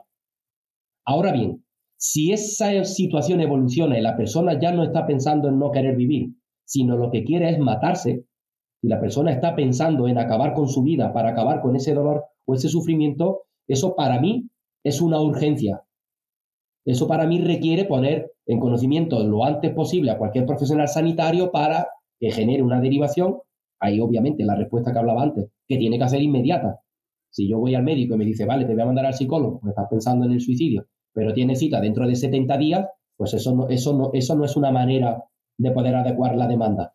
Ahora 1.05 1.31
bien, 1.31 1.63
si 1.97 2.31
esa 2.31 2.83
situación 2.83 3.41
evoluciona 3.41 3.97
y 3.97 4.01
la 4.01 4.17
persona 4.17 4.59
ya 4.59 4.71
no 4.71 4.83
está 4.83 5.05
pensando 5.05 5.49
en 5.49 5.59
no 5.59 5.71
querer 5.71 5.95
vivir, 5.95 6.29
sino 6.65 6.97
lo 6.97 7.11
que 7.11 7.23
quiere 7.23 7.49
es 7.49 7.59
matarse, 7.59 8.25
y 8.81 8.87
la 8.87 8.99
persona 8.99 9.31
está 9.31 9.55
pensando 9.55 10.07
en 10.07 10.17
acabar 10.17 10.53
con 10.53 10.67
su 10.67 10.83
vida 10.83 11.11
para 11.13 11.29
acabar 11.29 11.61
con 11.61 11.75
ese 11.75 11.93
dolor 11.93 12.25
o 12.45 12.53
ese 12.53 12.69
sufrimiento, 12.69 13.43
eso 13.67 13.95
para 13.95 14.19
mí 14.19 14.49
es 14.83 15.01
una 15.01 15.19
urgencia. 15.19 15.83
Eso 16.85 17.07
para 17.07 17.25
mí 17.25 17.41
requiere 17.41 17.85
poner 17.85 18.31
en 18.45 18.59
conocimiento 18.59 19.23
lo 19.25 19.43
antes 19.43 19.73
posible 19.73 20.11
a 20.11 20.17
cualquier 20.19 20.45
profesional 20.45 20.87
sanitario 20.87 21.51
para 21.51 21.87
que 22.19 22.29
genere 22.29 22.61
una 22.61 22.79
derivación. 22.79 23.39
Ahí 23.79 23.99
obviamente 23.99 24.43
la 24.43 24.55
respuesta 24.55 24.93
que 24.93 24.99
hablaba 24.99 25.23
antes, 25.23 25.49
que 25.67 25.77
tiene 25.77 25.97
que 25.97 26.03
hacer 26.03 26.21
inmediata. 26.21 26.79
Si 27.31 27.49
yo 27.49 27.59
voy 27.59 27.73
al 27.73 27.83
médico 27.83 28.13
y 28.13 28.17
me 28.19 28.25
dice, 28.25 28.45
vale, 28.45 28.65
te 28.65 28.73
voy 28.73 28.83
a 28.83 28.85
mandar 28.85 29.07
al 29.07 29.15
psicólogo, 29.15 29.59
porque 29.59 29.71
estás 29.71 29.87
pensando 29.89 30.25
en 30.25 30.33
el 30.33 30.41
suicidio, 30.41 30.85
pero 31.11 31.33
tiene 31.33 31.55
cita 31.55 31.81
dentro 31.81 32.07
de 32.07 32.15
70 32.15 32.57
días, 32.57 32.87
pues 33.17 33.33
eso 33.33 33.55
no, 33.55 33.67
eso 33.67 33.97
no, 33.97 34.11
eso 34.13 34.35
no 34.35 34.45
es 34.45 34.55
una 34.55 34.71
manera 34.71 35.23
de 35.57 35.71
poder 35.71 35.95
adecuar 35.95 36.35
la 36.35 36.47
demanda. 36.47 36.93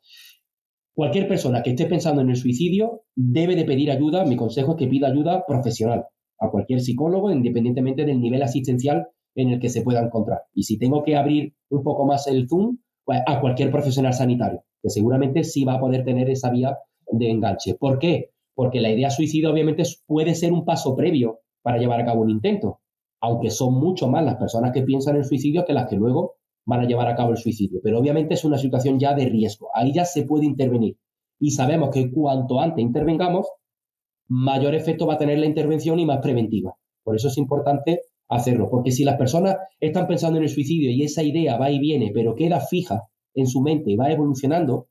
Cualquier 0.94 1.28
persona 1.28 1.62
que 1.62 1.70
esté 1.70 1.86
pensando 1.86 2.20
en 2.20 2.30
el 2.30 2.36
suicidio 2.36 3.02
debe 3.14 3.56
de 3.56 3.64
pedir 3.64 3.90
ayuda, 3.90 4.24
mi 4.24 4.36
consejo 4.36 4.72
es 4.72 4.78
que 4.78 4.88
pida 4.88 5.08
ayuda 5.08 5.44
profesional 5.46 6.06
a 6.38 6.50
cualquier 6.50 6.80
psicólogo, 6.80 7.30
independientemente 7.30 8.04
del 8.04 8.20
nivel 8.20 8.42
asistencial 8.42 9.08
en 9.34 9.50
el 9.50 9.60
que 9.60 9.68
se 9.68 9.82
pueda 9.82 10.00
encontrar. 10.00 10.40
Y 10.54 10.64
si 10.64 10.78
tengo 10.78 11.02
que 11.02 11.16
abrir 11.16 11.54
un 11.68 11.82
poco 11.82 12.06
más 12.06 12.26
el 12.26 12.48
zoom, 12.48 12.78
pues 13.04 13.20
a 13.26 13.40
cualquier 13.40 13.70
profesional 13.70 14.14
sanitario, 14.14 14.64
que 14.82 14.90
seguramente 14.90 15.44
sí 15.44 15.64
va 15.64 15.74
a 15.74 15.80
poder 15.80 16.04
tener 16.04 16.28
esa 16.30 16.50
vía 16.50 16.78
de 17.10 17.30
enganche. 17.30 17.74
¿Por 17.74 17.98
qué? 17.98 18.30
Porque 18.54 18.80
la 18.80 18.90
idea 18.90 19.10
suicida 19.10 19.50
obviamente 19.50 19.84
puede 20.06 20.34
ser 20.34 20.52
un 20.52 20.64
paso 20.64 20.96
previo 20.96 21.40
para 21.62 21.78
llevar 21.78 22.00
a 22.00 22.04
cabo 22.04 22.22
un 22.22 22.30
intento 22.30 22.80
aunque 23.20 23.50
son 23.50 23.74
mucho 23.74 24.08
más 24.08 24.24
las 24.24 24.36
personas 24.36 24.72
que 24.72 24.82
piensan 24.82 25.16
en 25.16 25.24
suicidio 25.24 25.64
que 25.64 25.74
las 25.74 25.88
que 25.88 25.96
luego 25.96 26.36
van 26.66 26.80
a 26.80 26.86
llevar 26.86 27.08
a 27.08 27.14
cabo 27.14 27.30
el 27.30 27.36
suicidio. 27.36 27.80
Pero 27.82 27.98
obviamente 27.98 28.34
es 28.34 28.44
una 28.44 28.58
situación 28.58 28.98
ya 28.98 29.14
de 29.14 29.26
riesgo. 29.26 29.68
Ahí 29.74 29.92
ya 29.92 30.04
se 30.04 30.24
puede 30.24 30.46
intervenir. 30.46 30.96
Y 31.38 31.52
sabemos 31.52 31.90
que 31.90 32.10
cuanto 32.10 32.60
antes 32.60 32.82
intervengamos, 32.82 33.46
mayor 34.28 34.74
efecto 34.74 35.06
va 35.06 35.14
a 35.14 35.18
tener 35.18 35.38
la 35.38 35.46
intervención 35.46 35.98
y 35.98 36.06
más 36.06 36.18
preventiva. 36.18 36.74
Por 37.02 37.16
eso 37.16 37.28
es 37.28 37.38
importante 37.38 38.02
hacerlo. 38.28 38.68
Porque 38.70 38.92
si 38.92 39.04
las 39.04 39.16
personas 39.16 39.56
están 39.80 40.06
pensando 40.06 40.38
en 40.38 40.44
el 40.44 40.50
suicidio 40.50 40.90
y 40.90 41.02
esa 41.02 41.22
idea 41.22 41.56
va 41.56 41.70
y 41.70 41.78
viene, 41.78 42.10
pero 42.14 42.34
queda 42.34 42.60
fija 42.60 43.08
en 43.34 43.46
su 43.46 43.60
mente 43.60 43.90
y 43.90 43.96
va 43.96 44.10
evolucionando, 44.10 44.88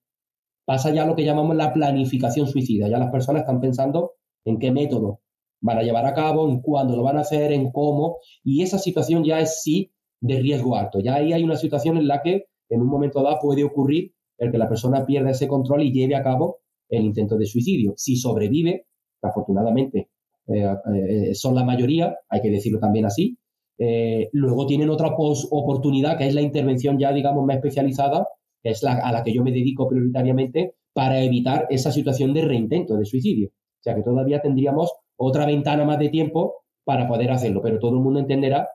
pasa 0.65 0.93
ya 0.93 1.05
lo 1.05 1.15
que 1.15 1.23
llamamos 1.23 1.55
la 1.55 1.73
planificación 1.73 2.47
suicida. 2.47 2.87
Ya 2.89 2.97
las 2.97 3.11
personas 3.11 3.41
están 3.41 3.59
pensando 3.59 4.13
en 4.45 4.59
qué 4.59 4.71
método, 4.71 5.21
van 5.61 5.77
a 5.77 5.83
llevar 5.83 6.05
a 6.05 6.13
cabo, 6.13 6.49
en 6.49 6.61
cuándo 6.61 6.95
lo 6.95 7.03
van 7.03 7.17
a 7.17 7.21
hacer, 7.21 7.51
en 7.51 7.71
cómo, 7.71 8.17
y 8.43 8.63
esa 8.63 8.79
situación 8.79 9.23
ya 9.23 9.39
es 9.39 9.61
sí 9.61 9.91
de 10.21 10.39
riesgo 10.39 10.75
alto. 10.75 10.99
Ya 10.99 11.15
ahí 11.15 11.33
hay 11.33 11.43
una 11.43 11.55
situación 11.55 11.97
en 11.97 12.07
la 12.07 12.21
que 12.21 12.45
en 12.69 12.81
un 12.81 12.87
momento 12.87 13.23
dado 13.23 13.39
puede 13.41 13.63
ocurrir 13.63 14.13
el 14.37 14.51
que 14.51 14.57
la 14.57 14.69
persona 14.69 15.05
pierda 15.05 15.31
ese 15.31 15.47
control 15.47 15.83
y 15.83 15.91
lleve 15.91 16.15
a 16.15 16.23
cabo 16.23 16.59
el 16.89 17.03
intento 17.03 17.37
de 17.37 17.45
suicidio. 17.45 17.93
Si 17.97 18.15
sobrevive, 18.15 18.85
que 19.21 19.27
afortunadamente 19.27 20.09
eh, 20.47 20.65
eh, 20.95 21.35
son 21.35 21.55
la 21.55 21.63
mayoría, 21.63 22.17
hay 22.29 22.41
que 22.41 22.49
decirlo 22.49 22.79
también 22.79 23.05
así, 23.05 23.37
eh, 23.77 24.29
luego 24.33 24.65
tienen 24.65 24.89
otra 24.89 25.07
oportunidad 25.15 26.17
que 26.17 26.27
es 26.27 26.33
la 26.33 26.41
intervención 26.41 26.97
ya, 26.99 27.13
digamos, 27.13 27.45
más 27.45 27.57
especializada, 27.57 28.27
que 28.61 28.71
es 28.71 28.83
la 28.83 28.93
a 28.95 29.11
la 29.11 29.23
que 29.23 29.33
yo 29.33 29.43
me 29.43 29.51
dedico 29.51 29.87
prioritariamente 29.87 30.75
para 30.93 31.21
evitar 31.21 31.67
esa 31.69 31.91
situación 31.91 32.33
de 32.33 32.41
reintento 32.41 32.97
de 32.97 33.05
suicidio. 33.05 33.49
O 33.49 33.81
sea 33.81 33.95
que 33.95 34.03
todavía 34.03 34.41
tendríamos 34.41 34.91
otra 35.15 35.45
ventana 35.45 35.85
más 35.85 35.99
de 35.99 36.09
tiempo 36.09 36.63
para 36.83 37.07
poder 37.07 37.31
hacerlo, 37.31 37.61
pero 37.61 37.79
todo 37.79 37.91
el 37.91 38.01
mundo 38.01 38.19
entenderá 38.19 38.67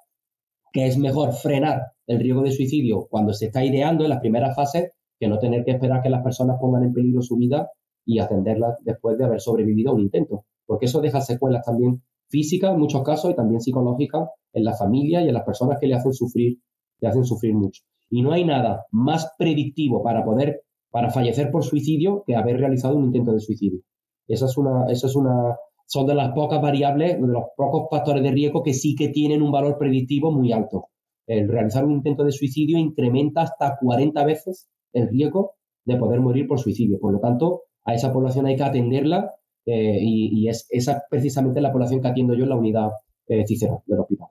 que 0.74 0.88
es 0.88 0.98
mejor 0.98 1.32
frenar 1.32 1.92
el 2.08 2.18
riesgo 2.18 2.42
de 2.42 2.50
suicidio 2.50 3.06
cuando 3.08 3.32
se 3.32 3.46
está 3.46 3.64
ideando 3.64 4.02
en 4.02 4.10
las 4.10 4.18
primeras 4.18 4.56
fases 4.56 4.90
que 5.20 5.28
no 5.28 5.38
tener 5.38 5.64
que 5.64 5.70
esperar 5.70 6.02
que 6.02 6.10
las 6.10 6.24
personas 6.24 6.56
pongan 6.60 6.82
en 6.82 6.92
peligro 6.92 7.22
su 7.22 7.36
vida 7.36 7.70
y 8.04 8.18
atenderlas 8.18 8.76
después 8.80 9.16
de 9.16 9.24
haber 9.24 9.40
sobrevivido 9.40 9.92
a 9.92 9.94
un 9.94 10.00
intento, 10.00 10.46
porque 10.66 10.86
eso 10.86 11.00
deja 11.00 11.20
secuelas 11.20 11.64
también 11.64 12.02
físicas 12.28 12.72
en 12.72 12.80
muchos 12.80 13.04
casos 13.04 13.30
y 13.30 13.36
también 13.36 13.60
psicológicas 13.60 14.28
en 14.52 14.64
la 14.64 14.74
familia 14.74 15.22
y 15.22 15.28
en 15.28 15.34
las 15.34 15.44
personas 15.44 15.78
que 15.80 15.86
le 15.86 15.94
hacen 15.94 16.12
sufrir, 16.12 16.58
le 16.98 17.08
hacen 17.08 17.24
sufrir 17.24 17.54
mucho. 17.54 17.82
Y 18.10 18.22
no 18.22 18.32
hay 18.32 18.44
nada 18.44 18.84
más 18.90 19.32
predictivo 19.38 20.02
para 20.02 20.24
poder, 20.24 20.62
para 20.90 21.10
fallecer 21.10 21.52
por 21.52 21.62
suicidio 21.62 22.24
que 22.26 22.34
haber 22.34 22.58
realizado 22.58 22.96
un 22.96 23.04
intento 23.04 23.32
de 23.32 23.38
suicidio. 23.38 23.80
Esa 24.26 24.46
es 24.46 24.58
una, 24.58 24.86
esa 24.90 25.06
es 25.06 25.14
una, 25.14 25.56
son 25.86 26.06
de 26.06 26.14
las 26.14 26.32
pocas 26.32 26.60
variables, 26.60 27.20
de 27.20 27.26
los 27.26 27.44
pocos 27.56 27.86
factores 27.90 28.22
de 28.22 28.30
riesgo 28.30 28.62
que 28.62 28.74
sí 28.74 28.94
que 28.94 29.08
tienen 29.08 29.42
un 29.42 29.52
valor 29.52 29.78
predictivo 29.78 30.32
muy 30.32 30.52
alto. 30.52 30.88
El 31.26 31.48
realizar 31.48 31.84
un 31.84 31.92
intento 31.92 32.24
de 32.24 32.32
suicidio 32.32 32.78
incrementa 32.78 33.42
hasta 33.42 33.76
40 33.80 34.24
veces 34.24 34.68
el 34.92 35.08
riesgo 35.08 35.52
de 35.84 35.96
poder 35.96 36.20
morir 36.20 36.46
por 36.46 36.58
suicidio. 36.58 36.98
Por 36.98 37.12
lo 37.12 37.20
tanto, 37.20 37.62
a 37.84 37.94
esa 37.94 38.12
población 38.12 38.46
hay 38.46 38.56
que 38.56 38.62
atenderla 38.62 39.30
eh, 39.66 39.98
y, 40.00 40.48
es 40.48 40.66
esa 40.70 41.04
precisamente 41.08 41.60
la 41.60 41.72
población 41.72 42.00
que 42.00 42.08
atiendo 42.08 42.34
yo 42.34 42.44
en 42.44 42.50
la 42.50 42.56
unidad 42.56 42.90
eh, 43.26 43.46
Cicero 43.46 43.82
del 43.86 44.00
hospital. 44.00 44.28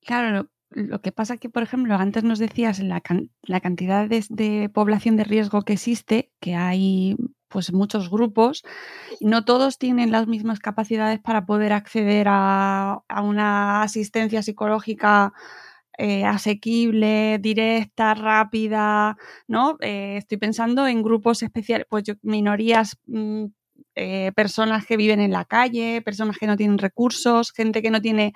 Claro, 0.00 0.48
lo 0.70 1.00
que 1.00 1.12
pasa 1.12 1.38
que, 1.38 1.48
por 1.48 1.62
ejemplo, 1.62 1.94
antes 1.94 2.24
nos 2.24 2.38
decías 2.38 2.80
la, 2.80 3.02
la 3.42 3.60
cantidad 3.60 4.08
de, 4.08 4.70
población 4.72 5.16
de 5.16 5.24
riesgo 5.24 5.62
que 5.62 5.74
existe, 5.74 6.30
que 6.40 6.54
hay 6.54 7.16
pues 7.54 7.72
muchos 7.72 8.10
grupos, 8.10 8.64
no 9.20 9.44
todos 9.44 9.78
tienen 9.78 10.10
las 10.10 10.26
mismas 10.26 10.58
capacidades 10.58 11.20
para 11.20 11.46
poder 11.46 11.72
acceder 11.72 12.26
a, 12.28 13.04
una 13.22 13.82
asistencia 13.82 14.42
psicológica 14.42 15.32
eh, 15.96 16.24
asequible, 16.24 17.38
directa, 17.40 18.14
rápida, 18.14 19.16
¿no? 19.46 19.76
Eh, 19.82 20.16
estoy 20.16 20.38
pensando 20.38 20.88
en 20.88 21.04
grupos 21.04 21.44
especiales, 21.44 21.86
pues 21.88 22.02
minorías, 22.22 22.98
mm, 23.06 23.44
eh, 23.94 24.32
personas 24.34 24.84
que 24.84 24.96
viven 24.96 25.20
en 25.20 25.30
la 25.30 25.44
calle, 25.44 26.02
personas 26.02 26.38
que 26.38 26.48
no 26.48 26.56
tienen 26.56 26.78
recursos, 26.78 27.52
gente 27.52 27.82
que 27.82 27.92
no 27.92 28.02
tiene 28.02 28.32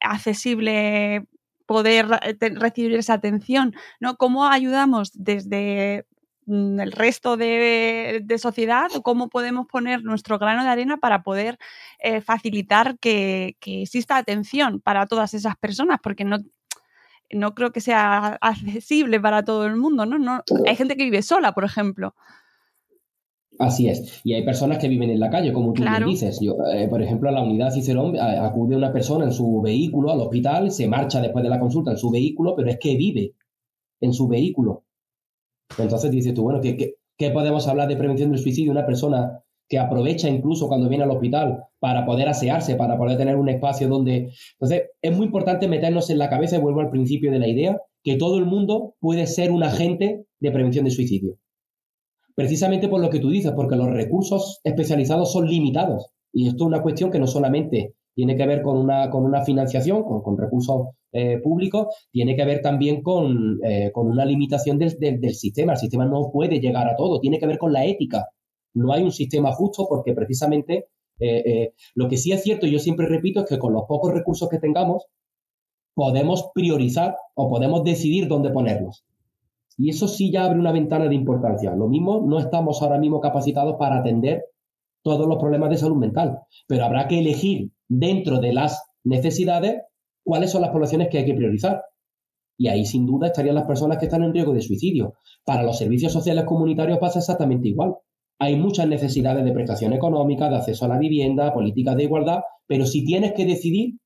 accesible 0.00 1.26
poder 1.64 2.08
recibir 2.56 2.92
esa 2.92 3.14
atención, 3.14 3.74
¿no? 4.00 4.16
¿Cómo 4.18 4.44
ayudamos 4.44 5.12
desde 5.14 6.04
el 6.50 6.92
resto 6.92 7.36
de, 7.36 8.24
sociedad 8.38 8.88
o 8.94 9.02
cómo 9.02 9.28
podemos 9.28 9.66
poner 9.66 10.02
nuestro 10.02 10.38
grano 10.38 10.62
de 10.64 10.68
arena 10.68 10.96
para 10.96 11.22
poder 11.22 11.58
eh, 11.98 12.20
facilitar 12.20 12.98
que, 12.98 13.56
exista 13.60 14.16
atención 14.16 14.80
para 14.80 15.06
todas 15.06 15.34
esas 15.34 15.56
personas, 15.56 15.98
porque 16.02 16.24
no, 16.24 16.38
no 17.30 17.54
creo 17.54 17.72
que 17.72 17.80
sea 17.80 18.38
accesible 18.40 19.20
para 19.20 19.44
todo 19.44 19.66
el 19.66 19.76
mundo, 19.76 20.06
¿no? 20.06 20.18
no 20.18 20.42
hay 20.66 20.76
gente 20.76 20.96
que 20.96 21.04
vive 21.04 21.22
sola, 21.22 21.52
por 21.52 21.64
ejemplo. 21.64 22.14
Así 23.60 23.88
es. 23.88 24.22
Y 24.24 24.32
hay 24.32 24.42
personas 24.42 24.78
que 24.78 24.88
viven 24.88 25.10
en 25.10 25.20
la 25.20 25.28
calle, 25.28 25.52
como 25.52 25.74
tú 25.74 25.84
dices. 26.06 26.40
Eh, 26.40 26.88
por 26.88 27.02
ejemplo, 27.02 27.28
a 27.28 27.32
la 27.32 27.42
unidad 27.42 27.70
Cicerón 27.70 28.18
acude 28.18 28.74
una 28.74 28.90
persona 28.90 29.26
en 29.26 29.32
su 29.32 29.60
vehículo 29.60 30.10
al 30.10 30.20
hospital, 30.20 30.70
se 30.70 30.88
marcha 30.88 31.20
después 31.20 31.42
de 31.42 31.50
la 31.50 31.60
consulta 31.60 31.90
en 31.90 31.98
su 31.98 32.10
vehículo, 32.10 32.56
pero 32.56 32.70
es 32.70 32.78
que 32.78 32.96
vive 32.96 33.34
en 34.00 34.14
su 34.14 34.28
vehículo. 34.28 34.84
Entonces 35.78 36.10
dices 36.10 36.34
tú, 36.34 36.42
bueno, 36.42 36.60
¿qué, 36.60 36.96
¿Qué 37.20 37.30
podemos 37.30 37.68
hablar 37.68 37.86
de 37.86 37.98
prevención 37.98 38.30
del 38.30 38.40
suicidio? 38.40 38.72
Una 38.72 38.86
persona 38.86 39.42
que 39.68 39.78
aprovecha 39.78 40.26
incluso 40.30 40.68
cuando 40.68 40.88
viene 40.88 41.04
al 41.04 41.10
hospital 41.10 41.64
para 41.78 42.06
poder 42.06 42.26
asearse, 42.28 42.76
para 42.76 42.96
poder 42.96 43.18
tener 43.18 43.36
un 43.36 43.50
espacio 43.50 43.88
donde... 43.88 44.32
Entonces, 44.52 44.84
es 45.02 45.14
muy 45.14 45.26
importante 45.26 45.68
meternos 45.68 46.08
en 46.08 46.16
la 46.16 46.30
cabeza, 46.30 46.56
y 46.56 46.60
vuelvo 46.60 46.80
al 46.80 46.88
principio 46.88 47.30
de 47.30 47.38
la 47.38 47.46
idea, 47.46 47.78
que 48.02 48.16
todo 48.16 48.38
el 48.38 48.46
mundo 48.46 48.94
puede 49.00 49.26
ser 49.26 49.52
un 49.52 49.62
agente 49.62 50.24
de 50.40 50.50
prevención 50.50 50.86
de 50.86 50.92
suicidio. 50.92 51.36
Precisamente 52.34 52.88
por 52.88 53.02
lo 53.02 53.10
que 53.10 53.20
tú 53.20 53.28
dices, 53.28 53.52
porque 53.52 53.76
los 53.76 53.90
recursos 53.90 54.60
especializados 54.64 55.30
son 55.30 55.46
limitados. 55.46 56.06
Y 56.32 56.48
esto 56.48 56.64
es 56.64 56.68
una 56.68 56.80
cuestión 56.80 57.10
que 57.10 57.18
no 57.18 57.26
solamente 57.26 57.96
tiene 58.14 58.36
que 58.36 58.46
ver 58.46 58.62
con 58.62 58.76
una, 58.76 59.10
con 59.10 59.24
una 59.24 59.44
financiación, 59.44 60.02
con, 60.02 60.36
recursos 60.36 60.88
eh, 61.12 61.38
públicos, 61.38 61.86
tiene 62.10 62.36
que 62.36 62.44
ver 62.44 62.60
también 62.60 63.02
con, 63.02 63.58
eh, 63.64 63.90
una 63.94 64.24
limitación 64.24 64.78
del, 64.78 64.90
sistema. 65.34 65.72
El 65.72 65.78
sistema 65.78 66.04
no 66.04 66.30
puede 66.32 66.60
llegar 66.60 66.88
a 66.88 66.96
todo, 66.96 67.20
tiene 67.20 67.38
que 67.38 67.46
ver 67.46 67.58
con 67.58 67.72
la 67.72 67.84
ética. 67.84 68.26
No 68.74 68.92
hay 68.92 69.02
un 69.02 69.12
sistema 69.12 69.52
justo 69.52 69.86
porque 69.88 70.12
precisamente 70.12 70.86
eh, 71.18 71.72
lo 71.94 72.08
que 72.08 72.16
sí 72.16 72.32
es 72.32 72.42
cierto, 72.42 72.66
yo 72.66 72.78
siempre 72.78 73.06
repito, 73.06 73.40
es 73.40 73.46
que 73.46 73.58
con 73.58 73.72
los 73.72 73.84
pocos 73.86 74.12
recursos 74.12 74.48
que 74.48 74.58
tengamos, 74.58 75.06
podemos 75.94 76.50
priorizar 76.54 77.16
o 77.34 77.48
podemos 77.48 77.84
decidir 77.84 78.28
dónde 78.28 78.50
ponerlos. 78.50 79.04
Y 79.76 79.88
eso 79.88 80.08
sí 80.08 80.30
ya 80.30 80.44
abre 80.44 80.58
una 80.58 80.72
ventana 80.72 81.08
de 81.08 81.14
importancia. 81.14 81.74
Lo 81.74 81.88
mismo, 81.88 82.22
no 82.26 82.38
estamos 82.38 82.82
ahora 82.82 82.98
mismo 82.98 83.20
capacitados 83.20 83.76
para 83.78 83.98
atender 83.98 84.44
todos 85.02 85.26
los 85.26 85.38
problemas 85.38 85.70
de 85.70 85.78
salud 85.78 85.96
mental, 85.96 86.40
pero 86.66 86.84
habrá 86.84 87.08
que 87.08 87.18
elegir 87.18 87.70
dentro 87.90 88.40
de 88.40 88.52
las 88.52 88.82
necesidades 89.04 89.82
cuáles 90.24 90.50
son 90.50 90.62
las 90.62 90.70
poblaciones 90.70 91.08
que 91.08 91.18
hay 91.18 91.26
que 91.26 91.34
priorizar. 91.34 91.82
Y 92.56 92.68
ahí 92.68 92.84
sin 92.84 93.04
duda 93.04 93.28
estarían 93.28 93.54
las 93.54 93.64
personas 93.64 93.98
que 93.98 94.06
están 94.06 94.22
en 94.22 94.32
riesgo 94.32 94.52
de 94.52 94.60
suicidio. 94.60 95.14
Para 95.44 95.62
los 95.62 95.78
servicios 95.78 96.12
sociales 96.12 96.44
comunitarios 96.44 96.98
pasa 96.98 97.18
exactamente 97.18 97.68
igual. 97.68 97.94
Hay 98.38 98.56
muchas 98.56 98.86
necesidades 98.86 99.44
de 99.44 99.52
prestación 99.52 99.92
económica, 99.92 100.48
de 100.48 100.56
acceso 100.56 100.84
a 100.84 100.88
la 100.88 100.98
vivienda, 100.98 101.52
políticas 101.52 101.96
de 101.96 102.04
igualdad, 102.04 102.40
pero 102.66 102.86
si 102.86 103.04
tienes 103.04 103.32
que 103.32 103.44
decidir, 103.44 103.98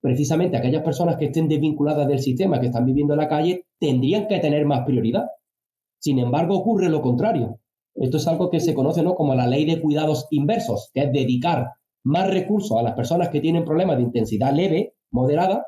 precisamente 0.00 0.56
aquellas 0.56 0.82
personas 0.82 1.16
que 1.16 1.26
estén 1.26 1.48
desvinculadas 1.48 2.08
del 2.08 2.18
sistema, 2.18 2.58
que 2.58 2.66
están 2.66 2.84
viviendo 2.84 3.14
en 3.14 3.20
la 3.20 3.28
calle, 3.28 3.66
tendrían 3.78 4.26
que 4.26 4.38
tener 4.38 4.66
más 4.66 4.84
prioridad. 4.84 5.26
Sin 5.98 6.18
embargo, 6.18 6.56
ocurre 6.56 6.88
lo 6.88 7.02
contrario. 7.02 7.60
Esto 7.94 8.16
es 8.16 8.26
algo 8.26 8.50
que 8.50 8.60
se 8.60 8.74
conoce 8.74 9.02
¿no? 9.02 9.14
como 9.14 9.34
la 9.34 9.46
ley 9.46 9.66
de 9.66 9.80
cuidados 9.80 10.26
inversos, 10.30 10.90
que 10.94 11.00
es 11.00 11.12
dedicar 11.12 11.68
más 12.04 12.30
recursos 12.30 12.78
a 12.78 12.82
las 12.82 12.94
personas 12.94 13.28
que 13.28 13.40
tienen 13.40 13.64
problemas 13.64 13.96
de 13.96 14.04
intensidad 14.04 14.52
leve, 14.52 14.94
moderada, 15.10 15.66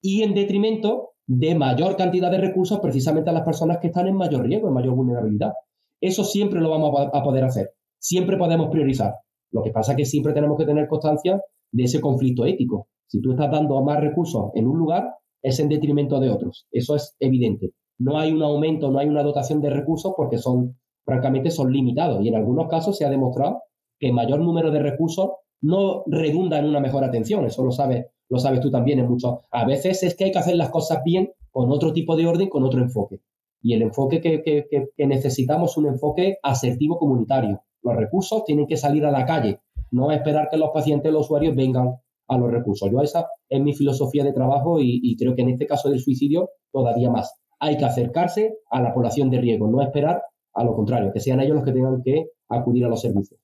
y 0.00 0.22
en 0.22 0.34
detrimento 0.34 1.10
de 1.26 1.54
mayor 1.54 1.96
cantidad 1.96 2.30
de 2.30 2.38
recursos 2.38 2.80
precisamente 2.80 3.30
a 3.30 3.32
las 3.32 3.42
personas 3.42 3.78
que 3.78 3.88
están 3.88 4.08
en 4.08 4.16
mayor 4.16 4.46
riesgo, 4.46 4.68
en 4.68 4.74
mayor 4.74 4.94
vulnerabilidad. 4.94 5.52
Eso 6.00 6.24
siempre 6.24 6.60
lo 6.60 6.70
vamos 6.70 7.08
a 7.12 7.22
poder 7.22 7.44
hacer. 7.44 7.70
Siempre 7.98 8.36
podemos 8.36 8.70
priorizar. 8.70 9.14
Lo 9.52 9.62
que 9.62 9.70
pasa 9.70 9.92
es 9.92 9.98
que 9.98 10.04
siempre 10.06 10.32
tenemos 10.32 10.56
que 10.56 10.64
tener 10.64 10.88
constancia 10.88 11.40
de 11.72 11.84
ese 11.84 12.00
conflicto 12.00 12.46
ético. 12.46 12.88
Si 13.06 13.20
tú 13.20 13.32
estás 13.32 13.50
dando 13.50 13.82
más 13.82 14.00
recursos 14.00 14.50
en 14.54 14.66
un 14.66 14.78
lugar, 14.78 15.14
es 15.42 15.58
en 15.60 15.68
detrimento 15.68 16.20
de 16.20 16.30
otros. 16.30 16.66
Eso 16.70 16.96
es 16.96 17.16
evidente. 17.18 17.72
No 17.98 18.18
hay 18.18 18.32
un 18.32 18.42
aumento, 18.42 18.90
no 18.90 18.98
hay 18.98 19.08
una 19.08 19.22
dotación 19.22 19.60
de 19.60 19.70
recursos 19.70 20.14
porque 20.16 20.38
son, 20.38 20.78
francamente, 21.04 21.50
son 21.50 21.72
limitados. 21.72 22.24
Y 22.24 22.28
en 22.28 22.36
algunos 22.36 22.68
casos 22.68 22.96
se 22.96 23.04
ha 23.04 23.10
demostrado 23.10 23.62
que 24.00 24.12
mayor 24.12 24.40
número 24.40 24.72
de 24.72 24.80
recursos 24.80 25.30
no 25.60 26.02
redunda 26.06 26.58
en 26.58 26.64
una 26.64 26.80
mejor 26.80 27.04
atención. 27.04 27.44
Eso 27.46 27.64
lo 27.64 27.70
sabes, 27.70 28.06
lo 28.28 28.38
sabes 28.38 28.60
tú 28.60 28.70
también 28.70 28.98
en 28.98 29.08
muchos. 29.08 29.38
A 29.52 29.64
veces 29.64 30.02
es 30.02 30.16
que 30.16 30.24
hay 30.24 30.32
que 30.32 30.38
hacer 30.38 30.56
las 30.56 30.70
cosas 30.70 31.02
bien 31.04 31.32
con 31.50 31.70
otro 31.70 31.92
tipo 31.92 32.16
de 32.16 32.26
orden, 32.26 32.48
con 32.48 32.64
otro 32.64 32.80
enfoque. 32.80 33.20
Y 33.62 33.74
el 33.74 33.82
enfoque 33.82 34.20
que, 34.20 34.42
que, 34.42 34.66
que 34.96 35.06
necesitamos 35.06 35.72
es 35.72 35.76
un 35.76 35.86
enfoque 35.86 36.38
asertivo 36.42 36.98
comunitario. 36.98 37.62
Los 37.82 37.94
recursos 37.94 38.44
tienen 38.44 38.66
que 38.66 38.76
salir 38.76 39.04
a 39.04 39.10
la 39.10 39.26
calle, 39.26 39.60
no 39.90 40.10
esperar 40.10 40.48
que 40.50 40.56
los 40.56 40.70
pacientes, 40.70 41.12
los 41.12 41.26
usuarios 41.26 41.54
vengan 41.54 41.96
a 42.30 42.38
los 42.38 42.50
recursos. 42.50 42.90
Yo 42.90 43.00
esa 43.02 43.26
es 43.48 43.60
mi 43.60 43.74
filosofía 43.74 44.24
de 44.24 44.32
trabajo 44.32 44.78
y, 44.80 45.16
creo 45.16 45.34
que 45.34 45.42
en 45.42 45.50
este 45.50 45.66
caso 45.66 45.90
del 45.90 46.00
suicidio 46.00 46.50
todavía 46.72 47.10
más. 47.10 47.34
Hay 47.58 47.76
que 47.76 47.84
acercarse 47.84 48.54
a 48.70 48.80
la 48.80 48.94
población 48.94 49.28
de 49.30 49.40
riesgo, 49.40 49.68
no 49.68 49.82
esperar 49.82 50.22
a 50.54 50.64
lo 50.64 50.74
contrario, 50.74 51.12
que 51.12 51.20
sean 51.20 51.40
ellos 51.40 51.56
los 51.56 51.64
que 51.64 51.72
tengan 51.72 52.02
que 52.02 52.28
acudir 52.48 52.84
a 52.84 52.88
los 52.88 53.00
servicios. 53.00 53.40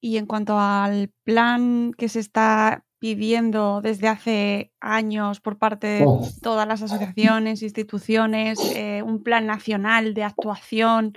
Y 0.00 0.16
en 0.16 0.26
cuanto 0.26 0.58
al 0.58 1.12
plan 1.24 1.92
que 1.96 2.08
se 2.08 2.20
está 2.20 2.84
pidiendo 2.98 3.80
desde 3.80 4.08
hace 4.08 4.72
años 4.80 5.40
por 5.40 5.58
parte 5.58 5.86
de 5.86 6.04
oh. 6.06 6.26
todas 6.42 6.68
las 6.68 6.82
asociaciones, 6.82 7.62
instituciones, 7.62 8.58
eh, 8.76 9.02
un 9.02 9.22
plan 9.22 9.46
nacional 9.46 10.14
de 10.14 10.24
actuación 10.24 11.14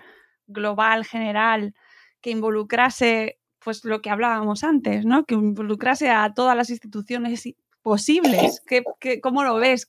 global, 0.48 1.06
general, 1.06 1.76
que 2.22 2.32
involucrase 2.32 3.40
pues 3.60 3.86
lo 3.86 4.02
que 4.02 4.10
hablábamos 4.10 4.64
antes, 4.64 5.06
¿no? 5.06 5.26
Que 5.26 5.36
involucrase 5.36 6.10
a 6.10 6.34
todas 6.34 6.56
las 6.56 6.70
instituciones 6.70 7.44
posibles. 7.82 8.62
¿Qué, 8.66 8.84
cómo 9.22 9.44
lo 9.44 9.56
ves? 9.56 9.86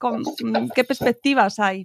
¿Qué 0.74 0.84
perspectivas 0.84 1.58
hay? 1.58 1.84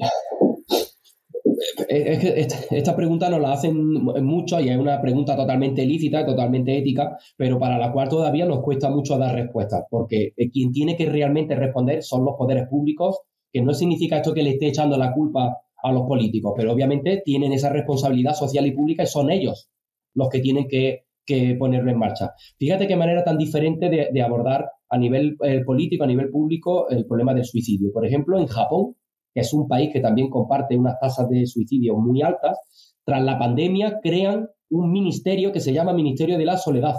Es 1.87 2.19
que 2.19 2.47
esta 2.77 2.95
pregunta 2.95 3.29
nos 3.29 3.41
la 3.41 3.53
hacen 3.53 3.75
mucho 3.75 4.59
y 4.59 4.69
es 4.69 4.77
una 4.77 5.01
pregunta 5.01 5.35
totalmente 5.35 5.85
lícita, 5.85 6.25
totalmente 6.25 6.77
ética, 6.77 7.17
pero 7.35 7.59
para 7.59 7.77
la 7.77 7.91
cual 7.91 8.09
todavía 8.09 8.45
nos 8.45 8.61
cuesta 8.61 8.89
mucho 8.89 9.17
dar 9.17 9.35
respuestas, 9.35 9.85
porque 9.89 10.33
quien 10.51 10.71
tiene 10.71 10.95
que 10.95 11.05
realmente 11.05 11.55
responder 11.55 12.03
son 12.03 12.23
los 12.25 12.35
poderes 12.37 12.67
públicos, 12.67 13.19
que 13.51 13.61
no 13.61 13.73
significa 13.73 14.17
esto 14.17 14.33
que 14.33 14.43
le 14.43 14.51
esté 14.51 14.67
echando 14.67 14.97
la 14.97 15.11
culpa 15.13 15.57
a 15.81 15.91
los 15.91 16.03
políticos, 16.03 16.53
pero 16.55 16.71
obviamente 16.71 17.21
tienen 17.25 17.53
esa 17.53 17.69
responsabilidad 17.69 18.33
social 18.33 18.65
y 18.67 18.71
pública 18.71 19.03
y 19.03 19.07
son 19.07 19.31
ellos 19.31 19.69
los 20.13 20.29
que 20.29 20.39
tienen 20.39 20.67
que 20.67 21.03
que 21.29 21.55
ponerlo 21.59 21.91
en 21.91 21.99
marcha. 21.99 22.31
Fíjate 22.57 22.87
qué 22.87 22.95
manera 22.95 23.23
tan 23.23 23.37
diferente 23.37 23.87
de, 23.87 24.21
abordar 24.23 24.71
a 24.89 24.97
nivel 24.97 25.37
eh, 25.43 25.63
político, 25.63 26.03
a 26.03 26.07
nivel 26.07 26.29
público, 26.31 26.89
el 26.89 27.05
problema 27.05 27.35
del 27.35 27.45
suicidio. 27.45 27.91
Por 27.93 28.03
ejemplo, 28.03 28.39
en 28.39 28.47
Japón, 28.47 28.95
que 29.39 29.45
es 29.45 29.53
un 29.53 29.69
país 29.69 29.89
que 29.93 30.01
también 30.01 30.29
comparte 30.29 30.77
unas 30.77 30.99
tasas 30.99 31.29
de 31.29 31.45
suicidio 31.45 31.95
muy 31.95 32.21
altas, 32.21 32.57
tras 33.05 33.23
la 33.23 33.39
pandemia 33.39 33.99
crean 34.03 34.49
un 34.69 34.91
ministerio 34.91 35.53
que 35.53 35.61
se 35.61 35.71
llama 35.71 35.93
Ministerio 35.93 36.37
de 36.37 36.45
la 36.45 36.57
Soledad. 36.57 36.95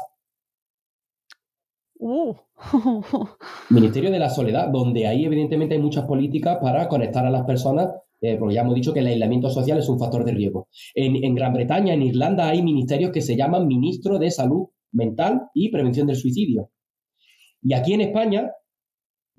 Uh. 1.99 2.35
ministerio 3.69 4.11
de 4.11 4.19
la 4.19 4.31
Soledad, 4.31 4.69
donde 4.71 5.07
ahí 5.07 5.27
evidentemente 5.27 5.75
hay 5.75 5.83
muchas 5.83 6.07
políticas 6.07 6.57
para 6.63 6.89
conectar 6.89 7.27
a 7.27 7.31
las 7.31 7.45
personas 7.45 7.91
eh, 8.23 8.37
porque 8.39 8.55
ya 8.55 8.63
hemos 8.63 8.75
dicho 8.75 8.95
que 8.95 9.01
el 9.01 9.07
aislamiento 9.07 9.51
social 9.51 9.79
es 9.79 9.89
un 9.89 9.99
factor 9.99 10.25
de 10.25 10.33
riesgo. 10.33 10.69
En, 10.95 11.35
Gran 11.35 11.53
Bretaña, 11.53 11.95
en 11.95 12.03
Irlanda, 12.03 12.49
hay 12.49 12.63
ministerios 12.63 13.13
que 13.13 13.23
se 13.23 13.37
llaman 13.37 13.67
Ministro 13.67 14.19
de 14.19 14.31
Salud 14.31 14.69
Mental 14.93 15.49
y 15.55 15.71
Prevención 15.71 16.07
del 16.07 16.17
Suicidio. 16.17 16.71
Y 17.63 17.75
aquí 17.75 17.93
en 17.93 18.03
España, 18.03 18.51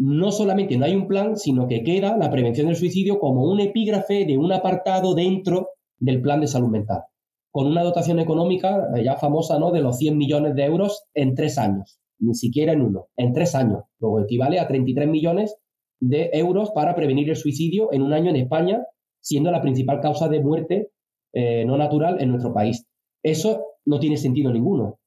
no 0.03 0.31
solamente 0.31 0.77
no 0.77 0.85
hay 0.85 0.95
un 0.95 1.07
plan, 1.07 1.37
sino 1.37 1.67
que 1.67 1.83
queda 1.83 2.17
la 2.17 2.31
prevención 2.31 2.65
del 2.65 2.75
suicidio 2.75 3.19
como 3.19 3.43
un 3.43 3.59
epígrafe 3.59 4.25
de 4.25 4.35
un 4.35 4.51
apartado 4.51 5.13
dentro 5.13 5.69
del 5.99 6.23
plan 6.23 6.41
de 6.41 6.47
salud 6.47 6.69
mental, 6.69 7.03
con 7.51 7.67
una 7.67 7.83
dotación 7.83 8.19
económica 8.19 8.87
eh, 8.95 9.03
ya 9.03 9.17
famosa 9.17 9.59
¿no? 9.59 9.69
de 9.69 9.81
los 9.81 9.99
100 9.99 10.17
millones 10.17 10.55
de 10.55 10.65
euros 10.65 11.03
en 11.13 11.35
tres 11.35 11.59
años, 11.59 11.99
ni 12.17 12.33
siquiera 12.33 12.73
en 12.73 12.81
uno, 12.81 13.09
en 13.15 13.31
tres 13.31 13.53
años. 13.53 13.83
Luego 13.99 14.21
equivale 14.21 14.59
a 14.59 14.67
33 14.67 15.07
millones 15.07 15.55
de 15.99 16.31
euros 16.33 16.71
para 16.71 16.95
prevenir 16.95 17.29
el 17.29 17.35
suicidio 17.35 17.93
en 17.93 18.01
un 18.01 18.13
año 18.13 18.31
en 18.31 18.37
España, 18.37 18.83
siendo 19.19 19.51
la 19.51 19.61
principal 19.61 19.99
causa 19.99 20.27
de 20.29 20.41
muerte 20.41 20.89
eh, 21.31 21.63
no 21.65 21.77
natural 21.77 22.19
en 22.19 22.29
nuestro 22.29 22.55
país. 22.55 22.87
Eso 23.21 23.67
no 23.85 23.99
tiene 23.99 24.17
sentido 24.17 24.51
ninguno. 24.51 24.97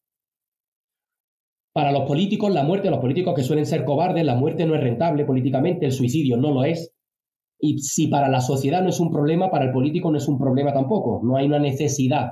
Para 1.75 1.91
los 1.91 2.03
políticos, 2.03 2.55
la 2.55 2.63
muerte, 2.63 2.89
los 2.89 3.01
políticos 3.01 3.35
que 3.35 3.43
suelen 3.43 3.67
ser 3.67 3.85
cobardes, 3.85 4.25
la 4.25 4.37
muerte 4.37 4.65
no 4.65 4.77
es 4.77 4.81
rentable 4.81 5.25
políticamente, 5.25 5.85
el 5.87 5.91
suicidio 5.91 6.37
no 6.37 6.53
lo 6.53 6.63
es. 6.63 6.95
Y 7.59 7.79
si 7.81 8.07
para 8.07 8.29
la 8.29 8.41
sociedad 8.41 8.81
no 8.81 8.91
es 8.91 9.01
un 9.01 9.11
problema, 9.11 9.51
para 9.51 9.65
el 9.65 9.73
político 9.73 10.09
no 10.09 10.19
es 10.19 10.29
un 10.29 10.39
problema 10.39 10.73
tampoco, 10.73 11.21
no 11.25 11.37
hay 11.37 11.47
una 11.47 11.59
necesidad. 11.59 12.31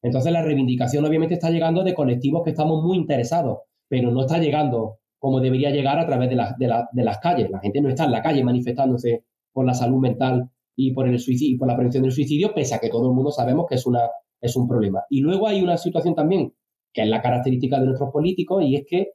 Entonces 0.00 0.32
la 0.32 0.42
reivindicación 0.42 1.04
obviamente 1.04 1.34
está 1.34 1.50
llegando 1.50 1.82
de 1.82 1.92
colectivos 1.92 2.42
que 2.44 2.50
estamos 2.50 2.84
muy 2.84 2.96
interesados, 2.96 3.62
pero 3.88 4.12
no 4.12 4.20
está 4.20 4.38
llegando 4.38 4.98
como 5.18 5.40
debería 5.40 5.70
llegar 5.70 5.98
a 5.98 6.06
través 6.06 6.30
de, 6.30 6.36
de, 6.36 7.04
las 7.04 7.18
calles. 7.18 7.50
La 7.50 7.58
gente 7.58 7.80
no 7.80 7.88
está 7.88 8.04
en 8.04 8.12
la 8.12 8.22
calle 8.22 8.44
manifestándose 8.44 9.24
por 9.52 9.66
la 9.66 9.74
salud 9.74 9.98
mental 9.98 10.50
y 10.76 10.92
por 10.92 11.08
el 11.08 11.18
suicidio, 11.18 11.58
por 11.58 11.66
la 11.66 11.74
prevención 11.74 12.04
del 12.04 12.12
suicidio, 12.12 12.54
pese 12.54 12.76
a 12.76 12.78
que 12.78 12.90
todo 12.90 13.08
el 13.08 13.14
mundo 13.14 13.32
sabemos 13.32 13.66
que 13.68 13.74
es, 13.74 13.86
una, 13.86 14.02
es 14.40 14.54
un 14.54 14.68
problema. 14.68 15.02
Y 15.10 15.20
luego 15.20 15.48
hay 15.48 15.62
una 15.62 15.78
situación 15.78 16.14
también 16.14 16.52
que 16.94 17.02
es 17.02 17.08
la 17.08 17.20
característica 17.20 17.78
de 17.78 17.86
nuestros 17.86 18.10
políticos 18.10 18.64
y 18.64 18.76
es 18.76 18.84
que 18.88 19.08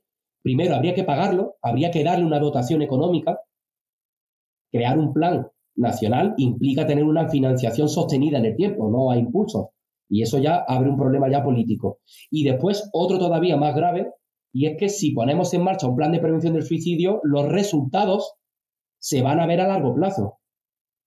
primero 0.43 0.75
habría 0.75 0.93
que 0.93 1.03
pagarlo, 1.03 1.55
habría 1.61 1.89
que 1.89 2.03
darle 2.03 2.25
una 2.25 2.39
dotación 2.39 2.81
económica, 2.81 3.39
crear 4.71 4.99
un 4.99 5.13
plan 5.13 5.47
nacional 5.75 6.33
implica 6.37 6.85
tener 6.85 7.05
una 7.05 7.29
financiación 7.29 7.87
sostenida 7.87 8.37
en 8.37 8.45
el 8.45 8.55
tiempo, 8.55 8.89
no 8.91 9.11
a 9.11 9.17
impulsos. 9.17 9.69
Y 10.09 10.23
eso 10.23 10.39
ya 10.39 10.57
abre 10.67 10.89
un 10.89 10.97
problema 10.97 11.29
ya 11.31 11.43
político. 11.43 11.99
Y 12.29 12.43
después 12.43 12.89
otro 12.91 13.17
todavía 13.17 13.57
más 13.57 13.75
grave, 13.75 14.11
y 14.51 14.65
es 14.65 14.77
que 14.77 14.89
si 14.89 15.11
ponemos 15.11 15.53
en 15.53 15.63
marcha 15.63 15.87
un 15.87 15.95
plan 15.95 16.11
de 16.11 16.19
prevención 16.19 16.53
del 16.53 16.63
suicidio, 16.63 17.21
los 17.23 17.47
resultados 17.47 18.33
se 18.99 19.21
van 19.21 19.39
a 19.39 19.47
ver 19.47 19.61
a 19.61 19.67
largo 19.67 19.93
plazo. 19.93 20.39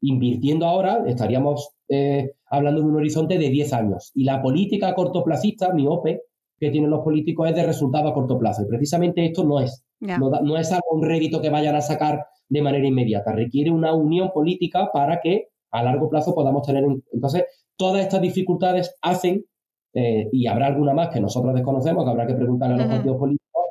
Invirtiendo 0.00 0.66
ahora, 0.66 1.02
estaríamos 1.06 1.74
eh, 1.88 2.32
hablando 2.46 2.80
de 2.80 2.86
un 2.86 2.96
horizonte 2.96 3.38
de 3.38 3.50
10 3.50 3.72
años. 3.72 4.12
Y 4.14 4.24
la 4.24 4.40
política 4.40 4.94
cortoplacista, 4.94 5.74
miope, 5.74 6.22
que 6.62 6.70
tienen 6.70 6.90
los 6.90 7.00
políticos 7.00 7.48
es 7.48 7.56
de 7.56 7.64
resultado 7.64 8.08
a 8.08 8.14
corto 8.14 8.38
plazo. 8.38 8.62
Y 8.62 8.66
precisamente 8.66 9.24
esto 9.24 9.42
no 9.42 9.58
es. 9.58 9.84
No, 9.98 10.56
es 10.56 10.70
algo, 10.70 10.84
un 10.92 11.02
rédito 11.02 11.40
que 11.40 11.50
vayan 11.50 11.74
a 11.74 11.80
sacar 11.80 12.24
de 12.48 12.62
manera 12.62 12.86
inmediata. 12.86 13.32
Requiere 13.32 13.72
una 13.72 13.92
unión 13.92 14.30
política 14.32 14.88
para 14.92 15.20
que 15.20 15.48
a 15.72 15.82
largo 15.82 16.08
plazo 16.08 16.32
podamos 16.32 16.64
tener. 16.64 16.84
Entonces, 17.12 17.46
todas 17.76 18.04
estas 18.04 18.22
dificultades 18.22 18.94
hacen, 19.02 19.44
eh, 19.92 20.28
y 20.30 20.46
habrá 20.46 20.68
alguna 20.68 20.94
más 20.94 21.08
que 21.08 21.20
nosotros 21.20 21.52
desconocemos, 21.52 22.04
que 22.04 22.10
habrá 22.10 22.28
que 22.28 22.34
preguntarle 22.34 22.76
a 22.76 22.78
los 22.78 22.86
partidos 22.86 23.16
políticos, 23.16 23.62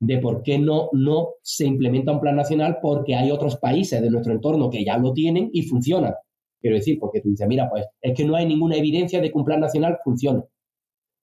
de 0.00 0.18
por 0.18 0.42
qué 0.42 0.58
no, 0.58 0.88
no 0.90 1.28
se 1.42 1.66
implementa 1.66 2.10
un 2.10 2.20
plan 2.20 2.34
nacional, 2.34 2.78
porque 2.82 3.14
hay 3.14 3.30
otros 3.30 3.58
países 3.58 4.02
de 4.02 4.10
nuestro 4.10 4.32
entorno 4.32 4.70
que 4.70 4.84
ya 4.84 4.98
lo 4.98 5.12
tienen 5.12 5.50
y 5.52 5.62
funcionan. 5.62 6.14
Quiero 6.60 6.74
decir, 6.74 6.98
porque 6.98 7.20
tú 7.20 7.28
dices, 7.28 7.46
mira, 7.46 7.70
pues 7.70 7.86
es 8.00 8.12
que 8.12 8.24
no 8.24 8.34
hay 8.34 8.46
ninguna 8.46 8.74
evidencia 8.74 9.20
de 9.20 9.30
que 9.30 9.38
un 9.38 9.44
plan 9.44 9.60
nacional 9.60 9.98
funcione. 10.02 10.42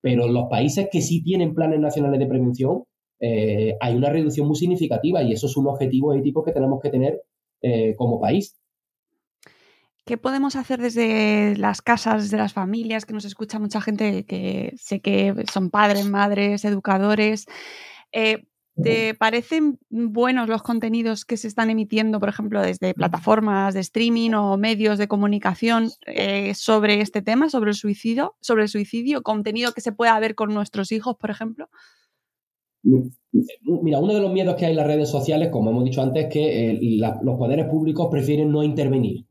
Pero 0.01 0.27
los 0.27 0.45
países 0.49 0.87
que 0.91 1.01
sí 1.01 1.23
tienen 1.23 1.53
planes 1.53 1.79
nacionales 1.79 2.19
de 2.19 2.27
prevención, 2.27 2.83
eh, 3.19 3.75
hay 3.79 3.95
una 3.95 4.09
reducción 4.09 4.47
muy 4.47 4.55
significativa 4.55 5.23
y 5.23 5.33
eso 5.33 5.47
es 5.47 5.57
un 5.57 5.67
objetivo 5.67 6.13
ético 6.13 6.43
que 6.43 6.51
tenemos 6.51 6.79
que 6.81 6.89
tener 6.89 7.21
eh, 7.61 7.95
como 7.95 8.19
país. 8.19 8.55
¿Qué 10.05 10.17
podemos 10.17 10.55
hacer 10.55 10.79
desde 10.79 11.57
las 11.57 11.81
casas, 11.81 12.23
desde 12.23 12.37
las 12.37 12.53
familias, 12.53 13.05
que 13.05 13.13
nos 13.13 13.25
escucha 13.25 13.59
mucha 13.59 13.81
gente 13.81 14.25
que 14.25 14.73
sé 14.77 15.01
que 15.01 15.33
son 15.51 15.69
padres, 15.69 16.05
madres, 16.05 16.63
educadores? 16.63 17.45
Eh, 18.13 18.45
¿Te 18.81 19.15
parecen 19.15 19.79
buenos 19.89 20.47
los 20.47 20.61
contenidos 20.61 21.25
que 21.25 21.37
se 21.37 21.47
están 21.47 21.69
emitiendo, 21.69 22.19
por 22.19 22.29
ejemplo, 22.29 22.61
desde 22.61 22.93
plataformas 22.93 23.73
de 23.73 23.79
streaming 23.79 24.31
o 24.31 24.57
medios 24.57 24.97
de 24.97 25.07
comunicación 25.07 25.89
sobre 26.53 27.01
este 27.01 27.21
tema, 27.21 27.49
sobre 27.49 27.71
el 27.71 27.75
suicidio, 27.75 28.35
sobre 28.39 28.63
el 28.63 28.69
suicidio, 28.69 29.23
contenido 29.23 29.73
que 29.73 29.81
se 29.81 29.91
pueda 29.91 30.19
ver 30.19 30.35
con 30.35 30.53
nuestros 30.53 30.91
hijos, 30.91 31.15
por 31.17 31.31
ejemplo? 31.31 31.69
Mira, 32.83 33.99
uno 33.99 34.13
de 34.13 34.21
los 34.21 34.31
miedos 34.31 34.55
que 34.55 34.65
hay 34.65 34.71
en 34.71 34.77
las 34.77 34.87
redes 34.87 35.09
sociales, 35.09 35.49
como 35.49 35.71
hemos 35.71 35.83
dicho 35.83 36.01
antes, 36.01 36.25
es 36.25 36.33
que 36.33 36.71
eh, 36.71 36.79
los 37.21 37.37
poderes 37.37 37.65
públicos 37.65 38.07
prefieren 38.09 38.51
no 38.51 38.63
intervenir. 38.63 39.25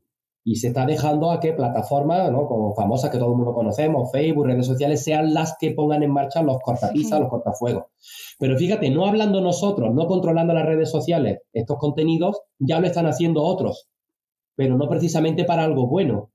Y 0.49 0.55
se 0.55 0.68
está 0.68 0.86
dejando 0.86 1.32
a 1.32 1.40
que 1.40 1.55
plataformas, 1.55 2.30
¿no? 2.30 2.47
como 2.47 2.72
famosas 2.72 3.11
que 3.11 3.18
todo 3.18 3.32
el 3.32 3.36
mundo 3.36 3.53
conocemos, 3.53 4.12
Facebook, 4.12 4.47
redes 4.47 4.64
sociales, 4.64 5.03
sean 5.03 5.34
las 5.34 5.57
que 5.59 5.72
pongan 5.72 6.05
en 6.05 6.12
marcha 6.12 6.40
los 6.40 6.61
cortapisas, 6.61 7.18
los 7.18 7.28
cortafuegos. 7.28 7.86
Pero 8.38 8.57
fíjate, 8.57 8.88
no 8.90 9.07
hablando 9.07 9.40
nosotros, 9.40 9.92
no 9.92 10.07
controlando 10.07 10.55
las 10.55 10.64
redes 10.64 10.88
sociales, 10.88 11.40
estos 11.53 11.78
contenidos 11.78 12.42
ya 12.61 12.78
lo 12.78 12.86
están 12.86 13.07
haciendo 13.07 13.42
otros, 13.42 13.88
pero 14.55 14.76
no 14.78 14.88
precisamente 14.88 15.44
para 15.44 15.64
algo 15.64 15.88
bueno. 15.88 16.30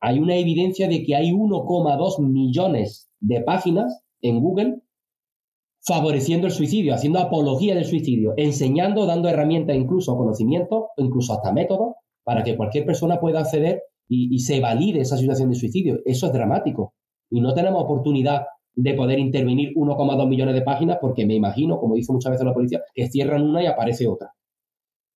Hay 0.00 0.18
una 0.18 0.34
evidencia 0.34 0.88
de 0.88 1.04
que 1.04 1.14
hay 1.14 1.30
1,2 1.30 2.18
millones 2.28 3.08
de 3.20 3.42
páginas 3.42 4.02
en 4.22 4.40
Google 4.40 4.82
favoreciendo 5.86 6.48
el 6.48 6.52
suicidio, 6.52 6.94
haciendo 6.94 7.20
apología 7.20 7.76
del 7.76 7.84
suicidio, 7.84 8.34
enseñando, 8.36 9.06
dando 9.06 9.28
herramientas, 9.28 9.76
incluso 9.76 10.16
conocimiento, 10.16 10.88
incluso 10.96 11.32
hasta 11.32 11.52
métodos, 11.52 11.94
para 12.26 12.42
que 12.42 12.56
cualquier 12.56 12.84
persona 12.84 13.20
pueda 13.20 13.38
acceder 13.38 13.84
y, 14.08 14.36
se 14.40 14.58
valide 14.58 15.00
esa 15.00 15.16
situación 15.16 15.48
de 15.48 15.54
suicidio. 15.54 16.00
Eso 16.04 16.26
es 16.26 16.32
dramático. 16.32 16.94
Y 17.30 17.40
no 17.40 17.54
tenemos 17.54 17.84
oportunidad 17.84 18.46
de 18.74 18.94
poder 18.94 19.20
intervenir 19.20 19.72
1,2 19.74 20.28
millones 20.28 20.56
de 20.56 20.62
páginas 20.62 20.98
porque 21.00 21.24
me 21.24 21.34
imagino, 21.34 21.78
como 21.78 21.94
dice 21.94 22.12
muchas 22.12 22.32
veces 22.32 22.44
la 22.44 22.52
policía, 22.52 22.82
que 22.92 23.08
cierran 23.08 23.44
una 23.44 23.62
y 23.62 23.66
aparece 23.66 24.08
otra. 24.08 24.32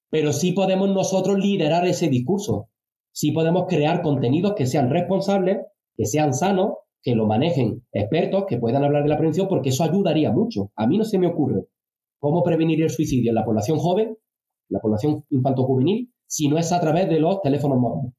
Pero 0.08 0.32
sí 0.32 0.52
podemos 0.52 0.88
nosotros 0.88 1.36
liderar 1.36 1.84
ese 1.84 2.08
discurso. 2.08 2.68
Sí 3.12 3.32
podemos 3.32 3.64
crear 3.68 4.02
contenidos 4.02 4.54
que 4.54 4.66
sean 4.66 4.88
responsables, 4.88 5.58
que 5.96 6.06
sean 6.06 6.32
sanos 6.32 6.74
que 7.02 7.16
lo 7.16 7.26
manejen 7.26 7.82
expertos 7.90 8.44
que 8.46 8.58
puedan 8.58 8.84
hablar 8.84 9.02
de 9.02 9.08
la 9.08 9.16
prevención, 9.16 9.48
porque 9.48 9.70
eso 9.70 9.82
ayudaría 9.82 10.30
mucho. 10.30 10.70
A 10.76 10.86
mí 10.86 10.96
no 10.96 11.02
se 11.02 11.18
me 11.18 11.26
ocurre 11.26 11.66
cómo 12.20 12.44
prevenir 12.44 12.80
el 12.82 12.90
suicidio 12.90 13.32
en 13.32 13.34
la 13.34 13.44
población 13.44 13.78
joven, 13.78 14.16
la 14.68 14.78
población 14.78 15.24
infanto-juvenil, 15.30 16.12
si 16.30 16.48
no 16.48 16.58
es 16.58 16.70
a 16.72 16.80
través 16.80 17.08
de 17.08 17.18
los 17.18 17.42
teléfonos 17.42 17.78
móviles. 17.78 18.12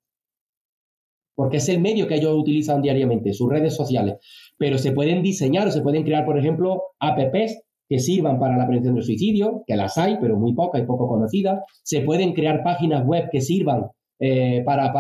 Porque 1.34 1.58
es 1.58 1.70
el 1.70 1.80
medio 1.80 2.08
que 2.08 2.16
ellos 2.16 2.38
utilizan 2.38 2.82
diariamente, 2.82 3.34
sus 3.34 3.50
redes 3.50 3.74
sociales. 3.74 4.18
Pero 4.58 4.78
se 4.78 4.92
pueden 4.92 5.24
diseñar 5.24 5.68
o 5.68 5.72
se 5.72 5.82
pueden 5.82 6.04
crear, 6.04 6.26
por 6.26 6.38
ejemplo, 6.38 6.84
apps 7.00 7.64
que 7.88 8.00
sirvan 8.00 8.38
para 8.38 8.58
la 8.58 8.68
prevención 8.68 8.96
del 8.96 9.04
suicidio, 9.04 9.64
que 9.66 9.78
las 9.78 9.98
hay, 9.98 10.18
pero 10.20 10.38
muy 10.38 10.54
pocas 10.54 10.82
y 10.82 10.86
poco 10.86 11.08
conocidas. 11.08 11.62
Se 11.84 12.02
pueden 12.02 12.34
crear 12.34 12.64
páginas 12.64 13.06
web 13.06 13.30
que 13.32 13.40
sirvan 13.40 13.86
eh, 14.20 14.62
para, 14.66 14.92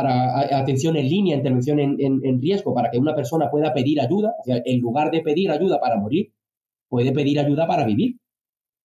atención 0.58 0.96
en 0.96 1.10
línea, 1.10 1.36
intervención 1.36 1.80
en, 1.80 2.42
riesgo, 2.42 2.74
para 2.74 2.90
que 2.90 2.98
una 2.98 3.14
persona 3.14 3.52
pueda 3.52 3.74
pedir 3.74 4.00
ayuda, 4.00 4.34
en 4.46 4.80
lugar 4.80 5.12
de 5.12 5.22
pedir 5.22 5.52
ayuda 5.52 5.82
para 5.82 5.98
morir, 5.98 6.34
puede 6.88 7.12
pedir 7.12 7.40
ayuda 7.40 7.68
para 7.68 7.86
vivir, 7.86 8.18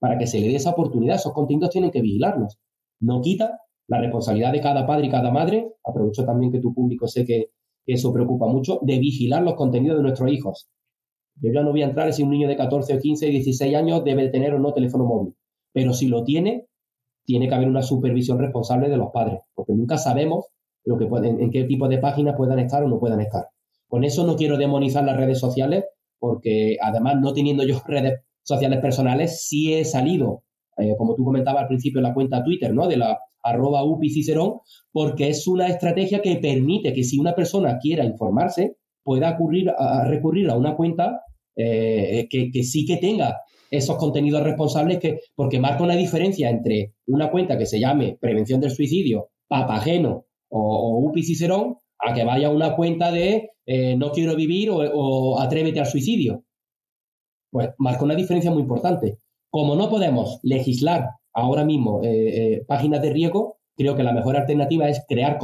para 0.01 0.19
que 0.19 0.27
se 0.27 0.41
le 0.41 0.49
dé 0.49 0.57
esa 0.57 0.71
oportunidad. 0.71 1.15
Esos 1.15 1.33
contenidos 1.33 1.71
tienen 1.71 1.93
que 1.93 2.03
vigilarlos. 2.03 2.59
No 3.01 3.21
quita 3.21 3.61
la 3.89 4.01
responsabilidad 4.01 4.53
de 4.53 4.61
cada 4.61 4.87
padre 4.87 5.07
y 5.07 5.11
cada 5.11 5.31
madre, 5.31 5.73
aprovecho 5.85 6.25
también 6.25 6.53
que 6.53 6.61
tu 6.61 6.75
público 6.75 7.07
sé 7.07 7.25
que, 7.25 7.51
eso 7.89 8.13
preocupa 8.13 8.49
mucho, 8.49 8.81
de 8.83 8.99
vigilar 8.99 9.45
los 9.45 9.55
contenidos 9.55 9.99
de 9.99 10.03
nuestros 10.03 10.33
hijos. 10.33 10.69
Yo 11.37 11.53
ya 11.53 11.63
no 11.63 11.71
voy 11.71 11.83
a 11.83 11.87
entrar 11.87 12.13
si 12.13 12.25
un 12.25 12.31
niño 12.31 12.49
de 12.49 12.57
14 12.57 12.97
o 12.97 12.99
15, 12.99 13.27
16 13.27 13.77
años 13.77 14.03
debe 14.03 14.29
tener 14.29 14.55
o 14.55 14.59
no 14.59 14.73
teléfono 14.73 15.05
móvil, 15.05 15.35
pero 15.73 15.93
si 15.93 16.09
lo 16.09 16.25
tiene, 16.25 16.67
tiene 17.25 17.49
que 17.49 17.55
haber 17.55 17.69
una 17.69 17.83
supervisión 17.83 18.41
responsable 18.41 18.89
de 18.89 18.97
los 18.97 19.11
padres, 19.13 19.41
porque 19.55 19.73
nunca 19.73 19.99
sabemos 19.99 20.47
lo 20.85 20.97
que 20.99 21.07
pueden, 21.07 21.41
en 21.41 21.51
qué 21.51 21.65
tipo 21.65 21.89
de 21.89 21.99
páginas 21.99 22.35
puedan 22.37 22.59
estar 22.59 22.83
o 22.83 22.89
no 22.89 22.99
puedan 22.99 23.21
estar. 23.21 23.51
Con 23.87 24.03
eso 24.03 24.27
no 24.27 24.37
quiero 24.37 24.57
demonizar 24.57 25.05
las 25.05 25.17
redes 25.17 25.39
sociales, 25.39 25.85
porque 26.19 26.77
además 26.83 27.17
no 27.21 27.33
teniendo 27.33 27.65
yo 27.65 27.81
redes 27.87 28.21
sociales 28.43 28.81
personales, 28.81 29.45
sí 29.47 29.75
he 29.75 29.85
salido, 29.85 30.43
eh, 30.79 30.95
como 30.97 31.15
tú 31.15 31.25
comentabas 31.25 31.63
al 31.63 31.69
principio, 31.69 32.01
la 32.01 32.15
cuenta 32.15 32.43
Twitter, 32.45 32.73
¿no? 32.75 32.87
De 32.87 32.97
la 32.97 33.19
arroba 33.43 33.85
UPI 33.85 34.11
Cicerón, 34.11 34.61
porque 34.93 35.29
es 35.29 35.47
una 35.47 35.69
estrategia 35.69 36.21
que 36.21 36.37
permite 36.37 36.93
que 36.93 37.05
si 37.05 37.19
una 37.19 37.35
persona 37.35 37.79
quiera 37.79 38.05
informarse, 38.05 38.77
pueda 39.03 39.31
ocurrir, 39.31 39.71
a, 39.71 40.05
recurrir 40.05 40.51
a 40.51 40.57
una 40.57 40.75
cuenta 40.75 41.21
eh, 41.55 42.27
que, 42.29 42.51
que, 42.51 42.65
sí 42.65 42.85
que 42.85 42.97
tenga 42.97 43.41
esos 43.71 43.97
contenidos 43.97 44.43
responsables 44.43 44.99
que, 44.99 45.21
porque 45.35 45.61
marca 45.61 45.85
una 45.85 45.97
diferencia 45.97 46.51
entre 46.51 46.95
una 47.07 47.31
cuenta 47.31 47.57
que 47.57 47.67
se 47.67 47.79
llame 47.79 48.19
Prevención 48.21 48.61
del 48.61 48.71
Suicidio, 48.73 49.29
Papageno 49.47 50.25
o, 50.49 50.61
o 50.61 51.09
UPI 51.09 51.23
Cicerón, 51.23 51.77
a 51.99 52.15
que 52.15 52.25
vaya 52.25 52.51
una 52.51 52.75
cuenta 52.75 53.11
de 53.11 53.51
eh, 53.67 53.97
no 53.97 54.13
quiero 54.13 54.37
vivir 54.37 54.71
o, 54.71 55.41
atrévete 55.41 55.81
al 55.81 55.87
suicidio. 55.87 56.45
Pues 57.51 57.71
marca 57.79 58.05
una 58.05 58.15
diferencia 58.15 58.51
muy 58.51 58.63
importante. 58.63 59.19
Como 59.51 59.77
no 59.77 59.89
podemos 59.89 60.41
legislar 60.43 61.11
ahora 61.33 61.65
mismo 61.65 62.03
eh, 62.03 62.09
eh, 62.55 62.65
páginas 62.67 63.03
de 63.03 63.11
riesgo, 63.11 63.59
creo 63.77 63.95
que 63.95 64.03
la 64.03 64.13
mejor 64.13 64.37
alternativa 64.37 64.89
es 64.89 65.05
crear 65.09 65.39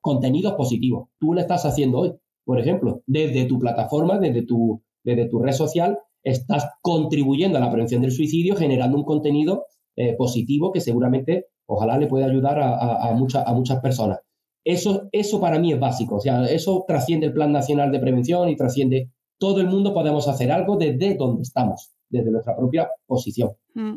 contenidos 0.00 0.54
positivos. 0.54 1.08
Tú 1.18 1.34
lo 1.34 1.40
estás 1.40 1.64
haciendo 1.64 1.98
hoy, 1.98 2.12
por 2.44 2.60
ejemplo, 2.60 3.02
desde 3.06 3.46
tu 3.46 3.58
plataforma, 3.58 4.18
desde 4.18 4.42
tu, 4.42 4.82
desde 5.02 5.28
tu 5.28 5.38
red 5.38 5.52
social, 5.52 5.98
estás 6.22 6.68
contribuyendo 6.82 7.58
a 7.58 7.60
la 7.60 7.70
prevención 7.70 8.02
del 8.02 8.12
suicidio 8.12 8.56
generando 8.56 8.96
un 8.96 9.04
contenido 9.04 9.66
eh, 9.96 10.14
positivo 10.16 10.72
que 10.72 10.80
seguramente, 10.80 11.46
ojalá 11.66 11.96
le 11.98 12.06
pueda 12.06 12.26
ayudar 12.26 12.58
a, 12.60 13.08
a, 13.08 13.14
muchas 13.14 13.80
personas. 13.80 14.20
Eso, 14.64 15.08
eso 15.12 15.40
para 15.40 15.58
mí 15.58 15.72
es 15.72 15.80
básico, 15.80 16.16
o 16.16 16.20
sea, 16.20 16.44
eso 16.44 16.84
trasciende 16.86 17.26
el 17.26 17.32
Plan 17.32 17.52
Nacional 17.52 17.92
de 17.92 18.00
Prevención 18.00 18.48
y 18.48 18.56
trasciende 18.56 19.10
todo 19.38 19.60
el 19.60 19.68
mundo 19.68 19.94
podemos 19.94 20.28
hacer 20.28 20.50
algo 20.50 20.76
desde 20.76 21.14
donde 21.14 21.42
estamos, 21.42 21.92
desde 22.08 22.30
nuestra 22.30 22.56
propia 22.56 22.88
posición. 23.06 23.50
Mm, 23.74 23.94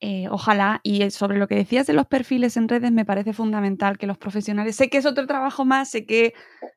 eh, 0.00 0.28
ojalá, 0.30 0.80
y 0.82 1.10
sobre 1.10 1.38
lo 1.38 1.48
que 1.48 1.56
decías 1.56 1.86
de 1.86 1.92
los 1.92 2.06
perfiles 2.06 2.56
en 2.56 2.68
redes, 2.68 2.92
me 2.92 3.04
parece 3.04 3.32
fundamental 3.32 3.98
que 3.98 4.06
los 4.06 4.18
profesionales, 4.18 4.76
sé 4.76 4.88
que 4.88 4.98
es 4.98 5.06
otro 5.06 5.26
trabajo 5.26 5.64
más, 5.64 5.90
sé 5.90 6.06
que 6.06 6.32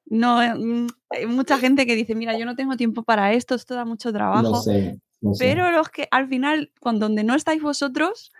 no 0.05 0.38
mm, 0.38 0.88
hay 1.09 1.26
mucha 1.28 1.57
gente 1.57 1.86
que 1.86 1.95
dice, 1.95 2.15
mira, 2.15 2.38
yo 2.38 2.45
no 2.45 2.55
tengo 2.55 2.76
tiempo 2.76 3.03
para 3.03 3.34
esto, 3.34 3.55
esto 3.55 3.76
da 3.76 3.86
mucho 3.86 4.11
trabajo. 4.11 4.61
Pero 5.39 5.71
los 5.71 5.89
que 5.89 6.07
al 6.11 6.28
final, 6.28 6.71
cuando 6.82 7.07
donde 7.07 7.24
no 7.24 7.34
estáis 7.34 7.61
vosotros, 7.61 8.32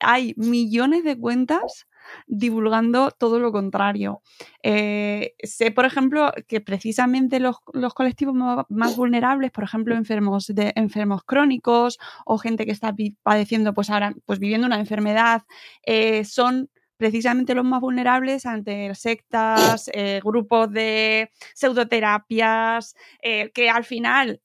hay 0.00 0.34
millones 0.36 1.04
de 1.04 1.18
cuentas 1.18 1.86
divulgando 2.26 3.10
todo 3.10 3.38
lo 3.38 3.52
contrario. 3.52 4.22
Eh, 4.62 5.34
sé, 5.42 5.70
por 5.70 5.84
ejemplo, 5.84 6.32
que 6.48 6.60
precisamente 6.60 7.40
los, 7.40 7.58
colectivos 7.94 8.34
más, 8.68 8.96
vulnerables, 8.96 9.50
por 9.50 9.64
ejemplo, 9.64 9.94
enfermos, 9.94 10.46
de, 10.48 10.72
enfermos 10.76 11.22
crónicos 11.24 11.98
o 12.24 12.38
gente 12.38 12.66
que 12.66 12.72
está 12.72 12.94
padeciendo, 13.22 13.74
pues 13.74 13.90
ahora, 13.90 14.14
pues 14.26 14.38
viviendo 14.38 14.66
una 14.66 14.78
enfermedad, 14.78 15.42
eh, 15.84 16.24
son 16.24 16.70
precisamente 16.96 17.54
los 17.54 17.64
más 17.64 17.80
vulnerables 17.80 18.46
ante 18.46 18.94
sectas, 18.94 19.90
eh, 19.92 20.20
grupos 20.22 20.70
de 20.70 21.30
pseudoterapias, 21.54 22.94
que 23.20 23.70
al 23.70 23.84
final 23.84 24.40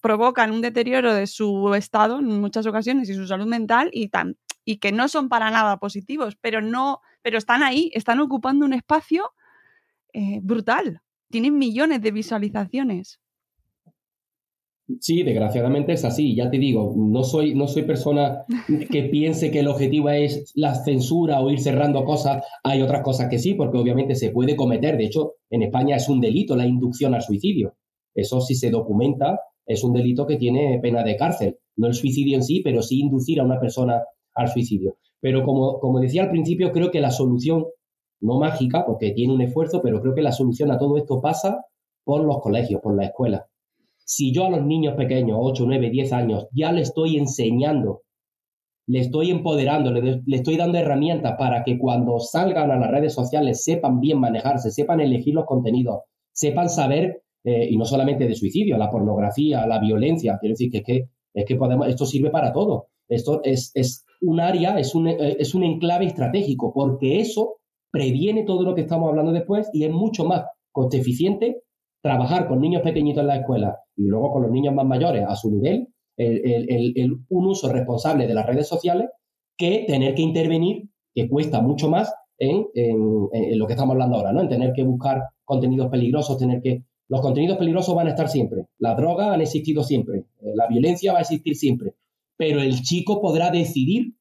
provocan 0.00 0.52
un 0.52 0.60
deterioro 0.60 1.14
de 1.14 1.26
su 1.26 1.74
estado 1.74 2.18
en 2.18 2.40
muchas 2.40 2.66
ocasiones 2.66 3.08
y 3.08 3.14
su 3.14 3.26
salud 3.26 3.46
mental 3.46 3.90
y, 3.92 4.08
tan 4.08 4.36
y 4.68 4.76
que 4.76 4.92
no 4.92 5.08
son 5.08 5.30
para 5.30 5.50
nada 5.50 5.78
positivos, 5.78 6.36
pero 6.38 6.60
no, 6.60 7.00
pero 7.22 7.38
están 7.38 7.62
ahí, 7.62 7.90
están 7.94 8.20
ocupando 8.20 8.66
un 8.66 8.74
espacio 8.74 9.32
eh, 10.12 10.40
brutal. 10.42 11.00
tienen 11.30 11.56
millones 11.56 12.02
de 12.02 12.10
visualizaciones. 12.10 13.18
Sí, 15.00 15.22
desgraciadamente 15.22 15.94
es 15.94 16.04
así. 16.04 16.34
Ya 16.36 16.50
te 16.50 16.58
digo, 16.58 16.92
no 16.98 17.24
soy, 17.24 17.54
no 17.54 17.66
soy 17.66 17.84
persona 17.84 18.44
que 18.90 19.04
piense 19.04 19.50
que 19.50 19.60
el 19.60 19.68
objetivo 19.68 20.10
es 20.10 20.52
la 20.54 20.74
censura 20.74 21.40
o 21.40 21.48
ir 21.48 21.60
cerrando 21.60 22.04
cosas. 22.04 22.44
Hay 22.62 22.82
otras 22.82 23.02
cosas 23.02 23.30
que 23.30 23.38
sí, 23.38 23.54
porque 23.54 23.78
obviamente 23.78 24.16
se 24.16 24.32
puede 24.32 24.54
cometer. 24.54 24.98
De 24.98 25.06
hecho, 25.06 25.36
en 25.48 25.62
España 25.62 25.96
es 25.96 26.10
un 26.10 26.20
delito 26.20 26.56
la 26.56 26.66
inducción 26.66 27.14
al 27.14 27.22
suicidio. 27.22 27.78
Eso 28.14 28.42
sí 28.42 28.54
se 28.54 28.68
documenta, 28.68 29.40
es 29.64 29.82
un 29.82 29.94
delito 29.94 30.26
que 30.26 30.36
tiene 30.36 30.78
pena 30.82 31.02
de 31.04 31.16
cárcel. 31.16 31.56
No 31.76 31.86
el 31.86 31.94
suicidio 31.94 32.36
en 32.36 32.42
sí, 32.42 32.60
pero 32.62 32.82
sí 32.82 33.00
inducir 33.00 33.40
a 33.40 33.44
una 33.44 33.58
persona 33.58 34.02
al 34.38 34.48
suicidio. 34.48 34.96
Pero 35.20 35.44
como, 35.44 35.78
como 35.80 36.00
decía 36.00 36.22
al 36.22 36.30
principio, 36.30 36.72
creo 36.72 36.90
que 36.90 37.00
la 37.00 37.10
solución, 37.10 37.66
no 38.20 38.38
mágica, 38.38 38.86
porque 38.86 39.12
tiene 39.12 39.34
un 39.34 39.42
esfuerzo, 39.42 39.80
pero 39.82 40.00
creo 40.00 40.14
que 40.14 40.22
la 40.22 40.32
solución 40.32 40.70
a 40.70 40.78
todo 40.78 40.96
esto 40.96 41.20
pasa 41.20 41.66
por 42.04 42.24
los 42.24 42.40
colegios, 42.40 42.80
por 42.80 42.96
la 42.96 43.04
escuela 43.04 43.46
si 44.08 44.32
yo 44.32 44.46
a 44.46 44.50
los 44.50 44.64
niños 44.64 44.94
pequeños, 44.94 45.36
8, 45.38 45.64
9, 45.66 45.90
10 45.90 46.12
años, 46.14 46.46
ya 46.50 46.72
le 46.72 46.80
estoy 46.80 47.18
enseñando, 47.18 48.04
le 48.86 49.00
estoy 49.00 49.30
empoderando, 49.30 49.92
le, 49.92 50.22
estoy 50.34 50.56
dando 50.56 50.78
herramientas 50.78 51.34
para 51.38 51.62
que 51.62 51.78
cuando 51.78 52.18
salgan 52.18 52.70
a 52.70 52.78
las 52.78 52.90
redes 52.90 53.12
sociales 53.12 53.62
sepan 53.62 54.00
bien 54.00 54.18
manejarse, 54.18 54.70
sepan 54.70 55.00
elegir 55.00 55.34
los 55.34 55.44
contenidos, 55.44 56.04
sepan 56.32 56.70
saber, 56.70 57.22
eh, 57.44 57.68
y 57.70 57.76
no 57.76 57.84
solamente 57.84 58.26
de 58.26 58.34
suicidio, 58.34 58.78
la 58.78 58.90
pornografía, 58.90 59.66
la 59.66 59.78
violencia, 59.78 60.38
quiero 60.40 60.54
decir 60.54 60.70
que 60.70 60.78
es 60.78 60.84
que, 60.84 61.04
es 61.34 61.44
que 61.44 61.56
podemos, 61.56 61.86
esto 61.86 62.06
sirve 62.06 62.30
para 62.30 62.50
todo. 62.50 62.86
Esto 63.10 63.42
es, 63.44 63.72
es 63.74 64.06
un 64.20 64.40
área, 64.40 64.78
es 64.78 64.94
un, 64.94 65.08
eh, 65.08 65.36
es 65.38 65.54
un 65.54 65.64
enclave 65.64 66.06
estratégico, 66.06 66.72
porque 66.72 67.20
eso 67.20 67.56
previene 67.90 68.44
todo 68.44 68.64
lo 68.64 68.74
que 68.74 68.82
estamos 68.82 69.08
hablando 69.08 69.32
después 69.32 69.70
y 69.72 69.84
es 69.84 69.90
mucho 69.90 70.24
más 70.24 70.44
coste 70.72 70.98
eficiente 70.98 71.62
trabajar 72.02 72.46
con 72.46 72.60
niños 72.60 72.82
pequeñitos 72.82 73.22
en 73.22 73.26
la 73.26 73.36
escuela 73.36 73.78
y 73.96 74.06
luego 74.06 74.32
con 74.32 74.42
los 74.42 74.50
niños 74.50 74.74
más 74.74 74.86
mayores 74.86 75.24
a 75.26 75.34
su 75.34 75.50
nivel, 75.50 75.88
el, 76.16 77.16
un 77.28 77.46
uso 77.46 77.72
responsable 77.72 78.26
de 78.26 78.34
las 78.34 78.46
redes 78.46 78.68
sociales 78.68 79.08
que 79.56 79.84
tener 79.86 80.14
que 80.14 80.22
intervenir, 80.22 80.88
que 81.14 81.28
cuesta 81.28 81.60
mucho 81.60 81.88
más 81.88 82.12
en, 82.38 82.66
lo 83.58 83.66
que 83.66 83.72
estamos 83.72 83.94
hablando 83.94 84.16
ahora, 84.16 84.32
¿no? 84.32 84.42
En 84.42 84.48
tener 84.48 84.72
que 84.72 84.84
buscar 84.84 85.22
contenidos 85.44 85.88
peligrosos, 85.88 86.38
tener 86.38 86.60
que... 86.62 86.84
Los 87.10 87.22
contenidos 87.22 87.56
peligrosos 87.56 87.94
van 87.94 88.06
a 88.06 88.10
estar 88.10 88.28
siempre, 88.28 88.66
las 88.78 88.96
drogas 88.96 89.28
han 89.28 89.40
existido 89.40 89.82
siempre, 89.82 90.26
eh, 90.42 90.52
la 90.54 90.66
violencia 90.68 91.12
va 91.14 91.20
a 91.20 91.22
existir 91.22 91.56
siempre, 91.56 91.94
pero 92.38 92.62
el 92.62 92.80
chico 92.80 93.20
podrá 93.20 93.50
decidir 93.50 94.14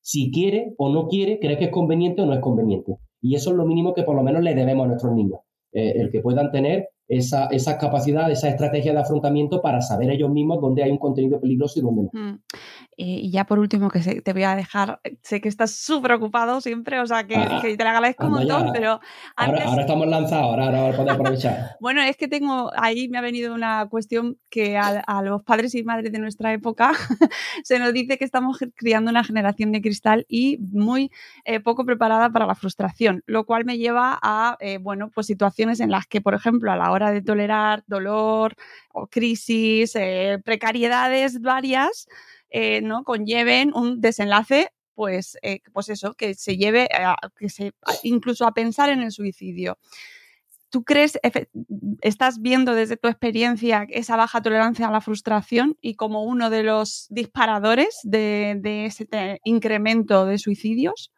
si 0.00 0.30
quiere 0.30 0.72
o 0.78 0.88
no 0.88 1.08
quiere, 1.08 1.40
cree 1.40 1.58
que 1.58 1.64
es 1.64 1.70
conveniente 1.70 2.22
o 2.22 2.26
no 2.26 2.32
es 2.32 2.40
conveniente. 2.40 2.96
Y 3.20 3.34
eso 3.34 3.50
es 3.50 3.56
lo 3.56 3.66
mínimo 3.66 3.92
que 3.92 4.04
por 4.04 4.14
lo 4.14 4.22
menos 4.22 4.42
le 4.42 4.54
debemos 4.54 4.84
a 4.84 4.88
nuestros 4.88 5.12
niños, 5.12 5.40
eh, 5.72 5.94
el 5.96 6.10
que 6.10 6.20
puedan 6.20 6.52
tener 6.52 6.90
esa, 7.08 7.46
esa, 7.46 7.76
capacidad, 7.76 8.30
esa 8.30 8.48
estrategia 8.48 8.92
de 8.92 9.00
afrontamiento 9.00 9.60
para 9.60 9.80
saber 9.80 10.10
ellos 10.10 10.30
mismos 10.30 10.60
dónde 10.60 10.84
hay 10.84 10.92
un 10.92 10.98
contenido 10.98 11.40
peligroso 11.40 11.80
y 11.80 11.82
dónde 11.82 12.02
no. 12.02 12.10
Mm. 12.12 12.38
Eh, 12.98 13.20
y 13.24 13.30
ya 13.30 13.44
por 13.44 13.58
último, 13.58 13.90
que 13.90 14.00
te 14.00 14.32
voy 14.32 14.44
a 14.44 14.56
dejar, 14.56 15.00
sé 15.22 15.42
que 15.42 15.50
estás 15.50 15.72
súper 15.72 16.12
ocupado 16.12 16.62
siempre, 16.62 16.98
o 16.98 17.06
sea 17.06 17.26
que, 17.26 17.36
ah, 17.36 17.60
te 17.60 17.76
la 17.76 17.90
agradezco 17.90 18.24
un 18.24 18.32
montón, 18.32 18.70
pero 18.72 19.00
ahora, 19.36 19.80
estamos 19.80 20.06
lanzados, 20.06 20.46
ahora, 20.46 20.66
ahora 20.66 20.96
podemos 20.96 21.14
aprovechar. 21.14 21.76
bueno, 21.80 22.00
es 22.00 22.16
que 22.16 22.26
tengo, 22.26 22.72
ahí 22.74 23.08
me 23.10 23.18
ha 23.18 23.20
venido 23.20 23.54
una 23.54 23.86
cuestión 23.90 24.38
que 24.48 24.78
a, 24.78 25.20
los 25.22 25.42
padres 25.42 25.74
y 25.74 25.82
madres 25.82 26.10
de 26.10 26.18
nuestra 26.18 26.54
época 26.54 26.92
se 27.64 27.78
nos 27.78 27.92
dice 27.92 28.16
que 28.16 28.24
estamos 28.24 28.58
criando 28.74 29.10
una 29.10 29.24
generación 29.24 29.72
de 29.72 29.82
cristal 29.82 30.24
y 30.26 30.56
muy 30.58 31.10
eh, 31.44 31.60
poco 31.60 31.84
preparada 31.84 32.30
para 32.30 32.46
la 32.46 32.54
frustración, 32.54 33.22
lo 33.26 33.44
cual 33.44 33.66
me 33.66 33.76
lleva 33.76 34.18
a, 34.22 34.56
eh, 34.60 34.78
bueno, 34.78 35.10
pues 35.14 35.26
situaciones 35.26 35.80
en 35.80 35.90
las 35.90 36.06
que, 36.06 36.22
por 36.22 36.32
ejemplo, 36.32 36.72
a 36.72 36.76
la 36.76 36.90
hora 36.92 37.10
de 37.10 37.20
tolerar 37.20 37.84
dolor 37.86 38.54
o 38.94 39.06
crisis, 39.06 39.92
precariedades 40.44 41.42
varias, 41.42 42.08
eh, 42.50 42.80
¿no? 42.82 43.04
conlleven 43.04 43.72
un 43.74 44.00
desenlace, 44.00 44.70
pues, 44.94 45.36
eh, 45.42 45.60
pues 45.72 45.88
eso, 45.88 46.14
que 46.14 46.34
se 46.34 46.56
lleve 46.56 46.88
que 47.38 47.48
se, 47.48 47.72
incluso 48.02 48.46
a 48.46 48.52
pensar 48.54 48.90
en 48.90 49.02
el 49.02 49.12
suicidio. 49.12 49.78
¿Tú 50.68 50.82
crees, 50.82 51.18
estás 52.02 52.42
viendo 52.42 52.74
desde 52.74 52.96
tu 52.96 53.08
experiencia 53.08 53.86
esa 53.88 54.16
baja 54.16 54.42
tolerancia 54.42 54.88
a 54.88 54.90
la 54.90 55.00
frustración 55.00 55.76
y 55.80 55.94
como 55.94 56.24
uno 56.24 56.50
de 56.50 56.64
los 56.64 57.06
disparadores 57.08 58.00
de, 58.02 58.84
ese 58.84 59.06
incremento 59.44 60.26
de 60.26 60.38
suicidios? 60.38 61.12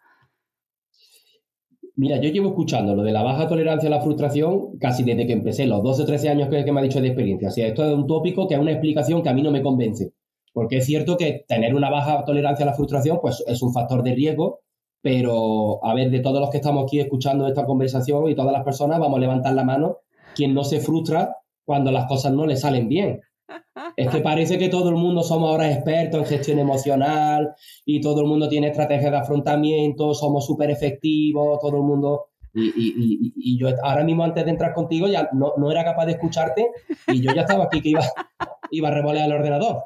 Mira, 1.96 2.20
yo 2.20 2.30
llevo 2.30 2.50
escuchando 2.50 2.94
lo 2.94 3.02
de 3.02 3.10
la 3.10 3.22
baja 3.22 3.48
tolerancia 3.48 3.88
a 3.88 3.90
la 3.90 4.00
frustración 4.00 4.78
casi 4.78 5.02
desde 5.02 5.26
que 5.26 5.32
empecé, 5.32 5.66
los 5.66 5.82
12 5.82 6.02
o 6.02 6.06
13 6.06 6.28
años 6.28 6.48
que, 6.48 6.64
que, 6.64 6.70
me 6.70 6.80
ha 6.80 6.84
dicho 6.84 7.00
de 7.00 7.08
experiencia. 7.08 7.48
O 7.48 7.50
sea, 7.50 7.66
esto 7.66 7.84
es 7.84 7.92
un 7.92 8.06
tópico 8.06 8.46
que 8.46 8.54
es 8.54 8.60
una 8.60 8.70
explicación 8.70 9.22
que 9.22 9.28
a 9.30 9.34
mí 9.34 9.42
no 9.42 9.50
me 9.50 9.62
convence. 9.62 10.12
Porque 10.58 10.78
es 10.78 10.86
cierto 10.86 11.16
que 11.16 11.44
tener 11.46 11.72
una 11.72 11.88
baja 11.88 12.24
tolerancia 12.24 12.64
a 12.64 12.70
la 12.70 12.74
frustración 12.74 13.20
pues, 13.22 13.44
es 13.46 13.62
un 13.62 13.72
factor 13.72 14.02
de 14.02 14.12
riesgo, 14.12 14.58
pero 15.00 15.78
a 15.84 15.94
ver, 15.94 16.10
de 16.10 16.18
todos 16.18 16.40
los 16.40 16.50
que 16.50 16.56
estamos 16.56 16.82
aquí 16.82 16.98
escuchando 16.98 17.46
esta 17.46 17.64
conversación 17.64 18.28
y 18.28 18.34
todas 18.34 18.52
las 18.52 18.64
personas, 18.64 18.98
vamos 18.98 19.18
a 19.18 19.20
levantar 19.20 19.54
la 19.54 19.62
mano 19.62 19.98
quien 20.34 20.54
no 20.54 20.64
se 20.64 20.80
frustra 20.80 21.36
cuando 21.64 21.92
las 21.92 22.06
cosas 22.06 22.32
no 22.32 22.44
le 22.44 22.56
salen 22.56 22.88
bien. 22.88 23.20
Es 23.96 24.08
que 24.08 24.18
parece 24.18 24.58
que 24.58 24.68
todo 24.68 24.88
el 24.88 24.96
mundo 24.96 25.22
somos 25.22 25.48
ahora 25.48 25.70
expertos 25.70 26.22
en 26.22 26.26
gestión 26.26 26.58
emocional 26.58 27.54
y 27.84 28.00
todo 28.00 28.22
el 28.22 28.26
mundo 28.26 28.48
tiene 28.48 28.66
estrategias 28.66 29.12
de 29.12 29.18
afrontamiento, 29.18 30.12
somos 30.12 30.44
súper 30.44 30.72
efectivos, 30.72 31.60
todo 31.60 31.76
el 31.76 31.84
mundo... 31.84 32.30
Y, 32.52 33.56
yo 33.60 33.68
ahora 33.84 34.02
mismo 34.02 34.24
antes 34.24 34.44
de 34.44 34.50
entrar 34.50 34.74
contigo 34.74 35.06
ya 35.06 35.28
no, 35.32 35.52
no, 35.56 35.70
era 35.70 35.84
capaz 35.84 36.06
de 36.06 36.12
escucharte 36.12 36.68
y 37.06 37.20
yo 37.20 37.32
ya 37.32 37.42
estaba 37.42 37.66
aquí 37.66 37.80
que 37.80 37.90
iba, 37.90 38.02
iba 38.72 38.88
a 38.88 38.90
revolear 38.90 39.26
el 39.26 39.36
ordenador 39.36 39.84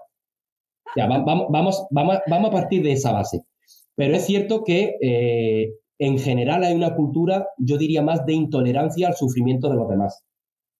vamos, 0.96 1.46
vamos, 1.50 1.86
vamos, 1.90 2.18
vamos 2.28 2.48
a 2.48 2.52
partir 2.52 2.82
de 2.82 2.92
esa 2.92 3.12
base. 3.12 3.42
Pero 3.94 4.16
es 4.16 4.24
cierto 4.24 4.64
que 4.64 4.96
eh, 5.00 5.74
en 5.98 6.18
general 6.18 6.64
hay 6.64 6.74
una 6.74 6.94
cultura, 6.94 7.46
yo 7.58 7.78
diría 7.78 8.02
más 8.02 8.24
de 8.26 8.32
intolerancia 8.32 9.08
al 9.08 9.14
sufrimiento 9.14 9.68
de 9.68 9.76
los 9.76 9.88
demás. 9.88 10.24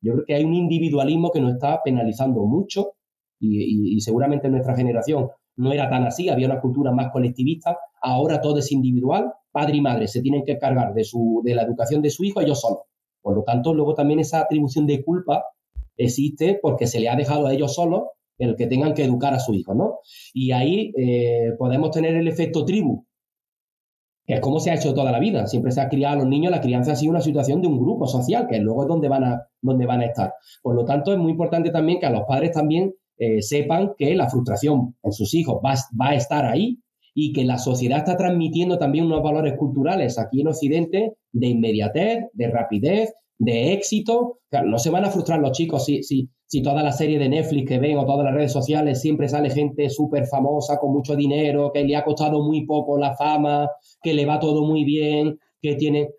Yo 0.01 0.15
creo 0.15 0.25
que 0.27 0.35
hay 0.35 0.45
un 0.45 0.55
individualismo 0.55 1.31
que 1.31 1.41
nos 1.41 1.53
está 1.53 1.81
penalizando 1.85 2.45
mucho 2.45 2.95
y, 3.39 4.01
seguramente 4.01 4.47
en 4.47 4.55
nuestra 4.55 4.77
generación 4.77 5.29
no 5.57 5.73
era 5.73 5.91
tan 5.91 6.05
así, 6.05 6.29
había 6.29 6.47
una 6.47 6.61
cultura 6.61 6.93
más 6.93 7.13
colectivista, 7.13 7.77
ahora 8.01 8.41
todo 8.41 8.59
es 8.59 8.73
individual, 8.73 9.33
padre 9.51 9.77
y 9.77 9.81
madre 9.81 10.09
se 10.09 10.23
tienen 10.23 10.45
que 10.45 10.59
cargar 10.59 10.95
de, 10.95 11.05
su, 11.05 11.43
de 11.45 11.55
la 11.55 11.63
educación 11.63 12.01
de 12.03 12.11
su 12.11 12.25
hijo 12.25 12.41
ellos 12.41 12.61
solos. 12.61 12.85
Por 13.21 13.37
lo 13.37 13.43
tanto, 13.43 13.75
luego 13.75 13.95
también 13.95 14.19
esa 14.19 14.41
atribución 14.41 14.87
de 14.87 15.05
culpa 15.05 15.45
existe 15.97 16.59
porque 16.61 16.87
se 16.87 17.01
le 17.01 17.09
ha 17.09 17.17
dejado 17.17 17.47
a 17.47 17.53
ellos 17.53 17.75
solos 17.75 18.05
el 18.43 18.57
que 18.57 18.67
tengan 18.67 18.95
que 18.95 19.05
educar 19.05 19.35
a 19.35 19.39
su 19.39 19.55
hijo, 19.55 19.75
¿no? 19.75 19.99
Y 20.35 20.53
ahí 20.53 20.93
eh, 20.97 21.53
podemos 21.59 21.91
tener 21.91 22.15
el 22.17 22.27
efecto 22.29 22.65
tribu, 22.65 23.07
que 24.27 24.35
es 24.35 24.41
como 24.41 24.61
se 24.61 24.71
ha 24.71 24.75
hecho 24.75 24.95
toda 24.95 25.13
la 25.13 25.19
vida. 25.19 25.47
Siempre 25.47 25.73
se 25.73 25.81
ha 25.81 25.89
criado 25.89 26.15
a 26.15 26.19
los 26.19 26.27
niños, 26.27 26.51
la 26.51 26.61
crianza 26.61 26.93
ha 26.93 26.97
sido 26.97 27.11
una 27.11 27.21
situación 27.21 27.63
de 27.63 27.69
un 27.69 27.79
grupo 27.79 28.07
social, 28.07 28.47
que 28.49 28.59
luego 28.59 28.83
es 28.83 28.89
donde 28.89 29.09
van 29.09 29.25
a, 29.25 29.47
donde 29.61 29.87
van 29.87 30.01
a 30.01 30.07
estar. 30.07 30.35
Por 30.63 30.75
lo 30.75 30.85
tanto, 30.85 31.13
es 31.13 31.19
muy 31.19 31.33
importante 31.33 31.71
también 31.71 32.01
que 32.01 32.07
a 32.07 32.11
los 32.11 32.23
padres 32.27 32.53
también 32.53 32.95
eh, 33.19 33.43
sepan 33.43 33.93
que 33.97 34.15
la 34.15 34.29
frustración 34.29 34.97
en 35.03 35.13
sus 35.13 35.35
hijos 35.35 35.61
va, 35.65 35.75
va 36.01 36.11
a 36.11 36.15
estar 36.15 36.45
ahí 36.45 36.81
y 37.15 37.33
que 37.33 37.45
la 37.45 37.59
sociedad 37.59 37.99
está 37.99 38.17
transmitiendo 38.17 38.79
también 38.79 39.07
unos 39.07 39.23
valores 39.23 39.55
culturales 39.57 40.19
aquí 40.19 40.41
en 40.41 40.49
Occidente 40.49 41.13
de 41.31 41.47
inmediatez, 41.47 42.25
de 42.33 42.49
rapidez, 42.49 43.15
de 43.39 43.73
éxito. 43.73 44.39
no 44.65 44.79
se 44.79 44.91
van 44.91 45.05
a 45.05 45.11
frustrar 45.11 45.41
los 45.41 45.53
chicos 45.53 45.85
si, 45.85 46.03
si, 46.03 46.29
si 46.47 46.63
toda 46.63 46.83
la 46.83 46.93
serie 46.93 47.19
de 47.19 47.29
Netflix 47.29 47.69
que 47.69 47.79
ven 47.79 47.99
o 47.99 48.05
todas 48.05 48.25
las 48.25 48.35
redes 48.35 48.53
sociales 48.53 49.01
siempre 49.01 49.29
sale 49.29 49.51
gente 49.51 49.89
súper 49.91 50.27
famosa 50.27 50.79
con 50.79 50.93
mucho 50.93 51.17
dinero, 51.17 51.73
que 51.73 51.83
le 51.83 51.97
ha 51.97 52.05
costado 52.05 52.43
muy 52.43 52.67
poco 52.67 52.99
la 52.99 53.17
fama, 53.17 53.71
que 54.03 54.15
le 54.15 54.27
va 54.27 54.39
todo 54.39 54.65
muy 54.65 54.85
bien, 54.85 55.39
que 55.61 55.77
tiene... 55.77 56.11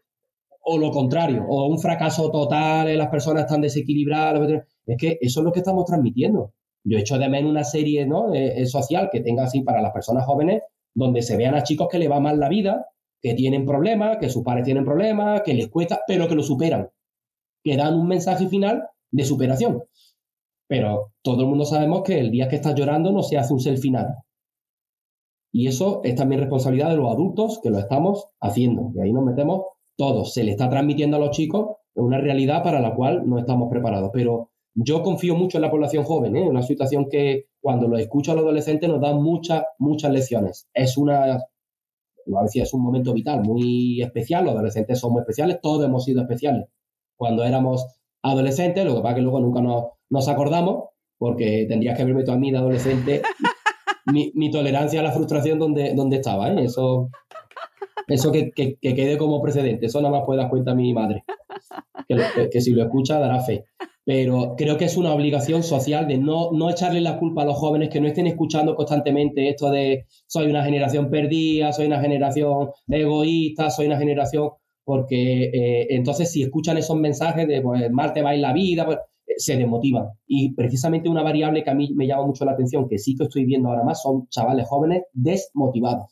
O 0.65 0.77
lo 0.77 0.91
contrario, 0.91 1.45
o 1.47 1.67
un 1.67 1.77
fracaso 1.77 2.31
total, 2.31 2.87
eh, 2.87 2.95
las 2.95 3.09
personas 3.09 3.43
están 3.43 3.59
desequilibradas. 3.59 4.63
Es 4.85 4.97
que 4.97 5.17
eso 5.19 5.41
es 5.41 5.43
lo 5.43 5.51
que 5.51 5.59
estamos 5.59 5.83
transmitiendo. 5.85 6.53
Yo 6.85 6.97
echo 6.97 7.17
de 7.17 7.27
menos 7.27 7.51
una 7.51 7.65
serie 7.65 8.05
¿no? 8.05 8.33
Eh, 8.33 8.61
eh, 8.61 8.65
social 8.65 9.09
que 9.11 9.19
tenga 9.19 9.43
así 9.43 9.61
para 9.61 9.81
las 9.81 9.91
personas 9.91 10.25
jóvenes, 10.25 10.61
donde 10.93 11.21
se 11.21 11.35
vean 11.35 11.53
a 11.53 11.63
chicos 11.63 11.89
que 11.91 11.99
le 11.99 12.07
va 12.07 12.21
mal 12.21 12.39
la 12.39 12.47
vida, 12.47 12.85
que 13.21 13.33
tienen 13.33 13.65
problemas, 13.65 14.17
que 14.19 14.29
sus 14.29 14.41
padres 14.41 14.63
tienen 14.63 14.85
problemas, 14.85 15.41
que 15.41 15.53
les 15.53 15.67
cuesta, 15.67 15.99
pero 16.07 16.29
que 16.29 16.35
lo 16.35 16.43
superan 16.43 16.89
que 17.63 17.77
dan 17.77 17.95
un 17.95 18.07
mensaje 18.07 18.47
final 18.47 18.87
de 19.11 19.25
superación. 19.25 19.83
Pero 20.67 21.13
todo 21.21 21.41
el 21.41 21.47
mundo 21.47 21.65
sabemos 21.65 22.03
que 22.03 22.19
el 22.19 22.31
día 22.31 22.47
que 22.47 22.55
estás 22.55 22.75
llorando 22.75 23.11
no 23.11 23.23
se 23.23 23.37
hace 23.37 23.53
un 23.53 23.59
selfie 23.59 23.81
final. 23.81 24.15
Y 25.51 25.67
eso 25.67 26.01
es 26.03 26.15
también 26.15 26.41
responsabilidad 26.41 26.89
de 26.89 26.97
los 26.97 27.11
adultos 27.11 27.59
que 27.61 27.69
lo 27.69 27.77
estamos 27.77 28.27
haciendo. 28.41 28.91
Y 28.95 29.01
ahí 29.01 29.13
nos 29.13 29.23
metemos 29.23 29.65
todos. 29.95 30.33
Se 30.33 30.43
le 30.43 30.51
está 30.51 30.69
transmitiendo 30.69 31.17
a 31.17 31.19
los 31.19 31.29
chicos 31.29 31.77
una 31.93 32.17
realidad 32.17 32.63
para 32.63 32.79
la 32.79 32.95
cual 32.95 33.29
no 33.29 33.37
estamos 33.37 33.69
preparados. 33.69 34.09
Pero 34.11 34.49
yo 34.73 35.03
confío 35.03 35.35
mucho 35.35 35.59
en 35.59 35.61
la 35.61 35.69
población 35.69 36.03
joven, 36.03 36.35
¿eh? 36.35 36.49
una 36.49 36.63
situación 36.63 37.07
que 37.07 37.45
cuando 37.61 37.87
lo 37.87 37.97
escucho 37.97 38.31
a 38.31 38.35
los 38.35 38.43
adolescentes 38.43 38.89
nos 38.89 38.99
da 38.99 39.13
muchas, 39.13 39.63
muchas 39.77 40.11
lecciones. 40.11 40.67
Es 40.73 40.97
una, 40.97 41.35
a 41.35 42.41
veces 42.41 42.63
es 42.63 42.73
un 42.73 42.81
momento 42.81 43.13
vital 43.13 43.43
muy 43.43 44.01
especial, 44.01 44.45
los 44.45 44.55
adolescentes 44.55 44.99
son 44.99 45.13
muy 45.13 45.21
especiales, 45.21 45.59
todos 45.61 45.85
hemos 45.85 46.03
sido 46.03 46.21
especiales 46.21 46.65
cuando 47.15 47.43
éramos 47.43 47.85
adolescentes, 48.21 48.85
lo 48.85 48.95
que 48.95 49.01
pasa 49.01 49.11
es 49.11 49.15
que 49.15 49.21
luego 49.21 49.39
nunca 49.39 49.61
nos, 49.61 49.85
nos 50.09 50.27
acordamos, 50.27 50.85
porque 51.17 51.65
tendrías 51.67 51.97
que 51.97 52.05
verme 52.05 52.23
tú 52.23 52.31
a 52.31 52.37
mí 52.37 52.51
de 52.51 52.57
adolescente, 52.57 53.21
mi, 54.05 54.31
mi, 54.35 54.51
tolerancia 54.51 54.99
a 54.99 55.03
la 55.03 55.11
frustración 55.11 55.59
donde, 55.59 55.93
donde 55.93 56.17
estaba, 56.17 56.49
¿eh? 56.49 56.63
Eso, 56.63 57.09
eso 58.07 58.31
que, 58.31 58.51
que, 58.51 58.77
que, 58.81 58.95
quede 58.95 59.17
como 59.17 59.41
precedente, 59.41 59.85
eso 59.85 60.01
nada 60.01 60.17
más 60.17 60.25
puede 60.25 60.41
dar 60.41 60.49
cuenta 60.49 60.75
mi 60.75 60.93
madre, 60.93 61.23
que, 62.07 62.49
que 62.49 62.61
si 62.61 62.71
lo 62.71 62.83
escucha 62.83 63.19
dará 63.19 63.39
fe 63.41 63.65
pero 64.05 64.55
creo 64.57 64.77
que 64.77 64.85
es 64.85 64.97
una 64.97 65.13
obligación 65.13 65.63
social 65.63 66.07
de 66.07 66.17
no, 66.17 66.51
no 66.51 66.69
echarle 66.69 67.01
la 67.01 67.17
culpa 67.17 67.43
a 67.43 67.45
los 67.45 67.57
jóvenes 67.57 67.89
que 67.89 68.01
no 68.01 68.07
estén 68.07 68.27
escuchando 68.27 68.75
constantemente 68.75 69.47
esto 69.49 69.69
de 69.69 70.05
soy 70.27 70.47
una 70.47 70.63
generación 70.63 71.09
perdida, 71.09 71.71
soy 71.71 71.87
una 71.87 72.01
generación 72.01 72.69
egoísta, 72.87 73.69
soy 73.69 73.87
una 73.87 73.97
generación, 73.97 74.49
porque 74.83 75.45
eh, 75.45 75.87
entonces 75.89 76.31
si 76.31 76.43
escuchan 76.43 76.77
esos 76.77 76.97
mensajes 76.97 77.47
de 77.47 77.61
pues 77.61 77.89
mal 77.91 78.13
te 78.13 78.21
va 78.21 78.33
en 78.33 78.41
la 78.41 78.53
vida, 78.53 78.85
pues, 78.85 78.97
eh, 79.27 79.33
se 79.37 79.57
desmotivan. 79.57 80.09
Y 80.27 80.53
precisamente 80.53 81.09
una 81.09 81.23
variable 81.23 81.63
que 81.63 81.69
a 81.69 81.75
mí 81.75 81.93
me 81.95 82.07
llama 82.07 82.25
mucho 82.25 82.45
la 82.45 82.51
atención, 82.51 82.87
que 82.87 82.97
sí 82.97 83.15
que 83.15 83.23
estoy 83.23 83.45
viendo 83.45 83.69
ahora 83.69 83.83
más, 83.83 84.01
son 84.01 84.27
chavales 84.29 84.67
jóvenes 84.67 85.03
desmotivados. 85.13 86.11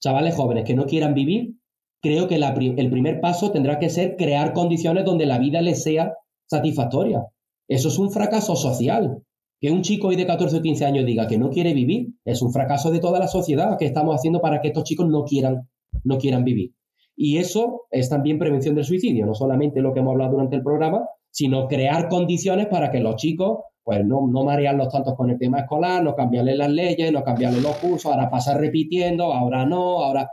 Chavales 0.00 0.34
jóvenes 0.34 0.64
que 0.64 0.74
no 0.74 0.86
quieran 0.86 1.14
vivir, 1.14 1.54
creo 2.00 2.28
que 2.28 2.36
el 2.36 2.90
primer 2.90 3.20
paso 3.20 3.50
tendrá 3.50 3.78
que 3.78 3.90
ser 3.90 4.16
crear 4.16 4.52
condiciones 4.52 5.04
donde 5.04 5.26
la 5.26 5.38
vida 5.38 5.60
les 5.60 5.82
sea 5.82 6.14
satisfactoria. 6.48 7.26
Eso 7.68 7.88
es 7.88 7.98
un 7.98 8.10
fracaso 8.10 8.56
social. 8.56 9.22
Que 9.60 9.72
un 9.72 9.82
chico 9.82 10.08
hoy 10.08 10.16
de 10.16 10.24
14 10.24 10.58
o 10.58 10.62
15 10.62 10.84
años 10.84 11.04
diga 11.04 11.26
que 11.26 11.36
no 11.36 11.50
quiere 11.50 11.74
vivir 11.74 12.14
es 12.24 12.42
un 12.42 12.52
fracaso 12.52 12.92
de 12.92 13.00
toda 13.00 13.18
la 13.18 13.26
sociedad 13.26 13.76
que 13.76 13.86
estamos 13.86 14.14
haciendo 14.14 14.40
para 14.40 14.60
que 14.60 14.68
estos 14.68 14.84
chicos 14.84 15.08
no 15.08 15.24
quieran, 15.24 15.68
no 16.04 16.18
quieran 16.18 16.44
vivir. 16.44 16.74
Y 17.20 17.38
eso 17.38 17.86
es 17.90 18.08
también 18.08 18.38
prevención 18.38 18.76
del 18.76 18.84
suicidio, 18.84 19.26
no 19.26 19.34
solamente 19.34 19.80
lo 19.80 19.92
que 19.92 19.98
hemos 19.98 20.12
hablado 20.12 20.34
durante 20.34 20.54
el 20.54 20.62
programa, 20.62 21.04
sino 21.32 21.66
crear 21.66 22.08
condiciones 22.08 22.68
para 22.68 22.92
que 22.92 23.00
los 23.00 23.16
chicos 23.16 23.58
pues 23.82 24.06
no, 24.06 24.28
no 24.28 24.44
marearlos 24.44 24.88
tantos 24.88 25.16
con 25.16 25.28
el 25.28 25.38
tema 25.38 25.60
escolar, 25.60 26.04
no 26.04 26.14
cambiarle 26.14 26.54
las 26.54 26.70
leyes, 26.70 27.10
no 27.10 27.24
cambiarle 27.24 27.60
los 27.60 27.74
cursos, 27.78 28.12
ahora 28.12 28.30
pasar 28.30 28.60
repitiendo, 28.60 29.32
ahora 29.32 29.66
no, 29.66 30.04
ahora 30.04 30.30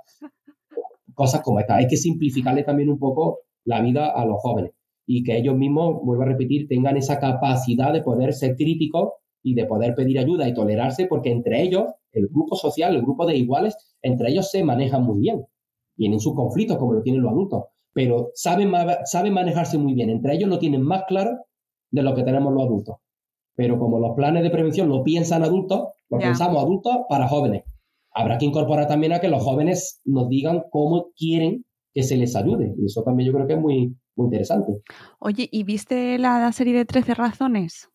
cosas 1.15 1.41
como 1.41 1.59
esta. 1.59 1.77
Hay 1.77 1.87
que 1.87 1.97
simplificarle 1.97 2.63
también 2.63 2.89
un 2.89 2.99
poco 2.99 3.39
la 3.63 3.81
vida 3.81 4.11
a 4.11 4.23
los 4.25 4.39
jóvenes 4.39 4.73
y 5.07 5.23
que 5.23 5.37
ellos 5.37 5.55
mismos, 5.55 6.03
vuelvo 6.03 6.21
a 6.21 6.27
repetir, 6.27 6.67
tengan 6.67 6.97
esa 6.97 7.17
capacidad 7.17 7.93
de 7.93 8.03
poder 8.03 8.33
ser 8.33 8.55
críticos 8.55 9.13
y 9.41 9.55
de 9.55 9.65
poder 9.65 9.95
pedir 9.95 10.19
ayuda 10.19 10.47
y 10.47 10.53
tolerarse, 10.53 11.07
porque 11.07 11.31
entre 11.31 11.63
ellos, 11.63 11.85
el 12.11 12.27
grupo 12.27 12.55
social, 12.55 12.95
el 12.95 13.01
grupo 13.01 13.25
de 13.25 13.37
iguales, 13.37 13.75
entre 14.03 14.29
ellos 14.29 14.51
se 14.51 14.63
manejan 14.63 15.03
muy 15.03 15.19
bien. 15.19 15.45
Tienen 15.95 16.19
sus 16.19 16.35
conflictos 16.35 16.77
como 16.77 16.93
lo 16.93 17.01
tienen 17.01 17.21
los 17.21 17.31
adultos, 17.31 17.65
pero 17.93 18.31
saben, 18.33 18.71
saben 19.05 19.33
manejarse 19.33 19.77
muy 19.77 19.93
bien. 19.93 20.09
Entre 20.09 20.33
ellos 20.35 20.49
lo 20.49 20.59
tienen 20.59 20.81
más 20.81 21.03
claro 21.07 21.45
de 21.91 22.03
lo 22.03 22.13
que 22.13 22.23
tenemos 22.23 22.53
los 22.53 22.63
adultos. 22.63 22.95
Pero 23.55 23.79
como 23.79 23.99
los 23.99 24.15
planes 24.15 24.43
de 24.43 24.49
prevención 24.49 24.89
lo 24.89 25.03
piensan 25.03 25.43
adultos, 25.43 25.89
lo 26.09 26.19
pensamos 26.19 26.61
adultos 26.61 26.97
para 27.07 27.27
jóvenes. 27.27 27.63
Habrá 28.11 28.37
que 28.37 28.45
incorporar 28.45 28.87
también 28.87 29.13
a 29.13 29.19
que 29.19 29.29
los 29.29 29.43
jóvenes 29.43 30.01
nos 30.05 30.27
digan 30.29 30.63
cómo 30.69 31.11
quieren 31.15 31.65
que 31.93 32.03
se 32.03 32.17
les 32.17 32.35
ayude. 32.35 32.73
Y 32.77 32.85
eso 32.85 33.03
también 33.03 33.27
yo 33.27 33.33
creo 33.33 33.47
que 33.47 33.53
es 33.53 33.59
muy, 33.59 33.95
muy 34.15 34.25
interesante. 34.25 34.81
Oye, 35.19 35.47
¿y 35.49 35.63
viste 35.63 36.17
la 36.19 36.51
serie 36.51 36.73
de 36.73 36.85
13 36.85 37.13
razones? 37.13 37.89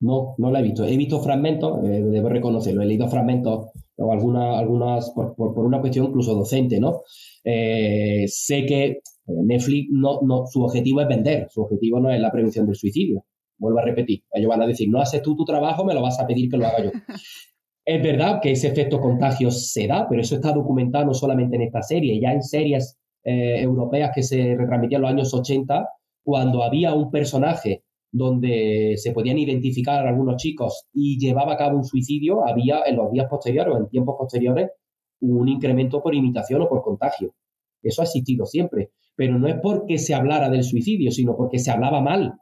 No, 0.00 0.34
no 0.38 0.50
la 0.50 0.60
he 0.60 0.62
visto. 0.62 0.84
He 0.84 0.96
visto 0.96 1.20
fragmentos, 1.20 1.84
eh, 1.84 2.02
debo 2.02 2.28
reconocerlo, 2.28 2.82
he 2.82 2.86
leído 2.86 3.08
fragmentos 3.08 3.70
o 3.96 4.12
alguna, 4.12 4.58
algunas, 4.58 5.10
por, 5.10 5.34
por, 5.34 5.64
una 5.64 5.80
cuestión 5.80 6.06
incluso 6.06 6.34
docente, 6.34 6.80
¿no? 6.80 7.02
Eh, 7.44 8.24
sé 8.26 8.66
que 8.66 8.84
eh, 8.86 9.00
Netflix, 9.26 9.88
no, 9.92 10.20
no, 10.22 10.46
su 10.46 10.62
objetivo 10.62 11.00
es 11.00 11.08
vender, 11.08 11.46
su 11.50 11.62
objetivo 11.62 12.00
no 12.00 12.10
es 12.10 12.20
la 12.20 12.32
prevención 12.32 12.66
del 12.66 12.76
suicidio. 12.76 13.24
Vuelvo 13.56 13.78
a 13.78 13.84
repetir, 13.84 14.24
ellos 14.32 14.48
van 14.48 14.62
a 14.62 14.66
decir, 14.66 14.88
no 14.90 15.00
haces 15.00 15.22
tú 15.22 15.36
tu 15.36 15.44
trabajo, 15.44 15.84
me 15.84 15.94
lo 15.94 16.02
vas 16.02 16.18
a 16.18 16.26
pedir 16.26 16.50
que 16.50 16.56
lo 16.56 16.66
haga 16.66 16.84
yo. 16.84 16.90
es 17.84 18.02
verdad 18.02 18.40
que 18.42 18.52
ese 18.52 18.68
efecto 18.68 19.00
contagio 19.00 19.50
se 19.50 19.86
da, 19.86 20.08
pero 20.08 20.22
eso 20.22 20.34
está 20.34 20.52
documentado 20.52 21.06
no 21.06 21.14
solamente 21.14 21.56
en 21.56 21.62
esta 21.62 21.82
serie, 21.82 22.20
ya 22.20 22.32
en 22.32 22.42
series 22.42 22.98
eh, 23.24 23.60
europeas 23.62 24.10
que 24.14 24.22
se 24.22 24.56
retransmitían 24.56 24.98
en 24.98 25.02
los 25.02 25.10
años 25.10 25.34
80, 25.34 25.88
cuando 26.24 26.62
había 26.62 26.94
un 26.94 27.10
personaje 27.10 27.84
donde 28.14 28.94
se 28.96 29.10
podían 29.10 29.38
identificar 29.38 30.06
algunos 30.06 30.36
chicos 30.36 30.86
y 30.92 31.18
llevaba 31.18 31.54
a 31.54 31.56
cabo 31.56 31.76
un 31.76 31.84
suicidio, 31.84 32.46
había 32.46 32.84
en 32.86 32.94
los 32.94 33.10
días 33.10 33.26
posteriores 33.28 33.74
o 33.74 33.78
en 33.78 33.88
tiempos 33.88 34.14
posteriores 34.16 34.70
un 35.20 35.48
incremento 35.48 36.00
por 36.00 36.14
imitación 36.14 36.62
o 36.62 36.68
por 36.68 36.82
contagio. 36.82 37.34
Eso 37.82 38.02
ha 38.02 38.04
existido 38.04 38.46
siempre, 38.46 38.90
pero 39.16 39.36
no 39.36 39.48
es 39.48 39.56
porque 39.60 39.98
se 39.98 40.14
hablara 40.14 40.48
del 40.48 40.62
suicidio, 40.62 41.10
sino 41.10 41.36
porque 41.36 41.58
se 41.58 41.72
hablaba 41.72 42.00
mal. 42.00 42.34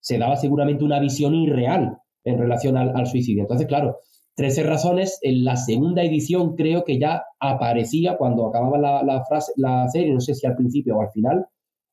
Se 0.00 0.18
daba 0.18 0.36
seguramente 0.36 0.84
una 0.84 1.00
visión 1.00 1.34
irreal 1.34 1.98
en 2.22 2.38
relación 2.38 2.76
al, 2.76 2.96
al 2.96 3.08
suicidio. 3.08 3.42
Entonces, 3.42 3.66
claro, 3.66 3.96
13 4.36 4.62
razones, 4.62 5.18
en 5.22 5.42
la 5.42 5.56
segunda 5.56 6.04
edición 6.04 6.54
creo 6.54 6.84
que 6.84 7.00
ya 7.00 7.24
aparecía 7.40 8.16
cuando 8.16 8.46
acababa 8.46 8.78
la, 8.78 9.24
frase, 9.24 9.50
la 9.56 9.88
serie, 9.88 10.14
no 10.14 10.20
sé 10.20 10.36
si 10.36 10.46
al 10.46 10.54
principio 10.54 10.96
o 10.96 11.02
al 11.02 11.10
final, 11.10 11.46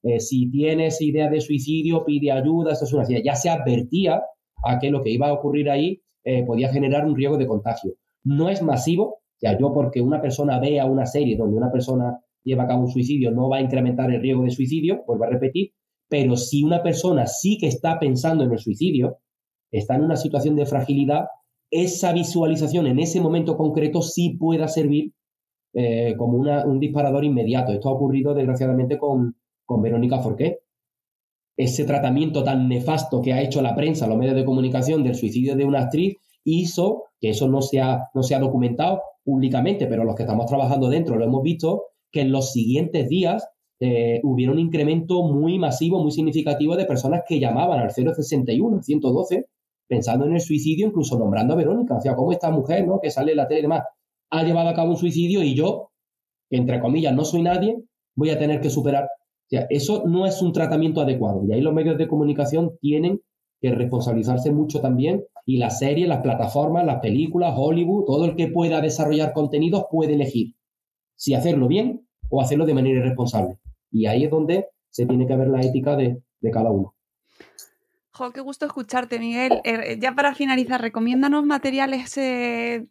eh, 0.05 0.19
si 0.19 0.51
tienes 0.51 1.01
idea 1.01 1.31
de 1.31 1.41
suicidio, 1.41 2.05
pide 2.05 2.31
ayuda, 2.31 2.73
esto 2.73 2.85
es 2.85 2.93
una. 2.93 3.05
Ya 3.07 3.35
se 3.35 3.49
advertía 3.49 4.21
a 4.63 4.79
que 4.79 4.91
lo 4.91 5.01
que 5.01 5.09
iba 5.09 5.29
a 5.29 5.33
ocurrir 5.33 5.67
ahí 5.67 5.99
eh, 6.23 6.43
podía 6.45 6.69
generar 6.69 7.07
un 7.07 7.15
riesgo 7.15 7.37
de 7.37 7.47
contagio. 7.47 7.93
No 8.23 8.49
es 8.49 8.61
masivo, 8.61 9.03
o 9.05 9.39
sea, 9.39 9.57
yo 9.57 9.73
porque 9.73 10.01
una 10.01 10.21
persona 10.21 10.59
vea 10.59 10.85
una 10.85 11.07
serie 11.07 11.35
donde 11.35 11.57
una 11.57 11.71
persona 11.71 12.19
lleva 12.43 12.65
a 12.65 12.67
cabo 12.67 12.81
un 12.81 12.91
suicidio 12.91 13.31
no 13.31 13.49
va 13.49 13.57
a 13.57 13.61
incrementar 13.61 14.11
el 14.11 14.21
riesgo 14.21 14.43
de 14.43 14.51
suicidio, 14.51 15.03
vuelvo 15.07 15.23
a 15.23 15.29
repetir, 15.29 15.71
pero 16.07 16.37
si 16.37 16.63
una 16.63 16.83
persona 16.83 17.25
sí 17.25 17.57
que 17.59 17.67
está 17.67 17.97
pensando 17.97 18.43
en 18.43 18.51
el 18.51 18.59
suicidio, 18.59 19.17
está 19.71 19.95
en 19.95 20.03
una 20.03 20.17
situación 20.17 20.55
de 20.55 20.67
fragilidad, 20.67 21.25
esa 21.71 22.13
visualización 22.13 22.85
en 22.85 22.99
ese 22.99 23.19
momento 23.19 23.57
concreto 23.57 24.03
sí 24.03 24.37
pueda 24.39 24.67
servir 24.67 25.13
eh, 25.73 26.13
como 26.15 26.37
un 26.37 26.79
disparador 26.79 27.25
inmediato. 27.25 27.73
Esto 27.73 27.89
ha 27.89 27.93
ocurrido 27.93 28.35
desgraciadamente 28.35 28.99
con, 28.99 29.35
con 29.65 29.81
Verónica 29.81 30.19
Forqué. 30.19 30.59
Ese 31.57 31.85
tratamiento 31.85 32.43
tan 32.43 32.67
nefasto 32.67 33.21
que 33.21 33.33
ha 33.33 33.41
hecho 33.41 33.61
la 33.61 33.75
prensa, 33.75 34.07
los 34.07 34.17
medios 34.17 34.35
de 34.35 34.45
comunicación 34.45 35.03
del 35.03 35.15
suicidio 35.15 35.55
de 35.55 35.65
una 35.65 35.81
actriz, 35.81 36.17
hizo 36.43 37.05
que 37.19 37.29
eso 37.29 37.47
no 37.47 37.61
se 37.61 37.81
ha, 37.81 38.09
no 38.13 38.21
documentado 38.39 39.01
públicamente, 39.23 39.87
pero 39.87 40.03
los 40.03 40.15
que 40.15 40.23
estamos 40.23 40.45
trabajando 40.45 40.89
dentro 40.89 41.15
lo 41.15 41.25
hemos 41.25 41.41
visto, 41.41 41.85
que 42.11 42.21
en 42.21 42.31
los 42.31 42.51
siguientes 42.51 43.09
días 43.09 43.47
eh, 43.79 44.21
hubiera 44.23 44.51
un 44.51 44.59
incremento 44.59 45.23
muy 45.23 45.57
masivo, 45.59 46.01
muy 46.01 46.11
significativo 46.11 46.75
de 46.75 46.85
personas 46.85 47.23
que 47.27 47.39
llamaban 47.39 47.79
al 47.79 47.91
061, 47.91 48.83
112, 48.83 49.47
pensando 49.87 50.25
en 50.25 50.33
el 50.33 50.41
suicidio, 50.41 50.87
incluso 50.87 51.17
nombrando 51.17 51.53
a 51.53 51.57
Verónica. 51.57 51.95
O 51.95 52.01
sea, 52.01 52.15
cómo 52.15 52.31
esta 52.31 52.51
mujer, 52.51 52.87
¿no? 52.87 52.99
Que 53.01 53.11
sale 53.11 53.31
en 53.31 53.37
la 53.37 53.47
tele 53.47 53.59
y 53.59 53.63
demás, 53.63 53.83
ha 54.29 54.43
llevado 54.43 54.69
a 54.69 54.73
cabo 54.73 54.91
un 54.91 54.97
suicidio 54.97 55.43
y 55.43 55.55
yo, 55.55 55.91
que 56.49 56.57
entre 56.57 56.79
comillas 56.79 57.13
no 57.13 57.25
soy 57.25 57.41
nadie, 57.41 57.77
voy 58.15 58.29
a 58.29 58.39
tener 58.39 58.61
que 58.61 58.69
superar. 58.69 59.09
Eso 59.69 60.03
no 60.05 60.25
es 60.25 60.41
un 60.41 60.53
tratamiento 60.53 61.01
adecuado. 61.01 61.43
Y 61.45 61.53
ahí 61.53 61.61
los 61.61 61.73
medios 61.73 61.97
de 61.97 62.07
comunicación 62.07 62.77
tienen 62.79 63.21
que 63.61 63.71
responsabilizarse 63.71 64.51
mucho 64.51 64.81
también. 64.81 65.23
Y 65.45 65.57
las 65.57 65.79
series, 65.79 66.07
las 66.07 66.21
plataformas, 66.21 66.85
las 66.85 66.99
películas, 66.99 67.53
Hollywood, 67.55 68.05
todo 68.05 68.25
el 68.25 68.35
que 68.35 68.47
pueda 68.47 68.81
desarrollar 68.81 69.33
contenidos 69.33 69.85
puede 69.91 70.13
elegir 70.13 70.55
si 71.15 71.33
hacerlo 71.33 71.67
bien 71.67 72.07
o 72.29 72.41
hacerlo 72.41 72.65
de 72.65 72.73
manera 72.73 72.99
irresponsable. 72.99 73.59
Y 73.91 74.07
ahí 74.07 74.25
es 74.25 74.31
donde 74.31 74.67
se 74.89 75.05
tiene 75.05 75.27
que 75.27 75.35
ver 75.35 75.47
la 75.47 75.61
ética 75.61 75.95
de 75.95 76.21
cada 76.51 76.71
uno. 76.71 76.95
Jo, 78.17 78.31
qué 78.31 78.39
gusto 78.39 78.65
escucharte, 78.65 79.19
Miguel. 79.19 79.59
Eh, 79.65 79.97
ya 79.99 80.15
para 80.15 80.33
finalizar, 80.33 80.79
recomiéndanos 80.79 81.45
materiales 81.45 82.17
eh, 82.17 82.87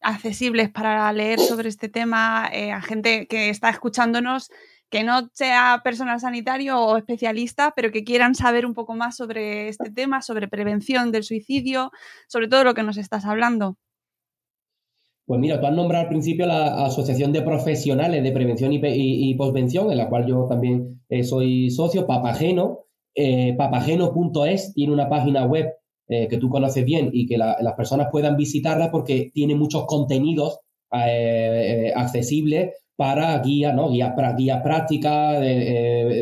accesibles 0.00 0.70
para 0.70 1.12
leer 1.12 1.40
sobre 1.40 1.68
este 1.68 1.88
tema 1.88 2.48
eh, 2.52 2.70
a 2.70 2.80
gente 2.80 3.26
que 3.26 3.50
está 3.50 3.70
escuchándonos, 3.70 4.50
que 4.90 5.04
no 5.04 5.28
sea 5.32 5.80
personal 5.84 6.20
sanitario 6.20 6.80
o 6.80 6.96
especialista, 6.96 7.72
pero 7.76 7.90
que 7.90 8.04
quieran 8.04 8.34
saber 8.34 8.66
un 8.66 8.74
poco 8.74 8.94
más 8.94 9.16
sobre 9.16 9.68
este 9.68 9.90
tema, 9.90 10.22
sobre 10.22 10.48
prevención 10.48 11.12
del 11.12 11.24
suicidio, 11.24 11.90
sobre 12.26 12.48
todo 12.48 12.64
lo 12.64 12.74
que 12.74 12.82
nos 12.82 12.96
estás 12.96 13.24
hablando. 13.24 13.76
Pues 15.26 15.40
mira, 15.40 15.60
tú 15.60 15.66
has 15.66 15.74
nombrado 15.74 16.04
al 16.04 16.08
principio 16.08 16.46
la 16.46 16.86
Asociación 16.86 17.32
de 17.32 17.42
Profesionales 17.42 18.22
de 18.22 18.32
Prevención 18.32 18.72
y, 18.72 18.80
y, 18.82 19.34
Postvención, 19.34 19.92
en 19.92 19.98
la 19.98 20.08
cual 20.08 20.26
yo 20.26 20.46
también 20.48 21.02
soy 21.22 21.68
socio, 21.70 22.06
Papageno, 22.06 22.86
eh, 23.20 23.54
papageno.es 23.56 24.74
tiene 24.74 24.92
una 24.92 25.08
página 25.08 25.44
web 25.44 25.74
eh, 26.06 26.28
que 26.28 26.38
tú 26.38 26.48
conoces 26.48 26.84
bien 26.84 27.10
y 27.12 27.26
que 27.26 27.36
las 27.36 27.74
personas 27.76 28.08
puedan 28.12 28.36
visitarla 28.36 28.92
porque 28.92 29.32
tiene 29.34 29.56
muchos 29.56 29.86
contenidos 29.86 30.60
eh, 30.92 31.92
accesibles 31.96 32.74
para 32.98 33.38
guías, 33.38 33.74
¿no? 33.74 33.90
Guías, 33.90 34.12
guías 34.36 34.60
prácticas, 34.60 35.40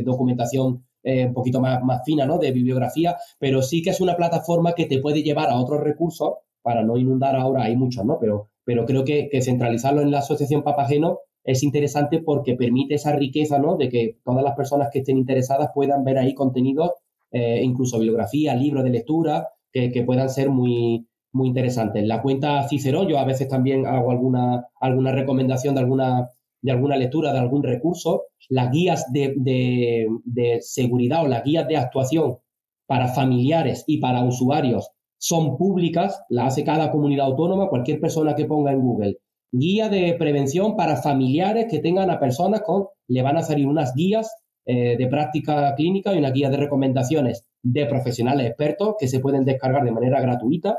documentación 0.05 0.85
un 1.03 1.33
poquito 1.33 1.61
más, 1.61 1.83
más 1.83 2.03
fina, 2.05 2.27
¿no? 2.27 2.39
De 2.39 2.53
bibliografía, 2.53 3.17
pero 3.39 3.63
sí 3.63 3.81
que 3.81 3.91
es 3.91 4.01
una 4.01 4.17
plataforma 4.17 4.73
que 4.75 4.87
te 4.87 4.99
puede 4.99 5.23
llevar 5.23 5.49
a 5.49 5.57
otros 5.57 5.81
recursos 5.81 6.35
para 6.63 6.83
no 6.83 6.97
inundar 6.97 7.37
ahora, 7.37 7.63
hay 7.63 7.77
muchos, 7.77 8.05
¿no? 8.05 8.19
Pero, 8.21 8.51
pero 8.65 8.85
creo 8.85 9.05
que, 9.05 9.29
que 9.31 9.41
centralizarlo 9.41 10.03
en 10.03 10.11
la 10.11 10.19
Asociación 10.19 10.65
Papageno 10.65 11.21
es 11.45 11.63
interesante 11.63 12.21
porque 12.21 12.57
permite 12.57 12.97
esa 12.97 13.15
riqueza, 13.15 13.59
¿no? 13.59 13.77
De 13.77 13.89
que 13.89 14.19
todas 14.25 14.43
las 14.43 14.57
personas 14.57 14.91
que 14.93 14.99
estén 14.99 15.17
interesadas 15.17 15.71
puedan 15.73 16.05
ver 16.05 16.19
ahí 16.19 16.35
contenidos 16.35 16.91
eh, 17.31 17.61
incluso 17.63 17.99
bibliografía, 17.99 18.55
libros 18.55 18.85
de 18.85 18.91
lectura 18.91 19.49
que, 19.73 19.91
que, 19.91 20.05
puedan 20.05 20.31
ser 20.31 20.49
muy, 20.49 21.07
muy 21.33 21.49
interesantes. 21.49 22.07
La 22.07 22.23
cuenta 22.23 22.67
Cicerón, 22.69 23.09
yo 23.09 23.19
a 23.19 23.25
veces 23.25 23.49
también 23.49 23.85
hago 23.87 24.11
alguna, 24.11 24.69
alguna 24.81 25.13
recomendación 25.13 25.75
de 25.75 25.81
alguna, 25.81 26.31
de 26.67 26.73
alguna 26.73 26.97
lectura, 26.97 27.33
de 27.33 27.39
algún 27.39 27.63
recurso. 27.63 28.25
Las 28.49 28.71
guías 28.73 29.07
de, 29.13 29.35
de, 30.25 30.59
seguridad 30.61 31.25
o 31.25 31.29
las 31.29 31.45
guías 31.45 31.69
de 31.69 31.77
actuación 31.77 32.39
para 32.87 33.09
familiares 33.09 33.85
y 33.87 33.99
para 33.99 34.25
usuarios 34.25 34.91
son 35.19 35.57
públicas, 35.57 36.21
la 36.29 36.47
hace 36.47 36.65
cada 36.65 36.91
comunidad 36.91 37.27
autónoma, 37.27 37.69
cualquier 37.69 38.01
persona 38.01 38.35
que 38.35 38.45
ponga 38.45 38.73
en 38.73 38.81
Google 38.81 39.19
guía 39.53 39.89
de 39.89 40.15
prevención 40.19 40.77
para 40.77 40.97
familiares 40.97 41.67
que 41.71 41.79
tengan 41.79 42.11
a 42.11 42.19
personas 42.19 42.63
con, 42.63 42.87
le 43.09 43.23
van 43.23 43.37
a 43.37 43.43
salir 43.43 43.67
unas 43.67 43.95
guías 43.95 44.35
eh, 44.67 44.97
de 44.97 45.07
práctica 45.07 45.73
clínica 45.77 46.13
y 46.13 46.19
una 46.19 46.31
guía 46.31 46.51
de 46.51 46.57
recomendaciones 46.57 47.47
de 47.63 47.87
profesionales 47.87 48.49
expertos 48.49 48.97
que 48.99 49.09
se 49.09 49.21
pueden 49.21 49.45
descargar 49.45 49.85
de 49.85 49.93
manera 49.93 50.21
gratuita. 50.21 50.77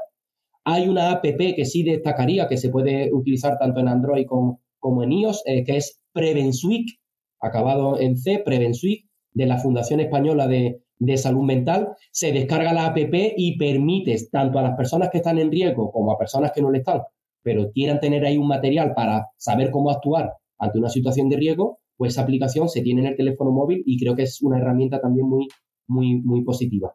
Hay 0.66 0.90
una 0.90 1.12
app 1.12 1.24
que 1.24 1.66
sí 1.66 1.84
destacaría 1.84 2.48
que 2.48 2.58
se 2.58 2.70
puede 2.70 3.10
utilizar 3.14 3.58
tanto 3.58 3.80
en 3.80 3.88
Android 3.88 4.26
como, 4.26 4.60
como 4.88 5.04
en 5.04 5.12
iOS, 5.12 5.44
eh, 5.46 5.64
que 5.64 5.78
es 5.78 6.00
PreventSuite, 6.14 6.94
acabado 7.42 8.00
en 8.00 8.18
C, 8.18 8.40
PreventSuite, 8.40 9.08
de 9.34 9.46
la 9.46 9.58
Fundación 9.58 10.00
Española 10.00 10.48
de, 10.48 10.82
Salud 11.18 11.44
Mental. 11.44 11.90
Se 12.12 12.32
descarga 12.32 12.74
la 12.74 12.88
app 12.88 12.98
y 12.98 13.58
permites 13.58 14.32
tanto 14.32 14.58
a 14.58 14.64
las 14.64 14.76
personas 14.76 15.10
que 15.12 15.18
están 15.18 15.38
en 15.38 15.52
riesgo 15.52 15.92
como 15.92 16.12
a 16.12 16.18
personas 16.18 16.52
que 16.52 16.62
no 16.62 16.72
lo 16.72 16.78
están 16.78 17.02
pero 17.48 17.72
quieran 17.72 18.02
tener 18.02 18.26
ahí 18.26 18.38
un 18.38 18.50
material 18.50 18.94
para 18.94 19.28
saber 19.38 19.72
cómo 19.72 19.90
actuar 19.90 20.34
ante 20.60 20.80
una 20.80 20.90
situación 20.90 21.30
de 21.30 21.38
riesgo, 21.38 21.80
pues 21.96 22.12
esa 22.12 22.24
aplicación 22.24 22.68
se 22.68 22.82
tiene 22.82 23.00
en 23.00 23.08
el 23.08 23.16
teléfono 23.16 23.52
móvil 23.52 23.84
y 23.86 23.98
creo 23.98 24.18
que 24.18 24.24
es 24.24 24.42
una 24.42 24.58
herramienta 24.58 25.00
también 25.00 25.30
muy, 25.30 25.48
muy, 25.88 26.22
muy 26.22 26.44
positiva. 26.44 26.94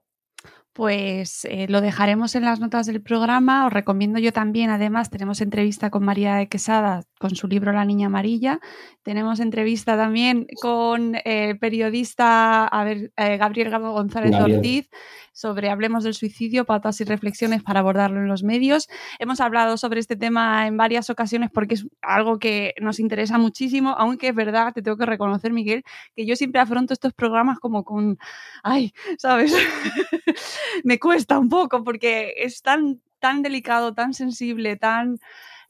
Pues 0.74 1.47
eh, 1.47 1.68
lo 1.70 1.80
dejaremos 1.80 2.34
en 2.34 2.45
las 2.45 2.61
notas 2.61 2.84
del 2.84 3.01
programa. 3.01 3.66
Os 3.66 3.72
recomiendo 3.72 4.18
yo 4.18 4.30
también, 4.30 4.68
además, 4.68 5.09
tenemos 5.09 5.40
entrevista 5.40 5.88
con 5.88 6.05
María 6.05 6.34
de 6.34 6.49
Quesada 6.49 7.03
con 7.22 7.36
su 7.36 7.46
libro 7.46 7.72
La 7.72 7.84
Niña 7.84 8.08
Amarilla. 8.08 8.58
Tenemos 9.04 9.38
entrevista 9.38 9.96
también 9.96 10.48
con 10.60 11.14
el 11.14 11.22
eh, 11.24 11.54
periodista 11.54 12.66
a 12.66 12.82
ver, 12.82 13.12
eh, 13.16 13.36
Gabriel 13.36 13.70
González 13.78 14.34
Ortiz 14.34 14.90
sobre 15.32 15.70
Hablemos 15.70 16.02
del 16.02 16.14
suicidio, 16.14 16.64
pautas 16.64 17.00
y 17.00 17.04
reflexiones 17.04 17.62
para 17.62 17.78
abordarlo 17.78 18.18
en 18.18 18.26
los 18.26 18.42
medios. 18.42 18.88
Hemos 19.20 19.40
hablado 19.40 19.76
sobre 19.76 20.00
este 20.00 20.16
tema 20.16 20.66
en 20.66 20.76
varias 20.76 21.10
ocasiones 21.10 21.50
porque 21.54 21.74
es 21.74 21.86
algo 22.02 22.40
que 22.40 22.74
nos 22.80 22.98
interesa 22.98 23.38
muchísimo, 23.38 23.90
aunque 23.90 24.28
es 24.28 24.34
verdad, 24.34 24.72
te 24.72 24.82
tengo 24.82 24.96
que 24.96 25.06
reconocer, 25.06 25.52
Miguel, 25.52 25.84
que 26.16 26.26
yo 26.26 26.34
siempre 26.34 26.60
afronto 26.60 26.92
estos 26.92 27.12
programas 27.12 27.60
como 27.60 27.84
con, 27.84 28.18
ay, 28.64 28.92
¿sabes? 29.16 29.54
Me 30.84 30.98
cuesta 30.98 31.38
un 31.38 31.48
poco 31.48 31.84
porque 31.84 32.34
es 32.38 32.62
tan, 32.62 33.00
tan 33.20 33.42
delicado, 33.42 33.94
tan 33.94 34.12
sensible, 34.12 34.76
tan... 34.76 35.20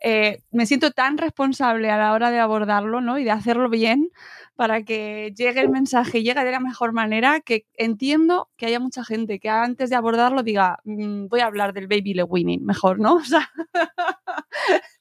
Eh, 0.05 0.41
me 0.51 0.67
siento 0.67 0.91
tan 0.91 1.17
responsable 1.17 1.91
a 1.91 1.97
la 1.97 2.13
hora 2.13 2.31
de 2.31 2.41
abordarlo 2.41 3.01
¿no? 3.01 3.19
y 3.19 3.25
de 3.25 3.31
hacerlo 3.31 3.71
bien 3.71 4.11
para 4.57 4.83
que 4.83 5.33
llegue 5.37 5.61
el 5.61 5.71
mensaje, 5.71 6.23
llegue 6.23 6.45
de 6.45 6.51
la 6.51 6.61
mejor 6.61 6.93
manera, 6.93 7.41
que 7.41 7.65
entiendo 7.75 8.49
que 8.57 8.67
haya 8.67 8.81
mucha 8.81 9.05
gente 9.05 9.39
que 9.39 9.49
antes 9.49 9.91
de 9.91 9.97
abordarlo 9.97 10.43
diga, 10.43 10.79
mm, 10.85 11.27
voy 11.29 11.41
a 11.41 11.47
hablar 11.47 11.73
del 11.73 11.87
baby 11.87 12.15
le 12.15 12.25
winning, 12.25 12.65
mejor, 12.65 13.01
¿no? 13.01 13.19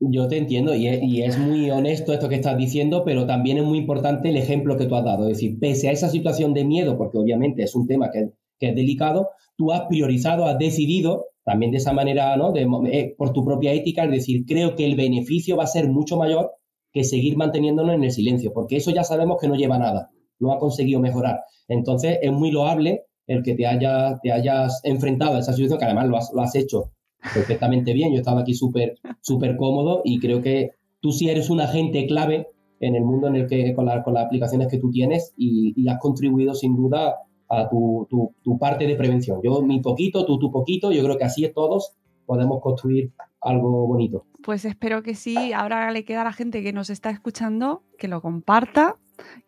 Yo 0.00 0.28
te 0.28 0.38
entiendo 0.38 0.76
y 0.76 1.22
es, 1.22 1.38
muy 1.38 1.72
honesto 1.72 2.12
esto 2.12 2.28
que 2.28 2.36
estás 2.36 2.56
diciendo, 2.56 3.02
pero 3.04 3.26
también 3.26 3.58
es 3.58 3.64
muy 3.64 3.78
importante 3.78 4.28
el 4.28 4.36
ejemplo 4.36 4.76
que 4.76 4.86
tú 4.86 4.94
has 4.94 5.04
dado. 5.04 5.24
Es 5.24 5.38
decir, 5.38 5.58
pese 5.58 5.88
a 5.88 5.92
esa 5.92 6.08
situación 6.08 6.54
de 6.54 6.64
miedo, 6.64 6.96
porque 6.96 7.18
obviamente 7.18 7.64
es 7.64 7.74
un 7.74 7.88
tema 7.88 8.12
que, 8.12 8.30
es 8.60 8.74
delicado, 8.76 9.30
tú 9.56 9.72
has 9.72 9.82
priorizado, 9.88 10.46
has 10.46 10.58
decidido 10.58 11.26
también 11.48 11.72
de 11.72 11.78
esa 11.78 11.94
manera, 11.94 12.36
¿no? 12.36 12.52
Eh, 12.54 13.14
por 13.16 13.32
tu 13.32 13.42
propia 13.42 13.72
ética, 13.72 14.04
es 14.04 14.10
decir, 14.10 14.44
creo 14.46 14.74
que 14.76 14.84
el 14.84 14.96
beneficio 14.96 15.56
va 15.56 15.64
a 15.64 15.66
ser 15.66 15.88
mucho 15.88 16.18
mayor 16.18 16.50
que 16.92 17.04
seguir 17.04 17.38
manteniéndonos 17.38 17.94
en 17.94 18.04
el 18.04 18.10
silencio, 18.10 18.52
porque 18.52 18.76
eso 18.76 18.90
ya 18.90 19.02
sabemos 19.02 19.38
que 19.40 19.48
no 19.48 19.54
lleva 19.54 19.78
nada, 19.78 20.10
no 20.38 20.52
ha 20.52 20.58
conseguido 20.58 21.00
mejorar. 21.00 21.40
Entonces 21.66 22.18
es 22.20 22.30
muy 22.30 22.50
loable 22.50 23.04
el 23.26 23.42
que 23.42 23.54
te, 23.54 23.66
haya, 23.66 24.18
te 24.22 24.30
hayas 24.30 24.82
enfrentado 24.84 25.36
a 25.36 25.38
esa 25.38 25.54
situación, 25.54 25.78
que 25.78 25.86
además 25.86 26.08
lo 26.08 26.18
has, 26.18 26.30
lo 26.34 26.42
has 26.42 26.54
hecho 26.54 26.92
perfectamente 27.32 27.94
bien. 27.94 28.10
Yo 28.10 28.16
he 28.16 28.18
estado 28.18 28.40
aquí 28.40 28.52
súper 28.52 28.96
súper 29.22 29.56
cómodo 29.56 30.02
y 30.04 30.20
creo 30.20 30.42
que 30.42 30.72
tú 31.00 31.12
sí 31.12 31.30
eres 31.30 31.48
un 31.48 31.62
agente 31.62 32.06
clave 32.06 32.48
en 32.78 32.94
el 32.94 33.04
mundo 33.04 33.28
en 33.28 33.36
el 33.36 33.46
que 33.46 33.74
con, 33.74 33.88
con 34.04 34.12
las 34.12 34.26
aplicaciones 34.26 34.68
que 34.68 34.78
tú 34.78 34.90
tienes 34.90 35.32
y, 35.34 35.88
has 35.88 35.98
contribuido 35.98 36.54
sin 36.54 36.76
duda 36.76 37.16
a 37.48 37.68
tu, 37.68 38.06
tu, 38.10 38.34
tu, 38.42 38.58
parte 38.58 38.86
de 38.86 38.96
prevención. 38.96 39.40
Yo 39.42 39.62
mi 39.62 39.80
poquito, 39.80 40.26
tú 40.26 40.38
tu 40.38 40.50
poquito, 40.50 40.92
yo 40.92 41.02
creo 41.02 41.16
que 41.16 41.24
así 41.24 41.48
todos 41.54 41.94
podemos 42.26 42.60
construir 42.60 43.12
algo 43.40 43.86
bonito. 43.86 44.26
Pues 44.42 44.64
espero 44.64 45.02
que 45.02 45.14
sí. 45.14 45.52
Ahora 45.52 45.90
le 45.90 46.04
queda 46.04 46.20
a 46.20 46.24
la 46.24 46.32
gente 46.32 46.62
que 46.62 46.72
nos 46.72 46.90
está 46.90 47.10
escuchando 47.10 47.82
que 47.96 48.08
lo 48.08 48.20
comparta, 48.20 48.96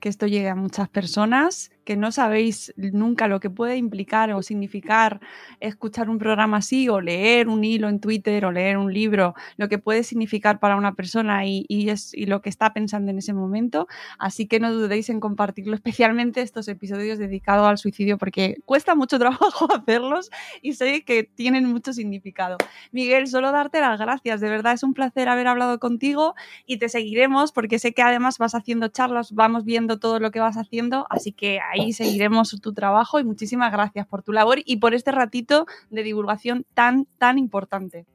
que 0.01 0.09
esto 0.09 0.26
llegue 0.26 0.48
a 0.48 0.55
muchas 0.55 0.88
personas 0.88 1.70
que 1.85 1.97
no 1.97 2.12
sabéis 2.12 2.72
nunca 2.76 3.28
lo 3.28 3.41
que 3.41 3.51
puede 3.51 3.76
implicar 3.76 4.33
o 4.33 4.43
significar 4.43 5.20
escuchar 5.61 6.09
un 6.11 6.18
programa 6.18 6.59
así 6.59 6.89
o 6.89 7.01
leer 7.01 7.49
un 7.49 7.64
hilo 7.64 7.89
en 7.89 8.01
Twitter 8.01 8.45
o 8.45 8.53
leer 8.53 8.76
un 8.76 8.93
libro, 8.93 9.35
lo 9.57 9.68
que 9.68 9.78
puede 9.78 10.03
significar 10.03 10.61
para 10.61 10.76
una 10.76 10.95
persona 10.95 11.47
y, 11.47 11.66
es, 11.89 12.14
y 12.14 12.26
lo 12.26 12.43
que 12.43 12.49
está 12.49 12.72
pensando 12.72 13.11
en 13.11 13.18
ese 13.18 13.33
momento. 13.33 13.87
Así 14.18 14.47
que 14.47 14.61
no 14.61 14.72
dudéis 14.72 15.11
en 15.11 15.20
compartirlo, 15.20 15.74
especialmente 15.81 16.43
estos 16.43 16.68
episodios 16.68 17.18
dedicados 17.18 17.66
al 17.66 17.78
suicidio, 17.78 18.18
porque 18.18 18.57
cuesta 18.64 18.95
mucho 18.95 19.18
trabajo 19.18 19.68
hacerlos 19.72 20.31
y 20.62 20.74
sé 20.74 21.03
que 21.05 21.24
tienen 21.24 21.66
mucho 21.66 21.93
significado. 21.93 22.57
Miguel, 22.93 23.26
solo 23.26 23.53
darte 23.53 23.81
las 23.81 23.99
gracias, 24.01 24.41
de 24.41 24.49
verdad 24.49 24.74
es 24.74 24.83
un 24.83 24.95
placer 24.95 25.28
haber 25.28 25.47
hablado 25.47 25.78
contigo 25.78 26.35
y 26.66 26.78
te 26.78 26.89
seguiremos 26.89 27.53
porque 27.53 27.78
sé 27.78 27.93
que 27.93 28.03
además 28.03 28.39
vas 28.39 28.55
haciendo 28.55 28.89
charlas, 28.89 29.33
vamos 29.33 29.64
viendo 29.64 29.99
todo 29.99 30.20
lo 30.20 30.31
que 30.31 30.41
vas 30.41 30.57
haciendo, 30.57 31.07
así 31.11 31.33
que 31.33 31.61
ahí 31.71 31.93
seguiremos 31.93 32.59
tu 32.61 32.73
trabajo 32.73 33.21
y 33.21 33.25
muchísimas 33.25 33.73
gracias 33.73 34.07
por 34.07 34.23
tu 34.23 34.33
labor 34.33 34.59
y 34.64 34.77
por 34.77 34.95
este 34.95 35.12
ratito 35.12 35.66
de 35.91 36.03
divulgación 36.03 36.66
tan, 36.75 37.07
tan 37.18 37.39
importante. 37.39 38.07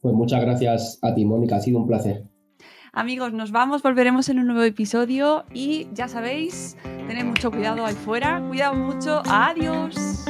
Pues 0.00 0.14
muchas 0.14 0.40
gracias 0.40 0.98
a 1.02 1.14
ti, 1.14 1.24
Mónica, 1.24 1.56
ha 1.56 1.60
sido 1.60 1.78
un 1.78 1.86
placer. 1.86 2.24
Amigos, 2.92 3.32
nos 3.32 3.52
vamos, 3.52 3.82
volveremos 3.82 4.28
en 4.28 4.40
un 4.40 4.46
nuevo 4.46 4.62
episodio 4.62 5.44
y 5.54 5.86
ya 5.92 6.08
sabéis, 6.08 6.76
tened 7.06 7.24
mucho 7.24 7.50
cuidado 7.50 7.86
ahí 7.86 7.94
fuera, 7.94 8.42
cuidado 8.48 8.74
mucho, 8.74 9.22
adiós. 9.26 10.29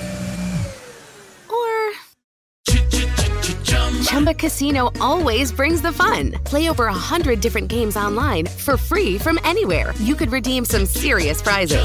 Chumba 4.31 4.47
Casino 4.47 4.91
always 5.01 5.51
brings 5.51 5.81
the 5.81 5.91
fun. 5.91 6.31
Play 6.45 6.69
over 6.69 6.85
a 6.85 6.93
hundred 6.93 7.41
different 7.41 7.67
games 7.67 7.97
online 7.97 8.45
for 8.45 8.77
free 8.77 9.17
from 9.17 9.37
anywhere. 9.43 9.93
You 9.99 10.15
could 10.15 10.31
redeem 10.31 10.63
some 10.63 10.85
serious 10.85 11.41
prizes. 11.41 11.83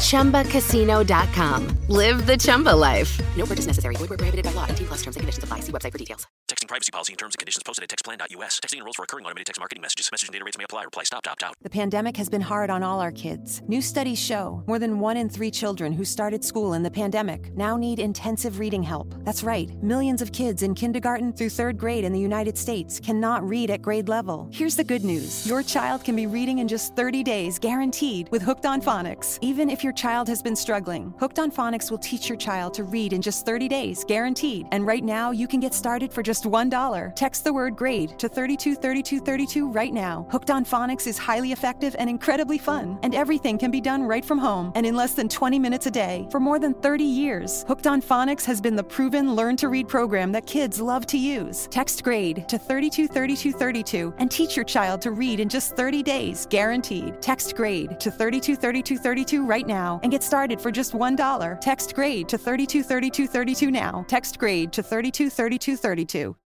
Chumba. 0.00 0.44
ChumbaCasino.com. 0.44 1.78
Live 1.88 2.26
the 2.26 2.36
Chumba 2.36 2.70
life. 2.70 3.20
No 3.36 3.46
purchase 3.46 3.66
necessary. 3.66 3.96
Void 3.96 4.10
were 4.10 4.16
prohibited 4.16 4.44
by 4.44 4.52
law. 4.52 4.66
T 4.66 4.84
plus 4.84 5.02
terms 5.02 5.16
and 5.16 5.22
conditions 5.22 5.44
apply. 5.44 5.60
See 5.60 5.72
website 5.72 5.92
for 5.92 5.98
details. 5.98 6.26
Texting 6.48 6.68
privacy 6.68 6.90
policy 6.92 7.12
and 7.12 7.18
terms 7.18 7.34
and 7.34 7.38
conditions 7.38 7.62
posted 7.64 7.84
at 7.84 7.88
textplan.us. 7.88 8.60
Texting 8.60 8.78
enrolls 8.78 8.96
for 8.96 9.02
recurring 9.02 9.24
automated 9.24 9.46
text 9.46 9.60
marketing 9.60 9.80
messages. 9.80 10.08
Message 10.12 10.28
and 10.28 10.32
data 10.32 10.44
rates 10.44 10.58
may 10.58 10.64
apply. 10.64 10.84
Reply 10.84 11.04
stop. 11.04 11.26
Opt 11.26 11.42
out. 11.42 11.54
The 11.62 11.70
pandemic 11.70 12.16
has 12.16 12.28
been 12.28 12.40
hard 12.40 12.68
on 12.68 12.82
all 12.82 13.00
our 13.00 13.12
kids. 13.12 13.62
New 13.68 13.80
studies 13.80 14.18
show 14.18 14.62
more 14.66 14.78
than 14.78 15.00
one 15.00 15.16
in 15.16 15.28
three 15.28 15.50
children 15.50 15.92
who 15.92 16.04
started 16.04 16.44
school 16.44 16.74
in 16.74 16.82
the 16.82 16.90
pandemic 16.90 17.56
now 17.56 17.76
need 17.76 17.98
intensive 17.98 18.58
reading 18.58 18.82
help. 18.82 19.14
That's 19.24 19.42
right. 19.42 19.70
Millions 19.82 20.20
of 20.20 20.32
kids 20.32 20.62
in 20.62 20.74
kindergarten 20.74 21.32
through 21.32 21.50
third 21.50 21.71
grade 21.78 22.04
in 22.04 22.12
the 22.12 22.18
United 22.18 22.56
States 22.56 22.98
cannot 22.98 23.46
read 23.46 23.70
at 23.70 23.82
grade 23.82 24.08
level. 24.08 24.48
Here's 24.50 24.76
the 24.76 24.84
good 24.84 25.04
news 25.04 25.46
your 25.46 25.62
child 25.62 26.04
can 26.04 26.16
be 26.16 26.26
reading 26.26 26.58
in 26.58 26.68
just 26.68 26.96
30 26.96 27.22
days, 27.22 27.58
guaranteed, 27.58 28.30
with 28.30 28.40
Hooked 28.40 28.64
on 28.64 28.80
Phonics. 28.80 29.38
Even 29.42 29.68
if 29.68 29.84
your 29.84 29.92
child 29.92 30.26
has 30.26 30.42
been 30.42 30.56
struggling, 30.56 31.12
Hooked 31.20 31.38
on 31.38 31.50
Phonics 31.50 31.90
will 31.90 31.98
teach 31.98 32.30
your 32.30 32.38
child 32.38 32.72
to 32.74 32.84
read 32.84 33.12
in 33.12 33.20
just 33.20 33.44
30 33.44 33.68
days, 33.68 34.04
guaranteed. 34.04 34.66
And 34.72 34.86
right 34.86 35.04
now, 35.04 35.32
you 35.32 35.46
can 35.46 35.60
get 35.60 35.74
started 35.74 36.12
for 36.12 36.22
just 36.22 36.46
one 36.46 36.62
$1. 36.70 37.14
Text 37.14 37.44
the 37.44 37.52
word 37.52 37.76
grade 37.76 38.18
to 38.18 38.28
323232 38.28 39.70
right 39.70 39.92
now. 39.92 40.26
Hooked 40.30 40.50
on 40.50 40.64
Phonics 40.64 41.06
is 41.06 41.18
highly 41.18 41.52
effective 41.52 41.96
and 41.98 42.08
incredibly 42.08 42.58
fun, 42.58 42.98
and 43.02 43.14
everything 43.14 43.58
can 43.58 43.70
be 43.70 43.80
done 43.80 44.02
right 44.02 44.24
from 44.24 44.38
home 44.38 44.72
and 44.74 44.86
in 44.86 44.94
less 44.94 45.14
than 45.14 45.28
20 45.28 45.58
minutes 45.58 45.86
a 45.86 45.90
day. 45.90 46.26
For 46.30 46.40
more 46.40 46.58
than 46.58 46.74
30 46.74 47.04
years, 47.04 47.64
Hooked 47.68 47.86
on 47.86 48.00
Phonics 48.00 48.44
has 48.44 48.60
been 48.60 48.76
the 48.76 48.84
proven 48.84 49.34
learn 49.34 49.56
to 49.56 49.68
read 49.68 49.88
program 49.88 50.32
that 50.32 50.46
kids 50.46 50.80
love 50.80 51.06
to 51.06 51.18
use. 51.18 51.61
Text 51.70 52.02
grade 52.02 52.48
to 52.48 52.58
323232 52.58 54.14
and 54.18 54.30
teach 54.30 54.56
your 54.56 54.64
child 54.64 55.00
to 55.02 55.10
read 55.10 55.40
in 55.40 55.48
just 55.48 55.76
30 55.76 56.02
days, 56.02 56.46
guaranteed. 56.50 57.20
Text 57.20 57.54
grade 57.56 57.98
to 58.00 58.10
323232 58.10 59.44
right 59.44 59.66
now 59.66 60.00
and 60.02 60.12
get 60.12 60.22
started 60.22 60.60
for 60.60 60.70
just 60.70 60.92
$1. 60.92 61.60
Text 61.60 61.94
grade 61.94 62.28
to 62.28 62.38
323232 62.38 63.70
now. 63.70 64.04
Text 64.08 64.38
grade 64.38 64.72
to 64.72 64.82
323232. 64.82 66.36